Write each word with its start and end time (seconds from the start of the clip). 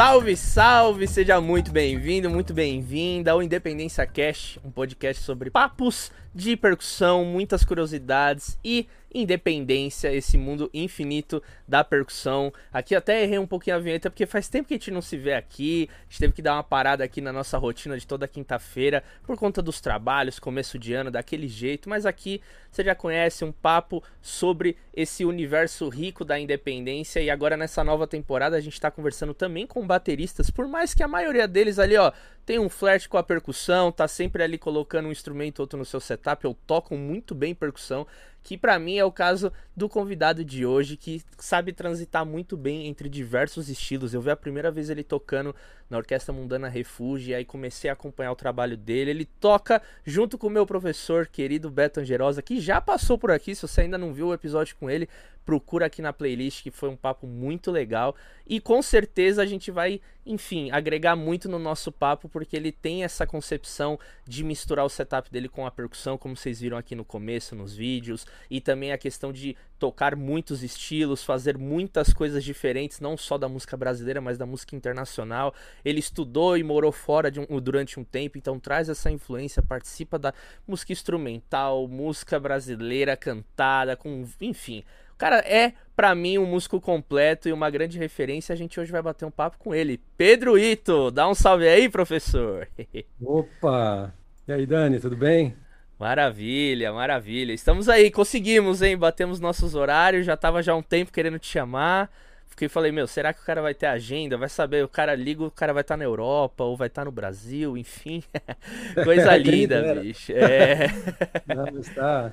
Salve, 0.00 0.34
salve! 0.34 1.06
Seja 1.06 1.42
muito 1.42 1.70
bem-vindo, 1.70 2.30
muito 2.30 2.54
bem-vinda 2.54 3.32
ao 3.32 3.42
Independência 3.42 4.06
Cast, 4.06 4.58
um 4.64 4.70
podcast 4.70 5.22
sobre 5.22 5.50
papos 5.50 6.10
de 6.34 6.56
percussão, 6.56 7.24
muitas 7.24 7.64
curiosidades 7.64 8.58
e 8.64 8.88
independência, 9.12 10.12
esse 10.12 10.38
mundo 10.38 10.70
infinito 10.72 11.42
da 11.66 11.82
percussão. 11.82 12.52
Aqui 12.72 12.94
até 12.94 13.22
errei 13.22 13.38
um 13.38 13.46
pouquinho 13.46 13.76
a 13.76 13.78
vinheta 13.80 14.08
porque 14.08 14.26
faz 14.26 14.48
tempo 14.48 14.68
que 14.68 14.74
a 14.74 14.76
gente 14.76 14.90
não 14.90 15.02
se 15.02 15.16
vê 15.16 15.34
aqui. 15.34 15.88
A 15.90 16.04
gente 16.04 16.18
teve 16.20 16.32
que 16.32 16.42
dar 16.42 16.54
uma 16.54 16.62
parada 16.62 17.02
aqui 17.02 17.20
na 17.20 17.32
nossa 17.32 17.58
rotina 17.58 17.98
de 17.98 18.06
toda 18.06 18.28
quinta-feira 18.28 19.02
por 19.24 19.36
conta 19.36 19.60
dos 19.60 19.80
trabalhos, 19.80 20.38
começo 20.38 20.78
de 20.78 20.94
ano, 20.94 21.10
daquele 21.10 21.48
jeito. 21.48 21.88
Mas 21.88 22.06
aqui 22.06 22.40
você 22.70 22.84
já 22.84 22.94
conhece 22.94 23.44
um 23.44 23.50
papo 23.50 24.02
sobre 24.22 24.76
esse 24.94 25.24
universo 25.24 25.88
rico 25.88 26.24
da 26.24 26.38
independência. 26.38 27.20
E 27.20 27.30
agora 27.30 27.56
nessa 27.56 27.82
nova 27.82 28.06
temporada 28.06 28.56
a 28.56 28.60
gente 28.60 28.74
está 28.74 28.90
conversando 28.90 29.34
também 29.34 29.66
com 29.66 29.84
bateristas, 29.84 30.50
por 30.50 30.68
mais 30.68 30.94
que 30.94 31.02
a 31.02 31.08
maioria 31.08 31.48
deles 31.48 31.78
ali, 31.78 31.96
ó, 31.96 32.12
tem 32.46 32.58
um 32.58 32.68
flash 32.68 33.06
com 33.06 33.16
a 33.16 33.22
percussão, 33.22 33.92
tá 33.92 34.08
sempre 34.08 34.42
ali 34.42 34.58
colocando 34.58 35.06
um 35.06 35.12
instrumento 35.12 35.60
ou 35.60 35.64
outro 35.64 35.78
no 35.78 35.84
seu 35.84 36.00
setup, 36.00 36.19
ou 36.46 36.54
tocam 36.66 36.96
muito 36.96 37.34
bem 37.34 37.54
percussão 37.54 38.06
que 38.42 38.56
para 38.56 38.78
mim 38.78 38.96
é 38.96 39.04
o 39.04 39.12
caso 39.12 39.52
do 39.76 39.88
convidado 39.88 40.44
de 40.44 40.66
hoje, 40.66 40.96
que 40.96 41.22
sabe 41.38 41.72
transitar 41.72 42.24
muito 42.24 42.56
bem 42.56 42.86
entre 42.86 43.08
diversos 43.08 43.68
estilos. 43.68 44.12
Eu 44.12 44.20
vi 44.20 44.30
a 44.30 44.36
primeira 44.36 44.70
vez 44.70 44.90
ele 44.90 45.02
tocando 45.02 45.54
na 45.88 45.98
Orquestra 45.98 46.32
Mundana 46.32 46.68
Refúgio, 46.68 47.30
e 47.30 47.34
aí 47.34 47.44
comecei 47.44 47.90
a 47.90 47.94
acompanhar 47.94 48.30
o 48.32 48.36
trabalho 48.36 48.76
dele. 48.76 49.10
Ele 49.10 49.24
toca 49.24 49.82
junto 50.04 50.38
com 50.38 50.46
o 50.46 50.50
meu 50.50 50.64
professor 50.64 51.26
querido 51.26 51.70
Beto 51.70 52.00
Angerosa, 52.00 52.42
que 52.42 52.60
já 52.60 52.80
passou 52.80 53.18
por 53.18 53.30
aqui. 53.30 53.54
Se 53.54 53.62
você 53.62 53.82
ainda 53.82 53.98
não 53.98 54.12
viu 54.12 54.28
o 54.28 54.34
episódio 54.34 54.76
com 54.76 54.88
ele, 54.88 55.08
procura 55.44 55.86
aqui 55.86 56.00
na 56.00 56.12
playlist, 56.12 56.62
que 56.62 56.70
foi 56.70 56.88
um 56.88 56.96
papo 56.96 57.26
muito 57.26 57.72
legal. 57.72 58.14
E 58.46 58.60
com 58.60 58.80
certeza 58.80 59.42
a 59.42 59.46
gente 59.46 59.70
vai, 59.70 60.00
enfim, 60.24 60.70
agregar 60.70 61.16
muito 61.16 61.48
no 61.48 61.58
nosso 61.58 61.90
papo, 61.90 62.28
porque 62.28 62.56
ele 62.56 62.70
tem 62.70 63.02
essa 63.02 63.26
concepção 63.26 63.98
de 64.24 64.44
misturar 64.44 64.84
o 64.84 64.88
setup 64.88 65.28
dele 65.30 65.48
com 65.48 65.66
a 65.66 65.70
percussão, 65.70 66.16
como 66.16 66.36
vocês 66.36 66.60
viram 66.60 66.76
aqui 66.76 66.94
no 66.94 67.04
começo, 67.04 67.56
nos 67.56 67.74
vídeos, 67.74 68.26
e 68.50 68.60
também 68.60 68.92
a 68.92 68.98
questão 68.98 69.32
de 69.32 69.56
tocar 69.78 70.14
muitos 70.14 70.62
estilos, 70.62 71.24
fazer 71.24 71.56
muitas 71.56 72.12
coisas 72.12 72.44
diferentes, 72.44 73.00
não 73.00 73.16
só 73.16 73.38
da 73.38 73.48
música 73.48 73.76
brasileira, 73.76 74.20
mas 74.20 74.36
da 74.36 74.46
música 74.46 74.76
internacional. 74.76 75.54
Ele 75.84 76.00
estudou 76.00 76.56
e 76.56 76.62
morou 76.62 76.92
fora 76.92 77.32
um, 77.48 77.60
durante 77.60 77.98
um 77.98 78.04
tempo, 78.04 78.36
então 78.36 78.58
traz 78.58 78.88
essa 78.88 79.10
influência, 79.10 79.62
participa 79.62 80.18
da 80.18 80.34
música 80.66 80.92
instrumental, 80.92 81.88
música 81.88 82.38
brasileira 82.38 83.16
cantada, 83.16 83.96
com, 83.96 84.24
enfim, 84.40 84.84
o 85.12 85.16
cara 85.16 85.38
é 85.38 85.74
para 85.94 86.14
mim 86.14 86.38
um 86.38 86.46
músico 86.46 86.80
completo 86.80 87.48
e 87.48 87.52
uma 87.52 87.68
grande 87.68 87.98
referência. 87.98 88.54
A 88.54 88.56
gente 88.56 88.80
hoje 88.80 88.90
vai 88.90 89.02
bater 89.02 89.26
um 89.26 89.30
papo 89.30 89.58
com 89.58 89.74
ele. 89.74 90.00
Pedro 90.16 90.58
Ito, 90.58 91.10
dá 91.10 91.28
um 91.28 91.34
salve 91.34 91.68
aí, 91.68 91.90
professor. 91.90 92.66
Opa! 93.20 94.14
E 94.48 94.52
aí, 94.52 94.64
Dani, 94.64 94.98
tudo 94.98 95.16
bem? 95.16 95.54
Maravilha, 96.00 96.94
maravilha. 96.94 97.52
Estamos 97.52 97.86
aí, 97.86 98.10
conseguimos, 98.10 98.80
hein? 98.80 98.96
Batemos 98.96 99.38
nossos 99.38 99.74
horários, 99.74 100.24
já 100.24 100.34
tava 100.34 100.62
já 100.62 100.74
um 100.74 100.80
tempo 100.80 101.12
querendo 101.12 101.38
te 101.38 101.46
chamar. 101.46 102.10
Fiquei 102.46 102.70
falei, 102.70 102.90
meu, 102.90 103.06
será 103.06 103.34
que 103.34 103.42
o 103.42 103.44
cara 103.44 103.60
vai 103.60 103.74
ter 103.74 103.84
agenda? 103.84 104.38
Vai 104.38 104.48
saber, 104.48 104.82
o 104.82 104.88
cara 104.88 105.14
liga, 105.14 105.44
o 105.44 105.50
cara 105.50 105.74
vai 105.74 105.82
estar 105.82 105.92
tá 105.92 105.98
na 105.98 106.04
Europa 106.04 106.64
ou 106.64 106.74
vai 106.74 106.86
estar 106.86 107.02
tá 107.02 107.04
no 107.04 107.12
Brasil, 107.12 107.76
enfim. 107.76 108.22
Coisa 109.04 109.36
linda, 109.36 110.00
bicho. 110.00 110.32
É. 110.32 110.86
Não, 111.54 111.78
está. 111.78 112.32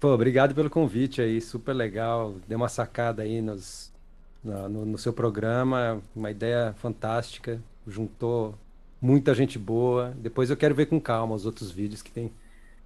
Pô, 0.00 0.14
obrigado 0.14 0.54
pelo 0.54 0.70
convite 0.70 1.20
aí, 1.20 1.38
super 1.38 1.74
legal. 1.74 2.34
Deu 2.48 2.56
uma 2.56 2.70
sacada 2.70 3.22
aí 3.22 3.42
nos, 3.42 3.92
no, 4.42 4.86
no 4.86 4.96
seu 4.96 5.12
programa, 5.12 6.00
uma 6.16 6.30
ideia 6.30 6.74
fantástica. 6.78 7.60
Juntou 7.86 8.54
muita 9.02 9.34
gente 9.34 9.58
boa. 9.58 10.14
Depois 10.16 10.48
eu 10.48 10.56
quero 10.56 10.74
ver 10.74 10.86
com 10.86 10.98
calma 10.98 11.34
os 11.34 11.44
outros 11.44 11.70
vídeos 11.70 12.00
que 12.00 12.10
tem 12.10 12.32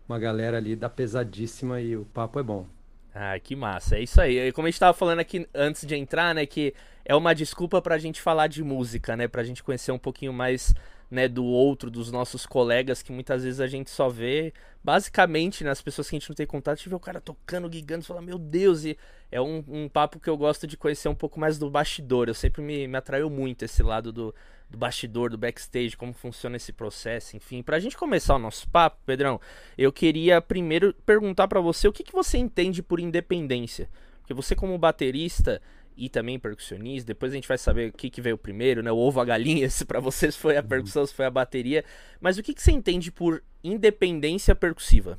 uma 0.09 0.19
galera 0.19 0.57
ali 0.57 0.77
da 0.77 0.89
pesadíssima 0.89 1.81
e 1.81 1.97
o 1.97 2.05
papo 2.05 2.39
é 2.39 2.43
bom. 2.43 2.67
Ah, 3.15 3.39
que 3.39 3.55
massa. 3.55 3.97
É 3.97 4.03
isso 4.03 4.21
aí. 4.21 4.51
Como 4.53 4.67
a 4.67 4.71
gente 4.71 4.81
tava 4.81 4.93
falando 4.93 5.21
aqui 5.21 5.47
antes 5.55 5.87
de 5.87 5.95
entrar, 5.95 6.35
né, 6.35 6.45
que 6.45 6.75
é 7.05 7.15
uma 7.15 7.33
desculpa 7.33 7.81
pra 7.81 7.97
gente 7.97 8.21
falar 8.21 8.49
de 8.49 8.63
música, 8.65 9.17
né, 9.17 9.29
pra 9.29 9.45
gente 9.45 9.63
conhecer 9.63 9.93
um 9.93 9.99
pouquinho 9.99 10.33
mais, 10.33 10.75
né, 11.09 11.29
do 11.29 11.45
outro, 11.45 11.91
dos 11.91 12.11
nossos 12.11 12.45
colegas 12.45 13.03
que 13.03 13.13
muitas 13.13 13.45
vezes 13.45 13.61
a 13.61 13.69
gente 13.69 13.89
só 13.89 14.09
vê, 14.09 14.53
basicamente, 14.83 15.63
nas 15.63 15.79
né, 15.79 15.85
pessoas 15.85 16.11
que 16.11 16.17
a 16.17 16.19
gente 16.19 16.29
não 16.29 16.35
tem 16.35 16.47
contato, 16.47 16.75
a 16.75 16.77
gente 16.77 16.89
vê 16.89 16.95
o 16.97 17.01
cara 17.01 17.21
tocando, 17.21 17.73
gigando, 17.73 18.05
fala, 18.05 18.21
meu 18.21 18.37
Deus, 18.39 18.85
e 18.85 18.99
é 19.31 19.41
um, 19.41 19.63
um 19.69 19.89
papo 19.89 20.19
que 20.19 20.29
eu 20.29 20.37
gosto 20.37 20.67
de 20.67 20.77
conhecer 20.77 21.09
um 21.09 21.15
pouco 21.15 21.39
mais 21.39 21.57
do 21.57 21.71
bastidor. 21.71 22.29
Eu 22.29 22.35
sempre 22.35 22.63
me, 22.63 22.89
me 22.89 22.97
atraiu 22.97 23.31
muito 23.31 23.65
esse 23.65 23.83
lado 23.83 24.13
do, 24.13 24.35
do 24.75 24.79
bastidor, 24.79 25.31
do 25.31 25.39
backstage, 25.39 25.97
como 25.97 26.13
funciona 26.13 26.57
esse 26.57 26.73
processo, 26.73 27.37
enfim. 27.37 27.63
Pra 27.63 27.79
gente 27.79 27.97
começar 27.97 28.35
o 28.35 28.39
nosso 28.39 28.69
papo, 28.69 28.99
Pedrão, 29.07 29.41
eu 29.79 29.93
queria 29.93 30.41
primeiro 30.41 30.93
perguntar 31.07 31.49
para 31.49 31.61
você 31.61 31.89
o 31.89 31.93
que, 31.93 32.03
que 32.03 32.13
você 32.13 32.37
entende 32.37 32.83
por 32.83 33.01
independência. 33.01 33.89
Porque 34.21 34.35
você 34.35 34.55
como 34.55 34.77
baterista 34.77 35.63
e 35.97 36.09
também 36.09 36.39
percussionista, 36.39 37.07
depois 37.07 37.33
a 37.33 37.37
gente 37.37 37.47
vai 37.47 37.57
saber 37.57 37.91
o 37.91 37.93
que, 37.93 38.11
que 38.11 38.21
veio 38.21 38.37
primeiro, 38.37 38.83
né? 38.83 38.91
O 38.91 38.97
ovo, 38.97 39.21
a 39.21 39.25
galinha, 39.25 39.69
se 39.71 39.85
pra 39.85 40.01
vocês 40.01 40.37
foi 40.37 40.57
a 40.57 40.61
uhum. 40.61 40.67
percussão, 40.67 41.07
se 41.07 41.15
foi 41.15 41.25
a 41.25 41.31
bateria. 41.31 41.85
Mas 42.21 42.37
o 42.37 42.43
que, 42.43 42.53
que 42.53 42.63
você 42.63 42.73
entende 42.73 43.13
por 43.13 43.43
independência 43.63 44.55
percussiva? 44.55 45.19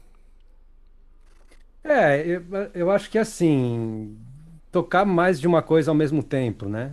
É, 1.84 2.26
eu, 2.26 2.44
eu 2.74 2.92
acho 2.92 3.10
que 3.12 3.18
assim, 3.18 4.18
tocar 4.72 5.06
mais 5.06 5.40
de 5.40 5.48
uma 5.48 5.62
coisa 5.62 5.92
ao 5.92 5.96
mesmo 5.96 6.24
tempo, 6.24 6.68
né? 6.68 6.92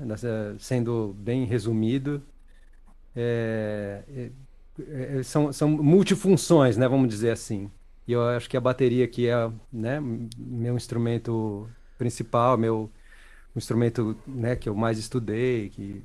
Sendo 0.58 1.16
bem 1.18 1.44
resumido, 1.44 2.22
é, 3.14 4.02
é, 4.08 5.18
é, 5.18 5.22
são, 5.22 5.52
são 5.52 5.68
multifunções, 5.68 6.76
né, 6.76 6.88
vamos 6.88 7.08
dizer 7.08 7.30
assim. 7.30 7.70
E 8.06 8.12
eu 8.12 8.22
acho 8.28 8.48
que 8.48 8.56
a 8.56 8.60
bateria 8.60 9.06
que 9.06 9.28
é, 9.28 9.50
né, 9.72 10.00
meu 10.36 10.76
instrumento 10.76 11.68
principal, 11.98 12.56
meu 12.58 12.90
instrumento, 13.54 14.16
né, 14.26 14.56
que 14.56 14.68
eu 14.68 14.74
mais 14.74 14.98
estudei, 14.98 15.68
que 15.68 16.02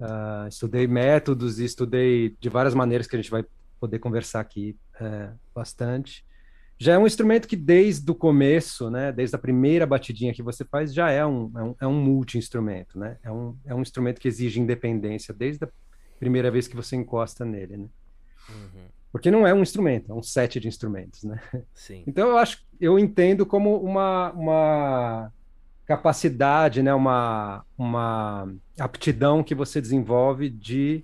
uh, 0.00 0.48
estudei 0.48 0.86
métodos 0.86 1.58
e 1.58 1.64
estudei 1.64 2.36
de 2.40 2.48
várias 2.48 2.74
maneiras 2.74 3.06
que 3.06 3.16
a 3.16 3.18
gente 3.18 3.30
vai 3.30 3.44
poder 3.80 3.98
conversar 3.98 4.40
aqui 4.40 4.76
é, 5.00 5.30
bastante 5.54 6.25
já 6.78 6.92
é 6.92 6.98
um 6.98 7.06
instrumento 7.06 7.48
que 7.48 7.56
desde 7.56 8.10
o 8.10 8.14
começo, 8.14 8.90
né, 8.90 9.10
desde 9.10 9.34
a 9.34 9.38
primeira 9.38 9.86
batidinha 9.86 10.34
que 10.34 10.42
você 10.42 10.64
faz, 10.64 10.92
já 10.92 11.10
é 11.10 11.24
um, 11.24 11.50
é 11.56 11.62
um, 11.62 11.74
é 11.80 11.86
um 11.86 11.94
multi-instrumento, 11.94 12.98
né? 12.98 13.16
É 13.22 13.32
um, 13.32 13.56
é 13.64 13.74
um 13.74 13.80
instrumento 13.80 14.20
que 14.20 14.28
exige 14.28 14.60
independência 14.60 15.32
desde 15.32 15.64
a 15.64 15.68
primeira 16.18 16.50
vez 16.50 16.68
que 16.68 16.76
você 16.76 16.94
encosta 16.94 17.44
nele, 17.44 17.78
né? 17.78 17.86
Uhum. 18.48 18.86
Porque 19.10 19.30
não 19.30 19.46
é 19.46 19.54
um 19.54 19.62
instrumento, 19.62 20.12
é 20.12 20.14
um 20.14 20.22
set 20.22 20.60
de 20.60 20.68
instrumentos, 20.68 21.24
né? 21.24 21.40
Sim. 21.74 22.04
Então 22.06 22.28
eu 22.28 22.36
acho, 22.36 22.62
eu 22.78 22.98
entendo 22.98 23.46
como 23.46 23.80
uma, 23.82 24.30
uma 24.32 25.32
capacidade, 25.86 26.82
né, 26.82 26.92
uma, 26.92 27.64
uma 27.78 28.52
aptidão 28.78 29.42
que 29.42 29.54
você 29.54 29.80
desenvolve 29.80 30.50
de 30.50 31.02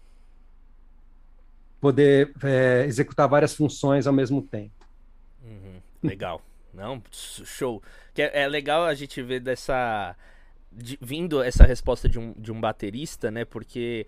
poder 1.80 2.32
é, 2.42 2.84
executar 2.86 3.26
várias 3.26 3.54
funções 3.54 4.06
ao 4.06 4.12
mesmo 4.12 4.42
tempo. 4.42 4.81
Legal. 6.02 6.42
Não, 6.72 7.02
show. 7.12 7.82
Que 8.14 8.22
é, 8.22 8.42
é, 8.42 8.48
legal 8.48 8.84
a 8.84 8.94
gente 8.94 9.22
ver 9.22 9.40
dessa. 9.40 10.16
De, 10.70 10.98
vindo 11.00 11.42
essa 11.42 11.64
resposta 11.64 12.08
de 12.08 12.18
um, 12.18 12.32
de 12.32 12.50
um 12.50 12.60
baterista, 12.60 13.30
né? 13.30 13.44
Porque 13.44 14.06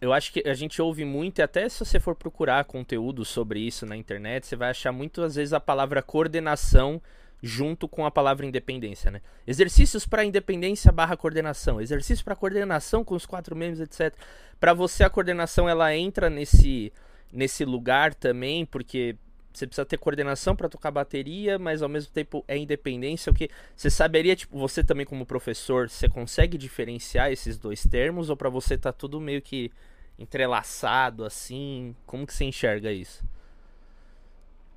eu 0.00 0.12
acho 0.12 0.32
que 0.32 0.46
a 0.48 0.54
gente 0.54 0.80
ouve 0.80 1.04
muito, 1.04 1.38
e 1.38 1.42
até 1.42 1.68
se 1.68 1.78
você 1.78 2.00
for 2.00 2.14
procurar 2.14 2.64
conteúdo 2.64 3.24
sobre 3.24 3.60
isso 3.60 3.84
na 3.84 3.96
internet, 3.96 4.46
você 4.46 4.56
vai 4.56 4.70
achar 4.70 4.92
muitas 4.92 5.34
vezes 5.34 5.52
a 5.52 5.60
palavra 5.60 6.02
coordenação 6.02 7.00
junto 7.42 7.86
com 7.86 8.06
a 8.06 8.10
palavra 8.10 8.46
independência, 8.46 9.10
né? 9.10 9.20
Exercícios 9.46 10.06
para 10.06 10.24
independência 10.24 10.90
barra 10.90 11.16
coordenação, 11.16 11.80
exercício 11.80 12.24
para 12.24 12.34
coordenação 12.34 13.04
com 13.04 13.14
os 13.14 13.26
quatro 13.26 13.54
membros, 13.54 13.80
etc. 13.80 14.14
Para 14.58 14.72
você 14.72 15.04
a 15.04 15.10
coordenação 15.10 15.68
ela 15.68 15.94
entra 15.94 16.30
nesse 16.30 16.92
nesse 17.32 17.64
lugar 17.64 18.14
também, 18.14 18.64
porque 18.64 19.16
você 19.56 19.66
precisa 19.66 19.84
ter 19.84 19.96
coordenação 19.96 20.54
para 20.54 20.68
tocar 20.68 20.90
bateria, 20.90 21.58
mas 21.58 21.82
ao 21.82 21.88
mesmo 21.88 22.12
tempo 22.12 22.44
é 22.46 22.56
independência. 22.56 23.30
O 23.30 23.34
que 23.34 23.48
você 23.74 23.88
saberia, 23.88 24.36
tipo, 24.36 24.58
você 24.58 24.84
também 24.84 25.06
como 25.06 25.24
professor, 25.24 25.88
você 25.88 26.08
consegue 26.08 26.58
diferenciar 26.58 27.30
esses 27.32 27.56
dois 27.56 27.82
termos 27.82 28.30
ou 28.30 28.36
para 28.36 28.48
você 28.48 28.76
tá 28.76 28.92
tudo 28.92 29.20
meio 29.20 29.40
que 29.40 29.70
entrelaçado 30.18 31.24
assim? 31.24 31.94
Como 32.04 32.26
que 32.26 32.34
você 32.34 32.44
enxerga 32.44 32.92
isso? 32.92 33.24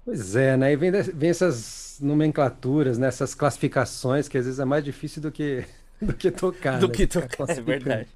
Pois 0.06 0.36
é, 0.36 0.58
né? 0.58 0.72
E 0.72 0.76
vem, 0.76 0.92
vem 0.92 1.30
essas 1.30 2.00
nomenclaturas, 2.02 2.98
né? 2.98 3.08
essas 3.08 3.36
classificações 3.36 4.28
que 4.28 4.38
às 4.38 4.46
vezes 4.46 4.60
é 4.60 4.66
mais 4.66 4.84
difícil 4.84 5.22
do 5.22 5.32
que 5.32 5.66
do 6.02 6.14
que 6.14 6.32
tocar. 6.32 6.80
do 6.80 6.88
né? 6.88 6.94
que 6.94 7.06
tocar, 7.06 7.50
é 7.50 7.62
verdade. 7.62 8.10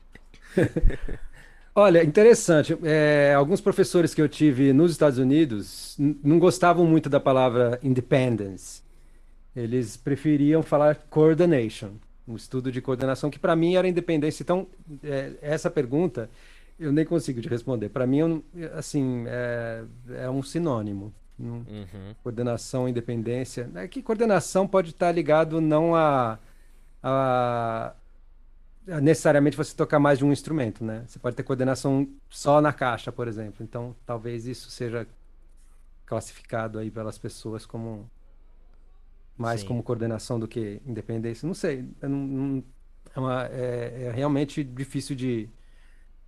Olha, 1.76 2.04
interessante. 2.04 2.78
É, 2.84 3.34
alguns 3.36 3.60
professores 3.60 4.14
que 4.14 4.22
eu 4.22 4.30
tive 4.30 4.72
nos 4.74 4.92
Estados 4.92 5.18
Unidos 5.18 5.96
não 5.98 6.38
gostavam 6.38 6.86
muito 6.86 7.10
da 7.10 7.20
palavra 7.20 7.80
independence. 7.82 8.84
Eles 9.56 9.98
preferiam 9.98 10.62
falar 10.62 10.96
coordination. 11.10 11.92
um 12.28 12.36
estudo 12.36 12.72
de 12.72 12.82
coordenação 12.82 13.30
que 13.30 13.40
para 13.40 13.56
mim 13.56 13.76
era 13.76 13.88
independência. 13.88 14.44
Então, 14.44 14.68
é, 15.04 15.34
essa 15.42 15.70
pergunta 15.70 16.30
eu 16.80 16.92
nem 16.92 17.06
consigo 17.06 17.42
te 17.42 17.50
responder. 17.50 17.90
Para 17.90 18.06
mim, 18.06 18.44
assim, 18.76 19.26
é, 19.28 19.84
é 20.16 20.30
um 20.30 20.44
sinônimo. 20.44 21.14
Uhum. 21.40 22.16
Coordenação, 22.22 22.88
independência. 22.88 23.70
É 23.76 23.88
que 23.88 24.02
coordenação 24.02 24.68
pode 24.68 24.92
estar 24.92 25.12
ligado 25.12 25.60
não 25.60 25.96
a, 25.96 26.38
a, 27.02 27.94
necessariamente 28.86 29.56
você 29.56 29.76
tocar 29.76 30.00
mais 30.00 30.20
de 30.20 30.26
um 30.26 30.32
instrumento, 30.32 30.84
né? 30.84 31.04
Você 31.08 31.20
pode 31.20 31.36
ter 31.36 31.44
coordenação 31.44 32.08
só 32.30 32.60
na 32.62 32.74
caixa, 32.74 33.12
por 33.12 33.28
exemplo. 33.28 33.64
Então, 33.64 33.96
talvez 34.06 34.46
isso 34.46 34.70
seja 34.70 35.08
classificado 36.06 36.80
aí 36.80 36.92
pelas 36.92 37.18
pessoas 37.18 37.66
como 37.66 38.10
mais 39.38 39.62
Sim. 39.62 39.68
como 39.68 39.84
coordenação 39.84 40.40
do 40.40 40.48
que 40.48 40.82
independência. 40.86 41.48
Não 41.48 41.54
sei, 41.54 41.86
não, 42.02 42.10
não, 42.10 42.64
é, 43.16 43.20
uma, 43.20 43.46
é, 43.48 44.04
é, 44.04 44.12
realmente 44.12 44.64
difícil 44.64 45.16
de, 45.16 45.50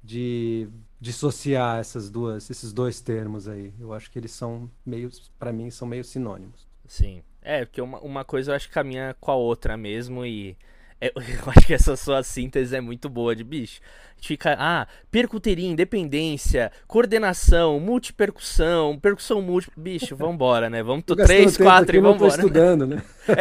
de 0.04 0.68
dissociar 1.00 1.80
essas 1.80 2.10
duas, 2.10 2.50
esses 2.50 2.74
dois 2.74 3.00
termos 3.02 3.48
aí. 3.48 3.74
Eu 3.80 3.94
acho 3.94 4.10
que 4.10 4.18
eles 4.18 4.32
são 4.32 4.70
meio, 4.86 5.10
para 5.38 5.52
mim, 5.52 5.70
são 5.70 5.88
meio 5.88 6.04
sinônimos. 6.04 6.68
Sim, 6.88 7.22
é 7.42 7.66
porque 7.66 7.82
uma, 7.82 8.00
uma 8.00 8.24
coisa 8.26 8.52
eu 8.52 8.56
acho 8.56 8.68
que 8.68 8.74
caminha 8.74 9.16
com 9.20 9.32
a 9.32 9.36
outra 9.36 9.76
mesmo 9.78 10.26
e 10.26 10.52
é, 10.52 10.56
eu 11.02 11.52
acho 11.56 11.68
que 11.68 11.74
essa 11.74 11.96
sua 11.96 12.24
síntese 12.24 12.76
é 12.76 12.82
muito 12.82 13.10
boa 13.10 13.36
de 13.36 13.44
bicho. 13.44 13.82
A 14.12 14.16
gente 14.16 14.28
fica, 14.30 14.56
ah, 14.58 14.88
percuteria, 15.12 15.68
independência, 15.68 16.72
coordenação, 16.88 17.80
multipercussão, 17.80 18.98
percussão 18.98 19.42
múltipla. 19.42 19.84
Bicho, 19.84 20.16
vambora, 20.16 20.70
né? 20.70 20.82
Vamos 20.82 21.04
to 21.06 21.16
três, 21.16 21.58
quatro 21.58 21.98
e 21.98 22.00
vambora. 22.00 22.32
Tô 22.32 22.38
estudando, 22.38 22.88
né? 22.88 23.04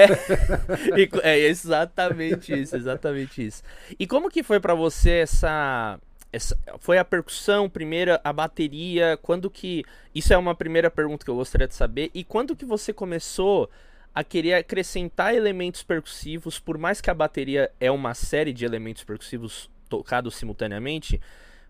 É, 1.23 1.35
é, 1.35 1.39
exatamente 1.47 2.59
isso, 2.59 2.75
exatamente 2.75 3.47
isso. 3.47 3.63
E 3.99 4.07
como 4.07 4.31
que 4.31 4.43
foi 4.43 4.59
para 4.59 4.75
você 4.75 5.11
essa, 5.19 6.01
essa. 6.33 6.59
Foi 6.81 6.99
a 6.99 7.05
percussão, 7.05 7.69
primeira, 7.69 8.21
a 8.25 8.33
bateria? 8.33 9.19
Quando 9.23 9.51
que. 9.51 9.85
Isso 10.15 10.33
é 10.33 10.39
uma 10.39 10.55
primeira 10.55 10.91
pergunta 10.91 11.25
que 11.25 11.31
eu 11.31 11.37
gostaria 11.37 11.69
de 11.69 11.75
saber. 11.75 12.11
E 12.15 12.25
quando 12.25 12.57
que 12.57 12.65
você 12.65 12.93
começou 12.93 13.71
a 14.15 14.23
querer 14.23 14.55
acrescentar 14.55 15.35
elementos 15.35 15.83
percussivos, 15.83 16.59
por 16.59 16.79
mais 16.79 17.01
que 17.01 17.11
a 17.11 17.15
bateria 17.15 17.71
é 17.81 17.91
uma 17.91 18.15
série 18.15 18.53
de 18.53 18.65
elementos 18.65 19.03
percussivos 19.03 19.69
tocados 19.89 20.37
simultaneamente, 20.37 21.21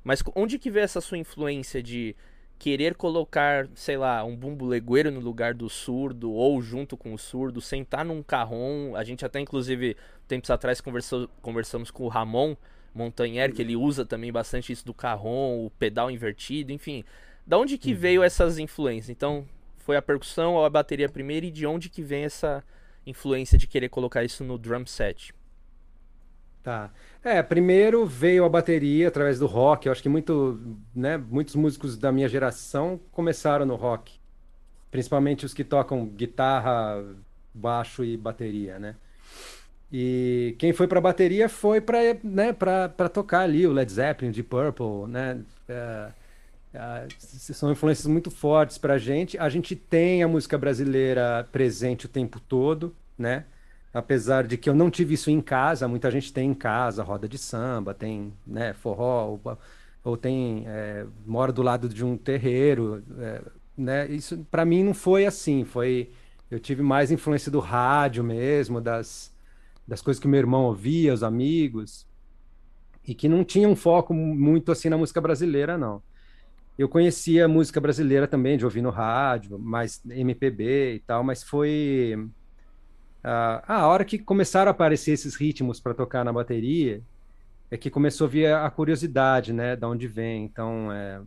mas 0.03 0.23
onde 0.35 0.59
que 0.59 0.71
vê 0.71 0.81
essa 0.81 1.01
sua 1.01 1.17
influência 1.17 1.83
de 1.83 2.15
querer 2.59 2.95
colocar, 2.95 3.69
sei 3.75 3.97
lá, 3.97 4.23
um 4.25 4.37
bumbo 4.37 4.67
legueiro 4.67 5.11
no 5.11 5.21
lugar 5.21 5.55
do 5.55 5.69
surdo 5.69 6.33
ou 6.33 6.61
junto 6.61 6.97
com 6.97 7.15
o 7.15 7.19
surdo, 7.19 7.61
sentar 7.61 8.05
num 8.05 8.23
carrom, 8.23 8.95
a 8.95 9.03
gente 9.03 9.25
até 9.25 9.41
inclusive 9.41 9.97
tempos 10.29 10.51
atrás 10.51 10.81
conversou, 10.81 11.29
conversamos 11.41 11.91
com 11.91 12.05
o 12.05 12.09
Ramon 12.09 12.57
Montanher, 12.95 13.53
que 13.53 13.61
ele 13.61 13.75
usa 13.75 14.05
também 14.05 14.31
bastante 14.31 14.73
isso 14.73 14.85
do 14.87 14.95
carrom, 14.95 15.67
o 15.67 15.71
pedal 15.71 16.11
invertido, 16.11 16.73
enfim. 16.73 17.05
Da 17.47 17.59
onde 17.59 17.77
que 17.77 17.93
uhum. 17.93 17.99
veio 17.99 18.23
essas 18.23 18.59
influências? 18.59 19.11
Então, 19.11 19.47
foi 19.85 19.97
a 19.97 20.03
percussão 20.03 20.55
ou 20.55 20.65
a 20.65 20.71
bateria 20.71 21.09
primeiro 21.09 21.45
e 21.45 21.51
de 21.51 21.67
onde 21.67 21.91
que 21.91 22.03
vem 22.03 22.25
essa 22.25 22.65
influência 23.07 23.59
de 23.59 23.67
querer 23.67 23.91
colocar 23.91 24.25
isso 24.25 24.43
no 24.43 24.57
drum 24.57 24.87
set? 24.87 25.35
Tá. 26.63 26.91
É, 27.23 27.43
primeiro 27.43 28.07
veio 28.07 28.47
a 28.47 28.49
bateria 28.49 29.09
através 29.09 29.39
do 29.39 29.47
rock. 29.47 29.87
Eu 29.87 29.93
acho 29.93 30.03
que 30.03 30.09
muito, 30.09 30.59
né, 30.95 31.19
muitos 31.19 31.55
músicos 31.55 31.99
da 31.99 32.11
minha 32.11 32.27
geração 32.27 32.99
começaram 33.13 33.67
no 33.67 33.75
rock. 33.75 34.19
Principalmente 34.91 35.45
os 35.45 35.53
que 35.53 35.63
tocam 35.63 36.07
guitarra, 36.07 37.05
baixo 37.53 38.03
e 38.03 38.17
bateria, 38.17 38.79
né? 38.79 38.97
E 39.93 40.57
quem 40.59 40.73
foi 40.73 40.89
para 40.89 41.01
bateria 41.01 41.49
foi 41.49 41.81
para 41.81 41.99
né, 42.25 42.55
para 42.55 43.09
tocar 43.11 43.41
ali 43.41 43.67
o 43.67 43.73
Led 43.73 43.93
Zeppelin, 43.93 44.33
Deep 44.33 44.49
Purple, 44.49 45.07
né? 45.07 45.43
É, 45.69 46.09
Uh, 46.75 47.07
são 47.21 47.71
influências 47.71 48.07
muito 48.09 48.33
fortes 48.33 48.79
para 48.79 48.95
a 48.95 48.99
gente. 48.99 49.39
A 49.39 49.49
gente 49.49 49.77
tem 49.77 50.25
a 50.25 50.29
música 50.29 50.59
brasileira 50.59 51.49
presente 51.53 52.07
o 52.07 52.09
tempo 52.09 52.41
todo, 52.41 52.95
né? 53.17 53.45
Apesar 53.93 54.45
de 54.45 54.57
que 54.57 54.69
eu 54.69 54.75
não 54.75 54.91
tive 54.91 55.15
isso 55.15 55.31
em 55.31 55.41
casa, 55.41 55.87
muita 55.87 56.11
gente 56.11 56.33
tem 56.33 56.51
em 56.51 56.55
casa, 56.55 57.05
roda 57.05 57.29
de 57.29 57.39
samba, 57.39 57.95
tem 57.95 58.33
né, 58.45 58.73
forró, 58.73 59.39
ou, 59.45 59.59
ou 60.03 60.17
tem 60.17 60.65
é, 60.67 61.07
mora 61.25 61.53
do 61.53 61.63
lado 61.63 61.89
de 61.89 62.05
um 62.05 62.17
terreiro, 62.17 63.05
é, 63.21 63.43
né? 63.79 64.09
Isso 64.09 64.45
para 64.51 64.65
mim 64.65 64.83
não 64.83 64.95
foi 64.95 65.27
assim. 65.27 65.65
Foi 65.65 66.11
eu 66.51 66.59
tive 66.59 66.83
mais 66.83 67.13
influência 67.13 67.53
do 67.53 67.61
rádio 67.61 68.25
mesmo, 68.25 68.81
das 68.81 69.33
das 69.87 70.01
coisas 70.03 70.21
que 70.21 70.27
meu 70.27 70.41
irmão 70.41 70.65
ouvia, 70.65 71.13
os 71.15 71.23
amigos, 71.23 72.07
e 73.07 73.15
que 73.15 73.29
não 73.29 73.45
tinha 73.45 73.69
um 73.69 73.77
foco 73.77 74.15
muito 74.15 74.73
assim 74.73 74.89
na 74.89 74.97
música 74.99 75.21
brasileira, 75.21 75.79
não 75.79 76.03
eu 76.77 76.89
conhecia 76.89 77.47
música 77.47 77.81
brasileira 77.81 78.27
também, 78.27 78.59
de 78.59 78.65
ouvir 78.65 78.83
no 78.83 78.91
rádio, 78.91 79.59
mais 79.59 80.03
MPB 80.05 80.95
e 80.95 81.01
tal, 81.01 81.23
mas 81.23 81.43
foi 81.43 82.15
uh, 83.25 83.63
a 83.67 83.87
hora 83.87 84.05
que 84.05 84.19
começaram 84.19 84.71
a 84.71 84.73
aparecer 84.73 85.13
esses 85.13 85.37
ritmos 85.37 85.79
para 85.79 85.95
tocar 85.95 86.25
na 86.25 86.33
bateria, 86.33 87.01
é 87.71 87.77
que 87.77 87.91
começou 87.91 88.27
a 88.27 88.31
vir 88.31 88.53
a 88.53 88.71
curiosidade, 88.71 89.53
né, 89.53 89.77
da 89.77 89.89
onde 89.89 90.07
vem. 90.07 90.45
Então, 90.45 90.93
é, 90.93 91.21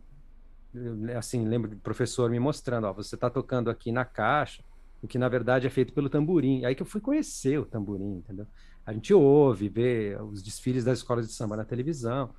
assim, 1.16 1.46
lembro 1.46 1.70
do 1.70 1.76
professor 1.76 2.30
me 2.30 2.38
mostrando, 2.38 2.86
ó, 2.86 2.92
você 2.92 3.14
está 3.14 3.28
tocando 3.28 3.70
aqui 3.70 3.90
na 3.90 4.04
caixa, 4.04 4.62
o 5.02 5.06
que 5.06 5.18
na 5.18 5.28
verdade 5.28 5.66
é 5.66 5.70
feito 5.70 5.92
pelo 5.92 6.08
tamborim. 6.08 6.64
Aí 6.64 6.74
que 6.74 6.82
eu 6.82 6.86
fui 6.86 7.00
conhecer 7.00 7.58
o 7.58 7.64
tamborim, 7.64 8.18
entendeu? 8.18 8.46
A 8.84 8.92
gente 8.92 9.12
ouve, 9.12 9.68
vê 9.68 10.16
os 10.30 10.42
desfiles 10.42 10.84
das 10.84 10.98
escolas 10.98 11.26
de 11.26 11.32
samba 11.32 11.56
na 11.56 11.64
televisão, 11.64 12.30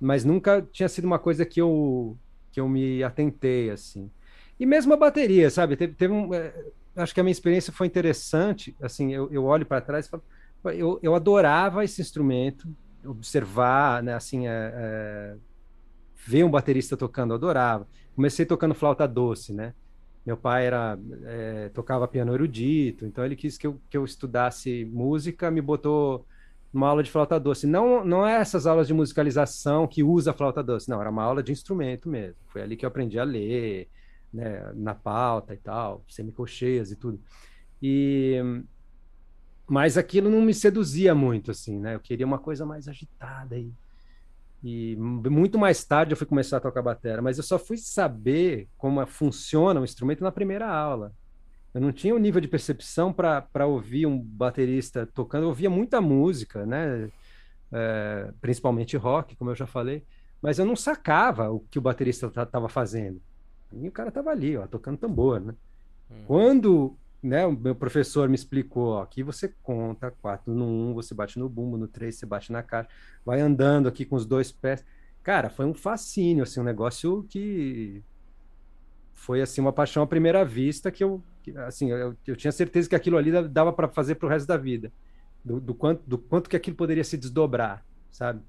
mas 0.00 0.24
nunca 0.24 0.66
tinha 0.72 0.88
sido 0.88 1.04
uma 1.04 1.18
coisa 1.18 1.44
que 1.44 1.60
eu 1.60 2.16
que 2.52 2.60
eu 2.60 2.68
me 2.68 3.02
atentei, 3.02 3.70
assim. 3.70 4.10
E 4.58 4.66
mesmo 4.66 4.92
a 4.92 4.96
bateria, 4.96 5.50
sabe? 5.50 5.76
Teve, 5.76 5.94
teve 5.94 6.12
um, 6.12 6.34
é, 6.34 6.52
acho 6.96 7.14
que 7.14 7.20
a 7.20 7.22
minha 7.22 7.32
experiência 7.32 7.72
foi 7.72 7.86
interessante, 7.86 8.76
assim, 8.80 9.12
eu, 9.12 9.30
eu 9.32 9.44
olho 9.44 9.64
para 9.64 9.80
trás 9.80 10.06
e 10.06 10.10
falo, 10.10 10.22
eu, 10.74 10.98
eu 11.02 11.14
adorava 11.14 11.84
esse 11.84 12.00
instrumento, 12.00 12.68
observar, 13.04 14.02
né, 14.02 14.14
assim, 14.14 14.46
é, 14.46 14.72
é, 14.74 15.36
ver 16.26 16.44
um 16.44 16.50
baterista 16.50 16.96
tocando, 16.96 17.32
eu 17.32 17.36
adorava. 17.36 17.88
Comecei 18.14 18.44
tocando 18.44 18.74
flauta 18.74 19.06
doce, 19.08 19.52
né? 19.52 19.72
Meu 20.26 20.36
pai 20.36 20.66
era 20.66 20.98
tocava 21.72 22.06
piano 22.06 22.34
erudito, 22.34 23.06
então 23.06 23.24
ele 23.24 23.34
quis 23.34 23.56
que 23.56 23.66
eu, 23.66 23.80
que 23.88 23.96
eu 23.96 24.04
estudasse 24.04 24.84
música, 24.84 25.50
me 25.50 25.62
botou 25.62 26.26
uma 26.72 26.88
aula 26.88 27.02
de 27.02 27.10
flauta 27.10 27.38
doce. 27.38 27.66
Não, 27.66 28.04
não 28.04 28.26
é 28.26 28.36
essas 28.40 28.66
aulas 28.66 28.86
de 28.86 28.94
musicalização 28.94 29.86
que 29.86 30.02
usa 30.02 30.32
flauta 30.32 30.62
doce, 30.62 30.88
não, 30.88 31.00
era 31.00 31.10
uma 31.10 31.22
aula 31.22 31.42
de 31.42 31.52
instrumento 31.52 32.08
mesmo. 32.08 32.36
Foi 32.46 32.62
ali 32.62 32.76
que 32.76 32.84
eu 32.84 32.88
aprendi 32.88 33.18
a 33.18 33.24
ler, 33.24 33.88
né, 34.32 34.72
na 34.74 34.94
pauta 34.94 35.54
e 35.54 35.58
tal, 35.58 36.04
semicocheias 36.08 36.90
e 36.90 36.96
tudo. 36.96 37.20
E 37.82 38.40
mas 39.66 39.96
aquilo 39.96 40.28
não 40.28 40.42
me 40.42 40.52
seduzia 40.52 41.14
muito 41.14 41.52
assim, 41.52 41.78
né? 41.78 41.94
Eu 41.94 42.00
queria 42.00 42.26
uma 42.26 42.40
coisa 42.40 42.66
mais 42.66 42.88
agitada 42.88 43.56
e 43.56 43.72
e 44.62 44.94
muito 44.96 45.58
mais 45.58 45.82
tarde 45.84 46.12
eu 46.12 46.16
fui 46.16 46.26
começar 46.26 46.58
a 46.58 46.60
tocar 46.60 46.82
bateria, 46.82 47.22
mas 47.22 47.38
eu 47.38 47.42
só 47.42 47.58
fui 47.58 47.78
saber 47.78 48.68
como 48.76 49.04
funciona 49.06 49.80
o 49.80 49.84
instrumento 49.84 50.22
na 50.22 50.30
primeira 50.30 50.68
aula. 50.68 51.14
Eu 51.72 51.80
não 51.80 51.92
tinha 51.92 52.14
o 52.14 52.16
um 52.16 52.20
nível 52.20 52.40
de 52.40 52.48
percepção 52.48 53.12
para 53.12 53.66
ouvir 53.66 54.06
um 54.06 54.18
baterista 54.18 55.06
tocando. 55.06 55.44
Eu 55.44 55.48
ouvia 55.48 55.70
muita 55.70 56.00
música, 56.00 56.66
né? 56.66 57.10
É, 57.72 58.32
principalmente 58.40 58.96
rock, 58.96 59.36
como 59.36 59.50
eu 59.50 59.54
já 59.54 59.66
falei, 59.66 60.02
mas 60.42 60.58
eu 60.58 60.66
não 60.66 60.74
sacava 60.74 61.50
o 61.50 61.60
que 61.60 61.78
o 61.78 61.82
baterista 61.82 62.26
estava 62.26 62.68
fazendo. 62.68 63.22
E 63.72 63.86
o 63.86 63.92
cara 63.92 64.08
estava 64.08 64.30
ali, 64.30 64.56
ó, 64.56 64.66
tocando 64.66 64.98
tambor, 64.98 65.40
né? 65.40 65.54
Hum. 66.10 66.24
Quando 66.26 66.96
né, 67.22 67.46
o 67.46 67.52
meu 67.52 67.74
professor 67.74 68.28
me 68.28 68.34
explicou, 68.34 68.94
ó, 68.94 69.02
aqui 69.02 69.22
você 69.22 69.54
conta 69.62 70.10
quatro 70.10 70.52
no 70.52 70.64
um, 70.64 70.94
você 70.94 71.14
bate 71.14 71.38
no 71.38 71.48
bumbo, 71.48 71.76
no 71.76 71.86
três 71.86 72.16
você 72.16 72.26
bate 72.26 72.50
na 72.50 72.62
caixa, 72.62 72.88
vai 73.24 73.40
andando 73.40 73.88
aqui 73.88 74.04
com 74.04 74.16
os 74.16 74.26
dois 74.26 74.50
pés. 74.50 74.84
Cara, 75.22 75.50
foi 75.50 75.66
um 75.66 75.74
fascínio, 75.74 76.42
assim, 76.42 76.60
um 76.60 76.64
negócio 76.64 77.24
que 77.28 78.02
foi 79.20 79.42
assim 79.42 79.60
uma 79.60 79.72
paixão 79.72 80.02
à 80.02 80.06
primeira 80.06 80.44
vista 80.44 80.90
que 80.90 81.04
eu 81.04 81.22
assim 81.66 81.90
eu, 81.90 82.16
eu 82.26 82.36
tinha 82.36 82.50
certeza 82.50 82.88
que 82.88 82.94
aquilo 82.94 83.18
ali 83.18 83.30
dava 83.48 83.70
para 83.70 83.86
fazer 83.86 84.14
para 84.14 84.26
o 84.26 84.30
resto 84.30 84.46
da 84.46 84.56
vida. 84.56 84.90
Do, 85.44 85.58
do, 85.58 85.74
quanto 85.74 86.02
do 86.06 86.18
quanto 86.18 86.50
que 86.50 86.56
aquilo 86.56 86.76
poderia 86.76 87.04
se 87.04 87.16
desdobrar 87.16 87.84
sabe? 88.10 88.42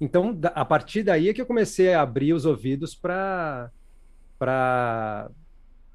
Então 0.00 0.38
a 0.54 0.64
partir 0.64 1.04
daí 1.04 1.28
é 1.28 1.34
que 1.34 1.40
eu 1.40 1.46
comecei 1.46 1.94
a 1.94 2.02
abrir 2.02 2.32
os 2.32 2.44
ouvidos 2.44 2.96
para 2.96 3.70
para 4.38 5.30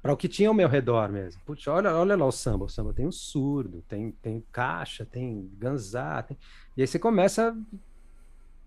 para 0.00 0.12
o 0.12 0.16
que 0.16 0.28
tinha 0.28 0.48
ao 0.48 0.54
meu 0.54 0.68
redor 0.68 1.10
mesmo. 1.10 1.40
Putz, 1.44 1.66
olha 1.66 1.94
olha 1.94 2.16
lá 2.16 2.24
o 2.24 2.32
samba. 2.32 2.64
O 2.64 2.68
samba 2.68 2.94
tem 2.94 3.06
o 3.06 3.12
surdo 3.12 3.84
tem 3.86 4.10
tem 4.22 4.42
caixa 4.50 5.04
tem 5.04 5.50
ganzá 5.58 6.22
tem... 6.22 6.38
e 6.76 6.80
aí 6.80 6.86
você 6.86 6.98
começa 6.98 7.54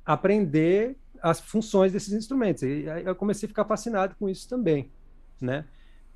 a 0.05 0.13
aprender 0.13 0.97
as 1.21 1.39
funções 1.39 1.91
desses 1.93 2.13
instrumentos. 2.13 2.63
E 2.63 2.89
aí 2.89 3.05
eu 3.05 3.15
comecei 3.15 3.47
a 3.47 3.49
ficar 3.49 3.65
fascinado 3.65 4.15
com 4.19 4.29
isso 4.29 4.47
também, 4.49 4.89
né? 5.39 5.65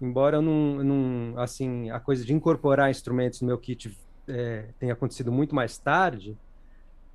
Embora 0.02 0.42
não, 0.42 0.84
não, 0.84 1.40
assim, 1.40 1.90
a 1.90 2.00
coisa 2.00 2.26
de 2.26 2.34
incorporar 2.34 2.90
instrumentos 2.90 3.42
no 3.42 3.48
meu 3.48 3.58
kit 3.58 3.98
é, 4.28 4.66
tem 4.78 4.92
acontecido 4.92 5.32
muito 5.32 5.56
mais 5.56 5.78
tarde, 5.78 6.38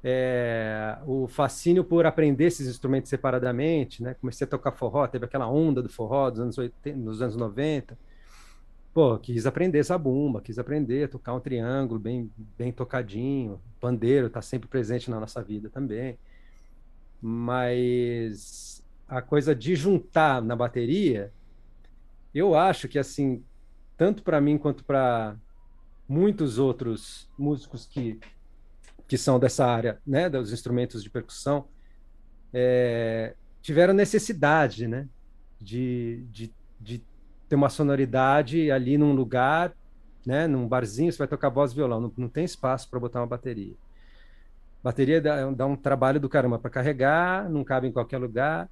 é, 0.03 0.97
o 1.07 1.29
fascínio 1.29 1.85
por 1.85 2.07
aprender 2.07 2.47
esses 2.47 2.67
instrumentos 2.67 3.11
separadamente, 3.11 4.03
né? 4.03 4.15
Comecei 4.15 4.47
a 4.47 4.49
tocar 4.49 4.73
forró, 4.73 5.07
teve 5.07 5.27
aquela 5.27 5.47
onda 5.49 5.83
do 5.83 5.89
forró 5.91 6.31
dos 6.31 6.41
anos 6.41 6.57
80, 6.57 6.99
dos 6.99 7.21
anos 7.21 7.37
90. 7.37 7.99
Pô, 8.95 9.19
quis 9.19 9.47
aprender 9.47 9.83
zabumba, 9.85 10.41
quis 10.41 10.59
aprender 10.59 11.05
a 11.05 11.09
tocar 11.09 11.35
um 11.35 11.41
triângulo 11.41 12.01
bem, 12.01 12.31
bem 12.57 12.73
tocadinho. 12.73 13.61
Pandeiro 13.79 14.27
está 14.27 14.43
sempre 14.43 14.69
presente 14.69 15.11
na 15.11 15.21
nossa 15.21 15.43
vida 15.43 15.69
também. 15.69 16.19
Mas 17.21 18.83
a 19.09 19.21
coisa 19.21 19.55
de 19.55 19.75
juntar 19.75 20.41
na 20.41 20.55
bateria, 20.57 21.33
eu 22.35 22.55
acho 22.55 22.89
que 22.89 22.99
assim, 22.99 23.45
tanto 23.97 24.23
para 24.23 24.41
mim 24.41 24.57
quanto 24.57 24.85
para 24.85 25.37
muitos 26.09 26.59
outros 26.59 27.29
músicos 27.39 27.87
que 27.87 28.19
que 29.11 29.19
são 29.19 29.41
dessa 29.41 29.67
área, 29.67 30.01
né, 30.07 30.31
dos 30.31 30.53
instrumentos 30.53 31.03
de 31.03 31.11
percussão, 31.11 31.67
é, 32.53 33.35
tiveram 33.61 33.93
necessidade, 33.93 34.87
né, 34.87 35.09
de, 35.61 36.25
de, 36.31 36.55
de 36.81 37.03
ter 37.49 37.57
uma 37.57 37.69
sonoridade 37.69 38.71
ali 38.71 38.97
num 38.97 39.13
lugar, 39.13 39.75
né, 40.25 40.47
num 40.47 40.69
barzinho, 40.69 41.11
você 41.11 41.19
vai 41.19 41.27
tocar 41.27 41.49
voz 41.49 41.73
e 41.73 41.75
violão, 41.75 42.01
não, 42.01 42.13
não 42.17 42.29
tem 42.29 42.45
espaço 42.45 42.89
para 42.89 43.01
botar 43.01 43.19
uma 43.19 43.27
bateria. 43.27 43.75
Bateria 44.83 45.21
dá, 45.21 45.51
dá 45.51 45.67
um 45.67 45.77
trabalho 45.77 46.19
do 46.19 46.29
caramba 46.29 46.59
para 46.59 46.71
carregar, 46.71 47.49
não 47.49 47.63
cabe 47.63 47.89
em 47.89 47.93
qualquer 47.93 48.19
lugar, 48.19 48.69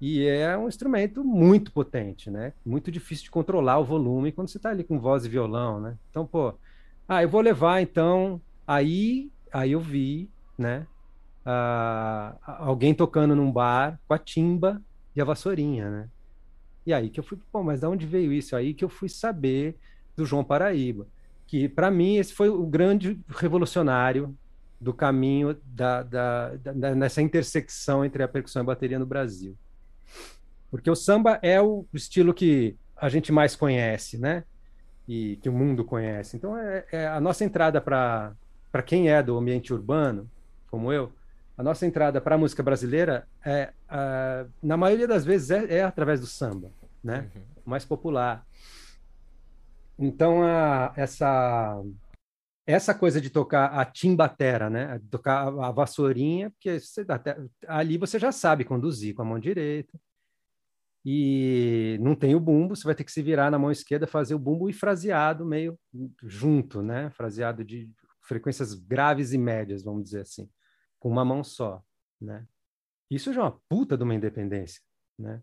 e 0.00 0.26
é 0.26 0.56
um 0.56 0.66
instrumento 0.66 1.22
muito 1.22 1.70
potente, 1.70 2.30
né? 2.30 2.54
Muito 2.64 2.90
difícil 2.90 3.24
de 3.24 3.30
controlar 3.30 3.78
o 3.78 3.84
volume 3.84 4.32
quando 4.32 4.48
você 4.48 4.56
está 4.56 4.70
ali 4.70 4.82
com 4.82 4.98
voz 4.98 5.26
e 5.26 5.28
violão, 5.28 5.78
né? 5.78 5.96
Então, 6.10 6.26
pô, 6.26 6.54
ah, 7.06 7.22
eu 7.22 7.28
vou 7.28 7.40
levar 7.40 7.82
então 7.82 8.40
aí 8.66 9.30
aí 9.52 9.72
eu 9.72 9.80
vi, 9.80 10.30
né, 10.56 10.86
uh, 11.44 12.38
alguém 12.46 12.94
tocando 12.94 13.34
num 13.34 13.50
bar 13.50 13.98
com 14.06 14.14
a 14.14 14.18
timba 14.18 14.80
e 15.14 15.20
a 15.20 15.24
vassourinha, 15.24 15.90
né? 15.90 16.08
E 16.86 16.94
aí 16.94 17.10
que 17.10 17.20
eu 17.20 17.24
fui, 17.24 17.38
pô, 17.52 17.62
mas 17.62 17.80
de 17.80 17.86
onde 17.86 18.06
veio 18.06 18.32
isso? 18.32 18.56
Aí 18.56 18.72
que 18.72 18.84
eu 18.84 18.88
fui 18.88 19.08
saber 19.08 19.76
do 20.16 20.24
João 20.24 20.44
Paraíba, 20.44 21.06
que 21.46 21.68
para 21.68 21.90
mim 21.90 22.16
esse 22.16 22.32
foi 22.32 22.48
o 22.48 22.64
grande 22.64 23.20
revolucionário 23.28 24.34
do 24.80 24.94
caminho 24.94 25.56
da, 25.64 26.02
da, 26.02 26.56
da, 26.56 26.94
nessa 26.94 27.20
intersecção 27.20 28.04
entre 28.04 28.22
a 28.22 28.28
percussão 28.28 28.62
e 28.62 28.64
a 28.64 28.66
bateria 28.66 28.98
no 28.98 29.06
Brasil. 29.06 29.56
Porque 30.70 30.90
o 30.90 30.96
samba 30.96 31.38
é 31.42 31.60
o 31.60 31.84
estilo 31.92 32.32
que 32.32 32.76
a 32.96 33.08
gente 33.08 33.30
mais 33.30 33.54
conhece, 33.54 34.18
né? 34.18 34.44
E 35.06 35.36
que 35.42 35.48
o 35.48 35.52
mundo 35.52 35.84
conhece. 35.84 36.36
Então, 36.36 36.56
é, 36.56 36.84
é 36.92 37.06
a 37.08 37.20
nossa 37.20 37.44
entrada 37.44 37.80
para 37.80 38.34
quem 38.86 39.10
é 39.10 39.22
do 39.22 39.36
ambiente 39.36 39.72
urbano, 39.72 40.30
como 40.70 40.92
eu, 40.92 41.12
a 41.58 41.62
nossa 41.62 41.84
entrada 41.84 42.20
para 42.20 42.36
a 42.36 42.38
música 42.38 42.62
brasileira 42.62 43.28
é, 43.44 43.72
na 44.62 44.76
maioria 44.78 45.06
das 45.06 45.24
vezes, 45.24 45.50
é, 45.50 45.78
é, 45.78 45.82
através 45.82 46.20
do 46.20 46.26
samba, 46.26 46.70
né? 47.04 47.28
Uhum. 47.34 47.42
Mais 47.66 47.84
popular. 47.84 48.46
Então, 49.98 50.42
a, 50.42 50.92
essa 50.96 51.82
essa 52.70 52.94
coisa 52.94 53.20
de 53.20 53.30
tocar 53.30 53.66
a 53.66 53.84
timbatera, 53.84 54.70
né? 54.70 55.00
Tocar 55.10 55.48
a 55.48 55.70
vassourinha, 55.70 56.50
porque 56.50 56.78
você, 56.78 57.04
até, 57.08 57.36
ali 57.66 57.98
você 57.98 58.18
já 58.18 58.32
sabe 58.32 58.64
conduzir 58.64 59.14
com 59.14 59.22
a 59.22 59.24
mão 59.24 59.38
direita. 59.38 59.98
E 61.04 61.96
não 62.00 62.14
tem 62.14 62.34
o 62.34 62.40
bumbo, 62.40 62.76
você 62.76 62.84
vai 62.84 62.94
ter 62.94 63.04
que 63.04 63.12
se 63.12 63.22
virar 63.22 63.50
na 63.50 63.58
mão 63.58 63.70
esquerda, 63.70 64.06
fazer 64.06 64.34
o 64.34 64.38
bumbo 64.38 64.68
e 64.68 64.72
fraseado 64.72 65.46
meio 65.46 65.78
junto, 66.22 66.82
né? 66.82 67.10
Fraseado 67.10 67.64
de 67.64 67.90
frequências 68.20 68.74
graves 68.74 69.32
e 69.32 69.38
médias, 69.38 69.82
vamos 69.82 70.04
dizer 70.04 70.20
assim, 70.20 70.48
com 70.98 71.08
uma 71.08 71.24
mão 71.24 71.42
só, 71.42 71.82
né? 72.20 72.46
Isso 73.10 73.32
já 73.32 73.40
é 73.40 73.44
uma 73.44 73.60
puta 73.68 73.96
de 73.96 74.04
uma 74.04 74.14
independência, 74.14 74.80
né? 75.18 75.42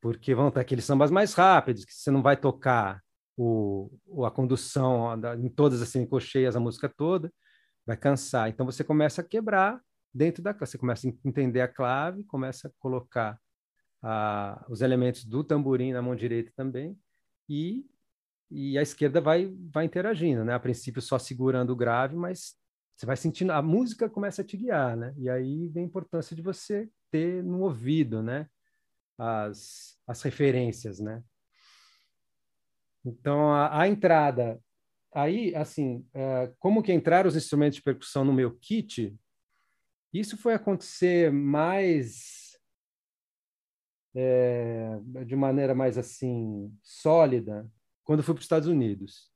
Porque 0.00 0.34
vão 0.34 0.50
ter 0.50 0.60
aqueles 0.60 0.84
sambas 0.84 1.10
mais 1.10 1.32
rápidos, 1.32 1.84
que 1.84 1.94
você 1.94 2.10
não 2.10 2.22
vai 2.22 2.36
tocar 2.36 3.02
o, 3.36 3.90
a 4.24 4.30
condução 4.30 5.08
em 5.38 5.48
todas 5.48 5.82
as 5.82 5.88
semicocheias, 5.88 6.56
a 6.56 6.60
música 6.60 6.88
toda, 6.88 7.32
vai 7.84 7.96
cansar. 7.96 8.48
Então 8.48 8.64
você 8.64 8.82
começa 8.82 9.20
a 9.20 9.24
quebrar 9.24 9.80
dentro 10.12 10.42
da 10.42 10.52
você 10.52 10.78
começa 10.78 11.06
a 11.06 11.12
entender 11.24 11.60
a 11.60 11.68
clave, 11.68 12.24
começa 12.24 12.68
a 12.68 12.70
colocar 12.78 13.38
os 14.68 14.82
elementos 14.82 15.24
do 15.24 15.42
tamborim 15.42 15.92
na 15.92 16.00
mão 16.00 16.14
direita 16.14 16.52
também 16.54 16.96
e 17.48 17.84
e 18.50 18.78
a 18.78 18.82
esquerda 18.82 19.20
vai, 19.20 19.52
vai 19.72 19.86
interagindo, 19.86 20.44
né? 20.44 20.54
A 20.54 20.60
princípio 20.60 21.02
só 21.02 21.18
segurando 21.18 21.70
o 21.70 21.76
grave, 21.76 22.14
mas 22.14 22.54
você 22.96 23.04
vai 23.04 23.16
sentindo, 23.16 23.52
a 23.52 23.60
música 23.60 24.08
começa 24.08 24.42
a 24.42 24.44
te 24.44 24.56
guiar, 24.56 24.96
né? 24.96 25.12
E 25.18 25.28
aí 25.28 25.68
vem 25.68 25.82
a 25.82 25.86
importância 25.86 26.34
de 26.34 26.42
você 26.42 26.88
ter 27.10 27.42
no 27.42 27.62
ouvido, 27.62 28.22
né? 28.22 28.48
As, 29.18 29.98
as 30.06 30.22
referências, 30.22 31.00
né? 31.00 31.22
Então, 33.06 33.52
a, 33.52 33.82
a 33.82 33.88
entrada, 33.88 34.60
aí, 35.14 35.54
assim, 35.54 36.04
é, 36.12 36.52
como 36.58 36.82
que 36.82 36.92
entraram 36.92 37.28
os 37.28 37.36
instrumentos 37.36 37.76
de 37.76 37.82
percussão 37.82 38.24
no 38.24 38.32
meu 38.32 38.56
kit, 38.56 39.16
isso 40.12 40.36
foi 40.36 40.54
acontecer 40.54 41.30
mais 41.30 42.58
é, 44.12 44.98
de 45.24 45.36
maneira 45.36 45.74
mais 45.74 45.96
assim 45.98 46.74
sólida 46.82 47.70
quando 48.02 48.22
fui 48.22 48.34
para 48.34 48.40
os 48.40 48.44
Estados 48.44 48.68
Unidos. 48.68 49.30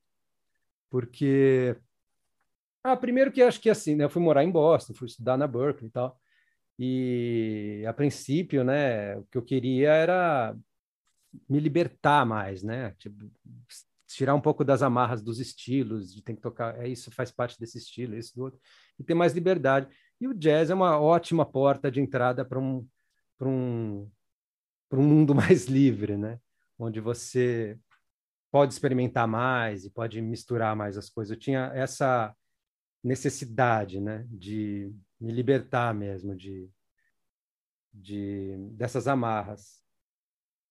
Porque. 0.90 1.76
Ah, 2.82 2.96
primeiro 2.96 3.30
que 3.30 3.42
acho 3.42 3.60
que 3.60 3.70
assim, 3.70 3.94
né? 3.94 4.04
Eu 4.04 4.10
fui 4.10 4.22
morar 4.22 4.42
em 4.42 4.50
Boston, 4.50 4.94
fui 4.94 5.06
estudar 5.06 5.36
na 5.36 5.46
Berkeley 5.46 5.88
e 5.88 5.92
tal. 5.92 6.18
E 6.78 7.84
a 7.86 7.92
princípio, 7.92 8.64
né, 8.64 9.18
o 9.18 9.24
que 9.24 9.36
eu 9.36 9.42
queria 9.42 9.92
era 9.92 10.56
me 11.48 11.60
libertar 11.60 12.24
mais, 12.26 12.62
né? 12.62 12.92
Tipo, 12.98 13.30
tirar 14.06 14.34
um 14.34 14.40
pouco 14.40 14.64
das 14.64 14.82
amarras 14.82 15.22
dos 15.22 15.38
estilos, 15.38 16.12
de 16.12 16.22
ter 16.22 16.34
que 16.34 16.40
tocar, 16.40 16.78
é 16.78 16.88
isso 16.88 17.10
faz 17.12 17.30
parte 17.30 17.58
desse 17.58 17.78
estilo, 17.78 18.16
isso 18.16 18.34
do 18.34 18.42
outro, 18.42 18.60
e 18.98 19.04
ter 19.04 19.14
mais 19.14 19.32
liberdade. 19.32 19.88
E 20.20 20.26
o 20.26 20.34
jazz 20.34 20.70
é 20.70 20.74
uma 20.74 21.00
ótima 21.00 21.46
porta 21.46 21.90
de 21.90 22.00
entrada 22.00 22.44
para 22.44 22.58
um 22.58 22.86
para 23.38 23.48
um 23.48 24.10
para 24.88 24.98
um 24.98 25.08
mundo 25.08 25.34
mais 25.36 25.66
livre, 25.66 26.16
né? 26.16 26.38
Onde 26.78 27.00
você 27.00 27.78
pode 28.50 28.72
experimentar 28.72 29.28
mais 29.28 29.84
e 29.84 29.90
pode 29.90 30.20
misturar 30.20 30.74
mais 30.74 30.98
as 30.98 31.08
coisas. 31.08 31.30
Eu 31.30 31.38
tinha 31.38 31.70
essa 31.74 32.34
necessidade, 33.02 34.00
né, 34.00 34.26
de 34.28 34.92
me 35.18 35.32
libertar 35.32 35.94
mesmo 35.94 36.36
de, 36.36 36.68
de 37.92 38.56
dessas 38.72 39.08
amarras. 39.08 39.80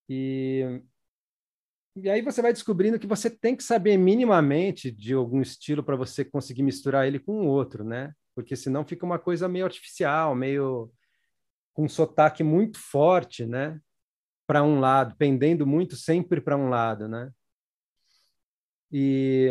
E 0.10 0.82
e 1.96 2.10
aí 2.10 2.22
você 2.22 2.42
vai 2.42 2.54
descobrindo 2.54 3.00
que 3.00 3.08
você 3.08 3.30
tem 3.30 3.56
que 3.56 3.64
saber 3.64 3.98
minimamente 3.98 4.90
de 4.90 5.14
algum 5.14 5.42
estilo 5.42 5.84
para 5.84 5.98
você 5.98 6.24
conseguir 6.24 6.64
misturar 6.64 7.06
ele 7.06 7.20
com 7.20 7.42
o 7.42 7.48
outro, 7.48 7.84
né? 7.84 8.14
Porque 8.34 8.56
senão 8.56 8.86
fica 8.86 9.06
uma 9.06 9.20
coisa 9.20 9.50
meio 9.50 9.66
artificial, 9.66 10.34
meio 10.34 10.92
com 11.74 11.86
um 11.86 11.90
sotaque 11.90 12.44
muito 12.44 12.80
forte, 12.80 13.46
né? 13.46 13.80
Para 14.48 14.64
um 14.64 14.80
lado, 14.80 15.16
pendendo 15.18 15.68
muito 15.68 15.96
sempre 15.96 16.40
para 16.40 16.56
um 16.56 16.70
lado, 16.70 17.08
né? 17.08 17.32
E, 18.92 19.50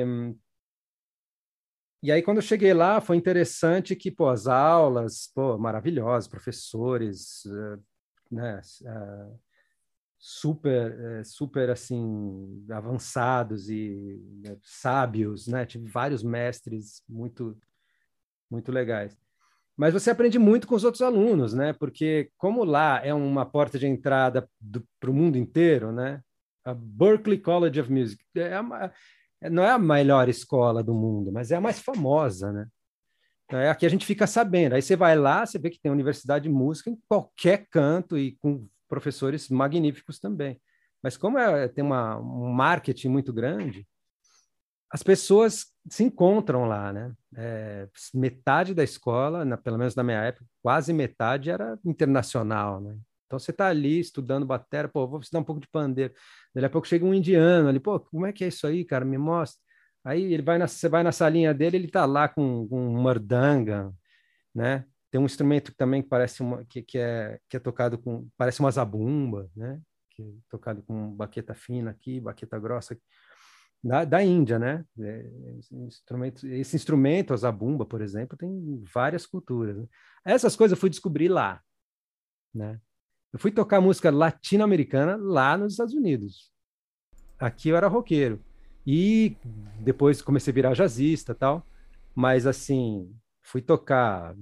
e 2.02 2.10
aí, 2.10 2.22
quando 2.22 2.38
eu 2.38 2.42
cheguei 2.42 2.72
lá, 2.72 3.00
foi 3.00 3.16
interessante 3.16 3.94
que, 3.94 4.10
pô, 4.10 4.28
as 4.28 4.46
aulas, 4.46 5.30
pô, 5.34 5.58
maravilhosas, 5.58 6.28
professores, 6.28 7.44
uh, 7.44 7.82
né, 8.30 8.60
uh, 8.82 9.38
super, 10.18 11.20
uh, 11.20 11.24
super, 11.24 11.70
assim, 11.70 12.66
avançados 12.70 13.70
e 13.70 14.20
sábios, 14.62 15.46
né? 15.46 15.64
Tive 15.64 15.88
vários 15.88 16.22
mestres 16.22 17.02
muito, 17.08 17.56
muito 18.50 18.72
legais. 18.72 19.16
Mas 19.76 19.94
você 19.94 20.10
aprende 20.10 20.38
muito 20.40 20.66
com 20.66 20.74
os 20.74 20.82
outros 20.82 21.02
alunos, 21.02 21.54
né? 21.54 21.72
Porque 21.72 22.30
como 22.36 22.64
lá 22.64 23.00
é 23.04 23.14
uma 23.14 23.46
porta 23.46 23.78
de 23.78 23.86
entrada 23.86 24.48
para 24.98 25.10
o 25.10 25.14
mundo 25.14 25.38
inteiro, 25.38 25.92
né? 25.92 26.20
A 26.64 26.74
Berklee 26.74 27.38
College 27.38 27.80
of 27.80 27.92
Music 27.92 28.22
é 28.34 28.60
não 29.48 29.62
é 29.62 29.70
a 29.70 29.78
melhor 29.78 30.28
escola 30.28 30.82
do 30.82 30.92
mundo, 30.92 31.30
mas 31.30 31.52
é 31.52 31.56
a 31.56 31.60
mais 31.60 31.78
famosa, 31.78 32.52
né? 32.52 32.66
É, 33.50 33.70
aqui 33.70 33.86
a 33.86 33.88
gente 33.88 34.04
fica 34.04 34.26
sabendo. 34.26 34.74
Aí 34.74 34.82
você 34.82 34.96
vai 34.96 35.16
lá, 35.16 35.46
você 35.46 35.58
vê 35.58 35.70
que 35.70 35.80
tem 35.80 35.90
universidade 35.90 36.42
de 36.42 36.50
música 36.50 36.90
em 36.90 36.98
qualquer 37.08 37.66
canto 37.70 38.18
e 38.18 38.36
com 38.42 38.68
professores 38.88 39.48
magníficos 39.48 40.18
também. 40.18 40.60
Mas 41.02 41.16
como 41.16 41.38
é, 41.38 41.68
tem 41.68 41.84
uma, 41.84 42.18
um 42.18 42.52
marketing 42.52 43.08
muito 43.08 43.32
grande, 43.32 43.86
as 44.90 45.02
pessoas 45.02 45.66
se 45.88 46.02
encontram 46.02 46.64
lá, 46.64 46.92
né? 46.92 47.12
É, 47.36 47.88
metade 48.14 48.74
da 48.74 48.82
escola, 48.82 49.44
na, 49.44 49.56
pelo 49.56 49.78
menos 49.78 49.94
na 49.94 50.02
minha 50.02 50.22
época, 50.22 50.46
quase 50.62 50.92
metade 50.92 51.50
era 51.50 51.78
internacional, 51.84 52.80
né? 52.80 52.96
Então 53.26 53.38
você 53.38 53.50
está 53.50 53.68
ali 53.68 54.00
estudando 54.00 54.46
bateria, 54.46 54.88
pô, 54.88 55.06
vou 55.06 55.20
estudar 55.20 55.40
um 55.40 55.44
pouco 55.44 55.60
de 55.60 55.68
pandeiro. 55.68 56.14
Daqui 56.54 56.66
a 56.66 56.70
pouco 56.70 56.88
chega 56.88 57.04
um 57.04 57.12
indiano 57.12 57.68
ali, 57.68 57.78
pô, 57.78 58.00
como 58.00 58.24
é 58.24 58.32
que 58.32 58.42
é 58.42 58.48
isso 58.48 58.66
aí, 58.66 58.84
cara? 58.84 59.04
Me 59.04 59.18
mostra. 59.18 59.60
Aí 60.02 60.32
ele 60.32 60.42
vai 60.42 60.56
na, 60.56 60.66
você 60.66 60.88
vai 60.88 61.02
na 61.02 61.12
salinha 61.12 61.52
dele, 61.52 61.76
ele 61.76 61.88
tá 61.90 62.06
lá 62.06 62.28
com, 62.28 62.66
com 62.68 62.80
um 62.80 63.02
mordanga, 63.02 63.92
né? 64.54 64.86
Tem 65.10 65.20
um 65.20 65.24
instrumento 65.24 65.74
também 65.76 66.02
que 66.02 66.08
parece 66.08 66.42
uma 66.42 66.64
que, 66.66 66.82
que, 66.82 66.98
é 66.98 67.38
que 67.48 67.56
é 67.56 67.60
tocado 67.60 67.98
com 67.98 68.28
parece 68.36 68.60
uma 68.60 68.70
zabumba, 68.70 69.50
né? 69.56 69.80
Que 70.10 70.22
é 70.22 70.26
tocado 70.50 70.82
com 70.82 71.14
baqueta 71.14 71.54
fina 71.54 71.90
aqui, 71.90 72.20
baqueta 72.20 72.58
grossa 72.58 72.94
aqui. 72.94 73.02
Da, 73.82 74.04
da 74.04 74.22
Índia, 74.22 74.58
né? 74.58 74.84
É, 74.98 75.30
instrumento, 75.72 76.46
esse 76.46 76.76
instrumento, 76.76 77.32
a 77.32 77.36
zabumba, 77.36 77.86
por 77.86 78.02
exemplo, 78.02 78.36
tem 78.36 78.82
várias 78.92 79.24
culturas. 79.24 79.76
Né? 79.76 79.86
Essas 80.24 80.56
coisas 80.56 80.76
eu 80.76 80.80
fui 80.80 80.90
descobrir 80.90 81.28
lá, 81.28 81.62
né? 82.54 82.80
Eu 83.32 83.38
fui 83.38 83.50
tocar 83.50 83.80
música 83.80 84.10
latino-americana 84.10 85.16
lá 85.16 85.56
nos 85.56 85.74
Estados 85.74 85.94
Unidos. 85.94 86.52
Aqui 87.38 87.68
eu 87.68 87.76
era 87.76 87.86
roqueiro. 87.86 88.42
E 88.86 89.36
depois 89.80 90.22
comecei 90.22 90.50
a 90.50 90.54
virar 90.54 90.74
jazzista 90.74 91.34
tal. 91.34 91.64
Mas, 92.14 92.46
assim, 92.46 93.14
fui 93.48 93.62
tocar 93.62 94.36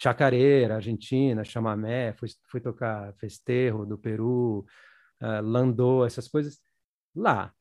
chacareira, 0.00 0.76
Argentina, 0.76 1.44
chamamé, 1.44 2.12
fui, 2.14 2.28
fui 2.50 2.60
tocar 2.60 3.14
festejo 3.14 3.86
do 3.86 3.96
Peru, 3.96 4.66
uh, 5.22 5.40
landô, 5.42 6.04
essas 6.04 6.26
coisas 6.28 6.60
lá. 7.14 7.52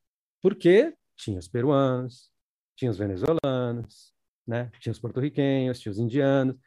Porque 0.42 0.96
tinha 1.16 1.40
os 1.40 1.48
peruanos, 1.48 2.32
tinha 2.76 2.90
os 2.90 2.98
venezuelanos, 2.98 4.14
né? 4.46 4.72
tinha 4.80 4.92
os 4.92 5.00
porto-riquenhos, 5.00 5.80
tinha 5.80 5.92
os 5.92 6.00
indianos, 6.00 6.58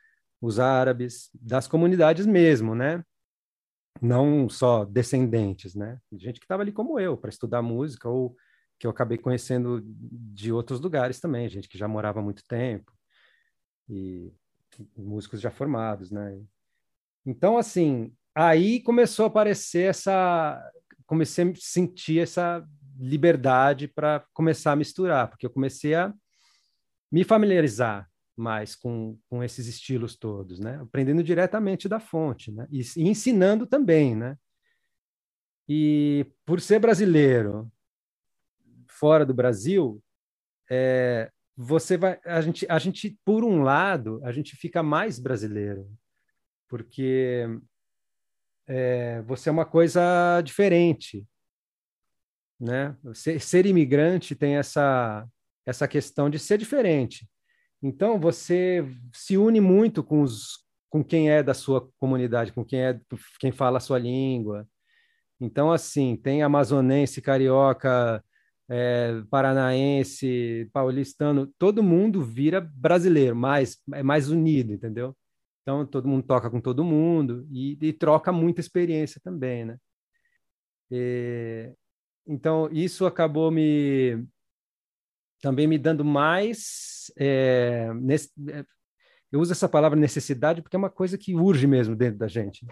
os 0.41 0.61
árabes, 0.61 1.29
das 1.35 1.67
comunidades 1.67 2.27
mesmo, 2.27 2.75
né? 2.75 3.05
Não 4.01 4.49
só 4.49 4.85
descendentes, 4.85 5.75
né? 5.75 5.99
Gente 6.13 6.39
que 6.39 6.45
estava 6.45 6.63
ali 6.63 6.71
como 6.71 6.99
eu, 7.01 7.17
para 7.17 7.31
estudar 7.31 7.61
música, 7.61 8.09
ou 8.09 8.37
que 8.79 8.87
eu 8.87 8.91
acabei 8.93 9.19
conhecendo 9.19 9.83
de 9.85 10.53
outros 10.53 10.81
lugares 10.81 11.19
também, 11.19 11.49
gente 11.49 11.69
que 11.69 11.77
já 11.77 11.89
morava 11.89 12.21
há 12.21 12.23
muito 12.23 12.45
tempo, 12.47 12.93
e 13.89 14.33
músicos 14.97 15.41
já 15.41 15.51
formados, 15.51 16.11
né? 16.11 16.41
Então, 17.25 17.59
assim, 17.59 18.13
aí 18.35 18.81
começou 18.83 19.25
a 19.25 19.29
aparecer 19.29 19.91
essa. 19.91 20.73
Comecei 21.07 21.51
a 21.51 21.53
sentir 21.57 22.21
essa 22.21 22.67
liberdade 22.99 23.89
para 23.89 24.25
começar 24.33 24.73
a 24.73 24.77
misturar, 24.77 25.29
porque 25.29 25.47
eu 25.47 25.51
comecei 25.51 25.95
a 25.95 26.13
me 27.11 27.25
familiarizar 27.25 28.09
mais 28.37 28.77
com, 28.77 29.19
com 29.29 29.43
esses 29.43 29.67
estilos 29.67 30.17
todos, 30.17 30.61
né? 30.61 30.81
Aprendendo 30.81 31.23
diretamente 31.23 31.89
da 31.89 31.99
fonte, 31.99 32.53
né? 32.53 32.67
E, 32.71 32.81
e 32.97 33.09
ensinando 33.09 33.67
também, 33.67 34.15
né? 34.15 34.37
E 35.69 36.27
por 36.47 36.61
ser 36.61 36.79
brasileiro, 36.79 37.71
fora 38.87 39.27
do 39.27 39.35
Brasil, 39.35 40.03
é, 40.71 41.31
você 41.61 41.97
vai, 41.97 42.21
a 42.25 42.41
gente, 42.41 42.65
a 42.69 42.79
gente, 42.79 43.19
por 43.25 43.43
um 43.43 43.63
lado, 43.63 44.21
a 44.23 44.31
gente 44.31 44.55
fica 44.55 44.81
mais 44.81 45.19
brasileiro, 45.19 45.91
porque 46.69 47.49
é, 48.65 49.21
você 49.23 49.49
é 49.49 49.53
uma 49.53 49.65
coisa 49.65 50.41
diferente, 50.43 51.27
né? 52.61 52.97
Ser, 53.13 53.41
ser 53.41 53.67
imigrante 53.67 54.37
tem 54.37 54.55
essa 54.55 55.27
essa 55.67 55.89
questão 55.89 56.31
de 56.31 56.39
ser 56.39 56.59
diferente. 56.59 57.29
Então 57.83 58.21
você 58.21 58.87
se 59.13 59.37
une 59.37 59.61
muito 59.61 60.05
com 60.05 60.23
os 60.23 60.65
com 60.89 61.03
quem 61.03 61.29
é 61.29 61.43
da 61.43 61.55
sua 61.55 61.91
comunidade, 61.99 62.53
com 62.53 62.65
quem 62.65 62.83
é 62.83 63.01
quem 63.41 63.51
fala 63.51 63.79
a 63.79 63.81
sua 63.81 63.99
língua. 63.99 64.65
Então 65.41 65.73
assim, 65.73 66.17
tem 66.17 66.41
amazonense, 66.41 67.21
carioca, 67.21 68.25
é, 68.69 69.23
paranaense, 69.31 70.69
paulistano, 70.73 71.47
todo 71.59 71.83
mundo 71.83 72.23
vira 72.23 72.61
brasileiro, 72.61 73.35
mais 73.35 73.79
é 73.95 74.03
mais 74.03 74.29
unido, 74.31 74.73
entendeu? 74.73 75.17
Então 75.63 75.87
todo 75.87 76.09
mundo 76.09 76.25
toca 76.27 76.51
com 76.51 76.61
todo 76.61 76.85
mundo 76.85 77.47
e, 77.51 77.79
e 77.81 77.93
troca 77.93 78.33
muita 78.33 78.61
experiência 78.61 79.21
também, 79.23 79.65
né? 79.65 79.79
E, 80.91 81.73
então, 82.27 82.69
isso 82.71 83.07
acabou 83.07 83.51
me 83.51 84.27
também 85.41 85.67
me 85.67 85.79
dando 85.79 86.05
mais. 86.05 87.11
É, 87.17 87.93
nesse, 87.95 88.31
é, 88.51 88.65
eu 89.33 89.41
uso 89.41 89.53
essa 89.53 89.69
palavra 89.69 89.99
necessidade 89.99 90.61
porque 90.63 90.77
é 90.77 90.79
uma 90.79 90.91
coisa 90.91 91.17
que 91.17 91.35
urge 91.35 91.67
mesmo 91.67 91.97
dentro 91.97 92.19
da 92.19 92.29
gente, 92.29 92.67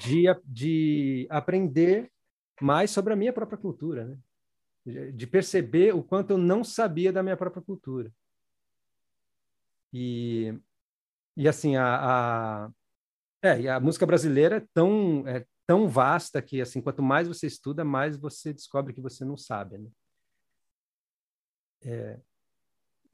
de, 0.00 0.24
de 0.44 1.26
aprender 1.30 2.10
mais 2.60 2.90
sobre 2.90 3.12
a 3.12 3.16
minha 3.16 3.32
própria 3.32 3.58
cultura, 3.58 4.06
né? 4.06 4.18
De 5.12 5.26
perceber 5.26 5.94
o 5.94 6.02
quanto 6.02 6.30
eu 6.30 6.38
não 6.38 6.64
sabia 6.64 7.12
da 7.12 7.22
minha 7.22 7.36
própria 7.36 7.62
cultura. 7.62 8.12
E, 9.92 10.54
e 11.36 11.48
assim, 11.48 11.76
a, 11.76 12.64
a, 12.64 12.70
é, 13.42 13.68
a 13.68 13.80
música 13.80 14.06
brasileira 14.06 14.56
é 14.56 14.66
tão, 14.72 15.26
é 15.26 15.46
tão 15.66 15.88
vasta 15.88 16.42
que, 16.42 16.60
assim, 16.60 16.80
quanto 16.80 17.02
mais 17.02 17.28
você 17.28 17.46
estuda, 17.46 17.84
mais 17.84 18.16
você 18.16 18.52
descobre 18.52 18.92
que 18.92 19.00
você 19.00 19.24
não 19.24 19.36
sabe, 19.36 19.78
né? 19.78 19.90
É, 21.82 22.18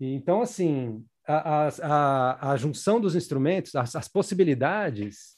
então, 0.00 0.40
assim, 0.40 1.04
a, 1.26 1.68
a, 1.68 2.52
a, 2.52 2.56
junção 2.56 3.00
dos 3.00 3.14
instrumentos, 3.14 3.74
as, 3.74 3.94
as 3.94 4.08
possibilidades, 4.08 5.36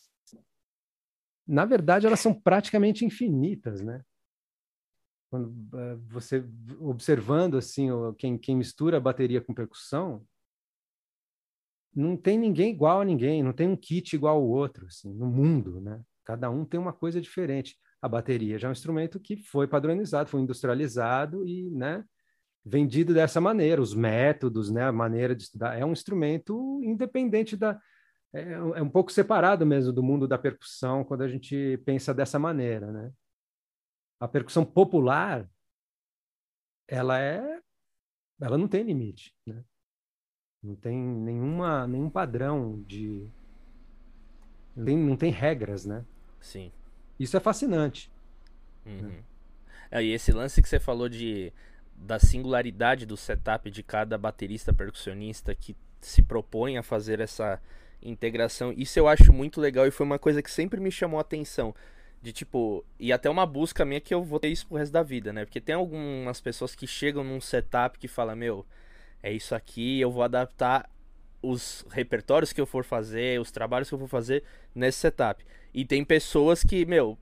na 1.46 1.64
verdade, 1.64 2.06
elas 2.06 2.20
são 2.20 2.32
praticamente 2.32 3.04
infinitas, 3.04 3.80
né? 3.80 4.02
Quando 5.36 5.48
uh, 5.48 5.98
você 6.08 6.42
observando 6.80 7.58
assim 7.58 7.88
quem, 8.16 8.38
quem 8.38 8.56
mistura 8.56 8.98
bateria 8.98 9.40
com 9.40 9.52
percussão, 9.52 10.24
não 11.94 12.16
tem 12.16 12.38
ninguém 12.38 12.70
igual 12.70 13.00
a 13.00 13.04
ninguém, 13.04 13.42
não 13.42 13.52
tem 13.52 13.68
um 13.68 13.76
kit 13.76 14.14
igual 14.14 14.36
ao 14.36 14.46
outro, 14.46 14.86
assim, 14.86 15.12
no 15.12 15.26
mundo, 15.26 15.80
né? 15.80 16.00
Cada 16.24 16.50
um 16.50 16.64
tem 16.64 16.78
uma 16.80 16.92
coisa 16.92 17.20
diferente. 17.20 17.76
A 18.02 18.08
bateria 18.08 18.58
já 18.58 18.68
é 18.68 18.70
um 18.70 18.72
instrumento 18.72 19.20
que 19.20 19.36
foi 19.36 19.66
padronizado, 19.66 20.28
foi 20.28 20.40
industrializado 20.40 21.46
e, 21.46 21.70
né, 21.70 22.04
vendido 22.64 23.14
dessa 23.14 23.40
maneira. 23.40 23.80
Os 23.80 23.94
métodos, 23.94 24.70
né, 24.70 24.84
a 24.84 24.92
maneira 24.92 25.34
de 25.34 25.44
estudar, 25.44 25.78
é 25.78 25.84
um 25.84 25.92
instrumento 25.92 26.80
independente 26.82 27.56
da. 27.56 27.78
É, 28.32 28.52
é 28.52 28.82
um 28.82 28.90
pouco 28.90 29.12
separado 29.12 29.64
mesmo 29.64 29.92
do 29.92 30.02
mundo 30.02 30.26
da 30.28 30.36
percussão 30.36 31.04
quando 31.04 31.22
a 31.22 31.28
gente 31.28 31.78
pensa 31.86 32.12
dessa 32.12 32.38
maneira, 32.38 32.90
né? 32.90 33.10
A 34.18 34.26
percussão 34.26 34.64
popular, 34.64 35.48
ela 36.88 37.20
é, 37.20 37.60
ela 38.40 38.56
não 38.56 38.68
tem 38.68 38.82
limite, 38.82 39.34
né? 39.46 39.64
Não 40.62 40.74
tem 40.74 40.96
nenhuma, 40.96 41.86
nenhum 41.86 42.10
padrão 42.10 42.82
de, 42.82 43.30
não 44.76 44.84
tem, 44.84 44.98
não 44.98 45.16
tem 45.16 45.32
regras, 45.32 45.86
né? 45.86 46.04
Sim. 46.40 46.70
Isso 47.18 47.36
é 47.36 47.40
fascinante. 47.40 48.12
Uhum. 48.84 49.22
É, 49.90 50.04
e 50.04 50.12
esse 50.12 50.30
lance 50.32 50.60
que 50.60 50.68
você 50.68 50.78
falou 50.78 51.08
de 51.08 51.52
da 51.98 52.18
singularidade 52.18 53.06
do 53.06 53.16
setup 53.16 53.70
de 53.70 53.82
cada 53.82 54.18
baterista 54.18 54.70
percussionista 54.70 55.54
que 55.54 55.74
se 55.98 56.20
propõe 56.20 56.76
a 56.76 56.82
fazer 56.82 57.20
essa 57.20 57.58
integração, 58.02 58.70
isso 58.76 58.98
eu 58.98 59.08
acho 59.08 59.32
muito 59.32 59.62
legal 59.62 59.86
e 59.86 59.90
foi 59.90 60.04
uma 60.04 60.18
coisa 60.18 60.42
que 60.42 60.50
sempre 60.50 60.78
me 60.78 60.92
chamou 60.92 61.16
a 61.16 61.22
atenção. 61.22 61.74
De 62.26 62.32
tipo, 62.32 62.84
e 62.98 63.12
até 63.12 63.30
uma 63.30 63.46
busca 63.46 63.84
minha 63.84 64.00
que 64.00 64.12
eu 64.12 64.20
vou 64.20 64.40
ter 64.40 64.48
isso 64.48 64.66
pro 64.66 64.78
resto 64.78 64.90
da 64.90 65.00
vida, 65.00 65.32
né? 65.32 65.44
Porque 65.44 65.60
tem 65.60 65.76
algumas 65.76 66.40
pessoas 66.40 66.74
que 66.74 66.84
chegam 66.84 67.22
num 67.22 67.40
setup 67.40 68.00
que 68.00 68.08
fala, 68.08 68.34
meu, 68.34 68.66
é 69.22 69.32
isso 69.32 69.54
aqui, 69.54 70.00
eu 70.00 70.10
vou 70.10 70.24
adaptar 70.24 70.90
os 71.40 71.86
repertórios 71.88 72.52
que 72.52 72.60
eu 72.60 72.66
for 72.66 72.82
fazer, 72.82 73.40
os 73.40 73.52
trabalhos 73.52 73.88
que 73.88 73.94
eu 73.94 73.98
for 74.00 74.08
fazer 74.08 74.42
nesse 74.74 74.98
setup. 74.98 75.46
E 75.72 75.84
tem 75.84 76.04
pessoas 76.04 76.64
que, 76.64 76.84
meu, 76.84 77.16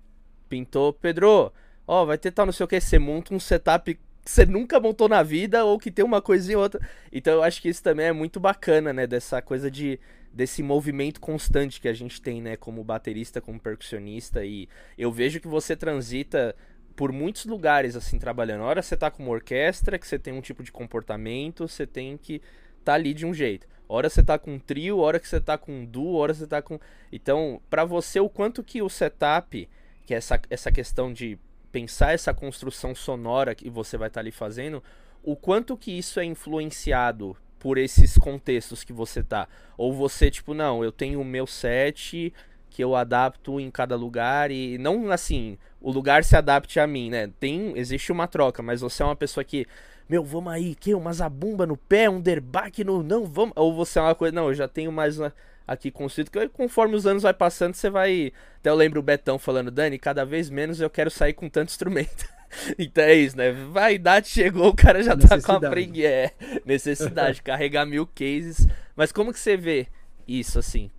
pintou, 0.48 0.90
Pedro, 0.90 1.52
ó, 1.86 2.06
vai 2.06 2.16
ter 2.16 2.30
tal 2.30 2.46
não 2.46 2.52
sei 2.54 2.64
o 2.64 2.66
que, 2.66 2.80
você 2.80 2.98
monta 2.98 3.34
um 3.34 3.38
setup 3.38 3.92
que 3.94 4.00
você 4.24 4.46
nunca 4.46 4.80
montou 4.80 5.06
na 5.06 5.22
vida 5.22 5.66
ou 5.66 5.78
que 5.78 5.90
tem 5.90 6.02
uma 6.02 6.22
coisinha 6.22 6.56
ou 6.56 6.62
outra. 6.62 6.80
Então 7.12 7.34
eu 7.34 7.42
acho 7.42 7.60
que 7.60 7.68
isso 7.68 7.82
também 7.82 8.06
é 8.06 8.12
muito 8.14 8.40
bacana, 8.40 8.90
né, 8.90 9.06
dessa 9.06 9.42
coisa 9.42 9.70
de 9.70 10.00
desse 10.34 10.62
movimento 10.62 11.20
constante 11.20 11.80
que 11.80 11.86
a 11.86 11.94
gente 11.94 12.20
tem, 12.20 12.42
né, 12.42 12.56
como 12.56 12.82
baterista, 12.82 13.40
como 13.40 13.60
percussionista 13.60 14.44
e 14.44 14.68
eu 14.98 15.12
vejo 15.12 15.38
que 15.38 15.46
você 15.46 15.76
transita 15.76 16.56
por 16.96 17.12
muitos 17.12 17.44
lugares 17.44 17.94
assim 17.94 18.18
trabalhando. 18.18 18.62
Hora 18.62 18.82
você 18.82 18.96
tá 18.96 19.10
com 19.10 19.22
uma 19.22 19.32
orquestra, 19.32 19.98
que 19.98 20.06
você 20.06 20.18
tem 20.18 20.34
um 20.34 20.40
tipo 20.40 20.62
de 20.62 20.72
comportamento, 20.72 21.68
você 21.68 21.86
tem 21.86 22.16
que 22.16 22.42
tá 22.84 22.94
ali 22.94 23.14
de 23.14 23.24
um 23.24 23.32
jeito. 23.32 23.66
Hora 23.88 24.10
você 24.10 24.22
tá 24.22 24.38
com 24.38 24.54
um 24.54 24.58
trio, 24.58 24.98
hora 24.98 25.20
que 25.20 25.28
você 25.28 25.40
tá 25.40 25.56
com 25.56 25.72
um 25.72 25.84
duo, 25.84 26.16
hora 26.16 26.34
você 26.34 26.46
tá 26.46 26.60
com. 26.60 26.80
Então, 27.12 27.60
para 27.70 27.84
você, 27.84 28.18
o 28.18 28.28
quanto 28.28 28.62
que 28.62 28.82
o 28.82 28.88
setup, 28.88 29.68
que 30.04 30.14
é 30.14 30.16
essa, 30.16 30.40
essa 30.50 30.72
questão 30.72 31.12
de 31.12 31.38
pensar 31.70 32.12
essa 32.12 32.32
construção 32.32 32.94
sonora 32.94 33.54
que 33.54 33.68
você 33.70 33.96
vai 33.96 34.08
estar 34.08 34.18
tá 34.18 34.22
ali 34.22 34.32
fazendo, 34.32 34.82
o 35.22 35.36
quanto 35.36 35.76
que 35.76 35.96
isso 35.96 36.18
é 36.18 36.24
influenciado 36.24 37.36
por 37.64 37.78
esses 37.78 38.18
contextos 38.18 38.84
que 38.84 38.92
você 38.92 39.22
tá? 39.22 39.48
Ou 39.78 39.90
você, 39.90 40.30
tipo, 40.30 40.52
não, 40.52 40.84
eu 40.84 40.92
tenho 40.92 41.18
o 41.18 41.24
meu 41.24 41.46
set 41.46 42.30
que 42.68 42.84
eu 42.84 42.94
adapto 42.94 43.58
em 43.58 43.70
cada 43.70 43.96
lugar 43.96 44.50
e 44.50 44.76
não 44.76 45.10
assim, 45.10 45.56
o 45.80 45.90
lugar 45.90 46.24
se 46.24 46.36
adapte 46.36 46.78
a 46.78 46.86
mim, 46.86 47.08
né? 47.08 47.30
Tem, 47.40 47.72
existe 47.74 48.12
uma 48.12 48.28
troca, 48.28 48.62
mas 48.62 48.82
você 48.82 49.02
é 49.02 49.06
uma 49.06 49.16
pessoa 49.16 49.42
que 49.42 49.66
meu, 50.06 50.22
vamos 50.22 50.52
aí, 50.52 50.74
que? 50.74 50.94
Uma 50.94 51.10
zabumba 51.10 51.64
no 51.64 51.78
pé, 51.78 52.10
um 52.10 52.20
derbaque 52.20 52.84
no. 52.84 53.02
Não, 53.02 53.24
vamos. 53.24 53.54
Ou 53.56 53.74
você 53.74 53.98
é 53.98 54.02
uma 54.02 54.14
coisa, 54.14 54.34
não, 54.34 54.48
eu 54.48 54.54
já 54.54 54.68
tenho 54.68 54.92
mais 54.92 55.18
uma 55.18 55.32
aqui 55.66 55.90
construído, 55.90 56.30
que 56.30 56.46
conforme 56.50 56.94
os 56.94 57.06
anos 57.06 57.22
vai 57.22 57.32
passando, 57.32 57.72
você 57.72 57.88
vai. 57.88 58.30
Até 58.58 58.68
eu 58.68 58.74
lembro 58.74 59.00
o 59.00 59.02
Betão 59.02 59.38
falando, 59.38 59.70
Dani, 59.70 59.98
cada 59.98 60.22
vez 60.26 60.50
menos 60.50 60.82
eu 60.82 60.90
quero 60.90 61.10
sair 61.10 61.32
com 61.32 61.48
tanto 61.48 61.70
instrumento. 61.70 62.28
então 62.78 63.04
é 63.04 63.14
isso, 63.14 63.36
né? 63.36 63.52
Vaidade 63.52 64.28
chegou, 64.28 64.68
o 64.68 64.76
cara 64.76 65.02
já 65.02 65.16
tá 65.16 65.40
com 65.40 65.52
a 65.52 65.60
preguiça. 65.60 66.08
É, 66.08 66.32
necessidade, 66.64 67.40
carregar 67.42 67.86
mil 67.86 68.06
cases. 68.06 68.66
Mas 68.96 69.12
como 69.12 69.32
que 69.32 69.38
você 69.38 69.56
vê 69.56 69.86
isso 70.26 70.58
assim? 70.58 70.90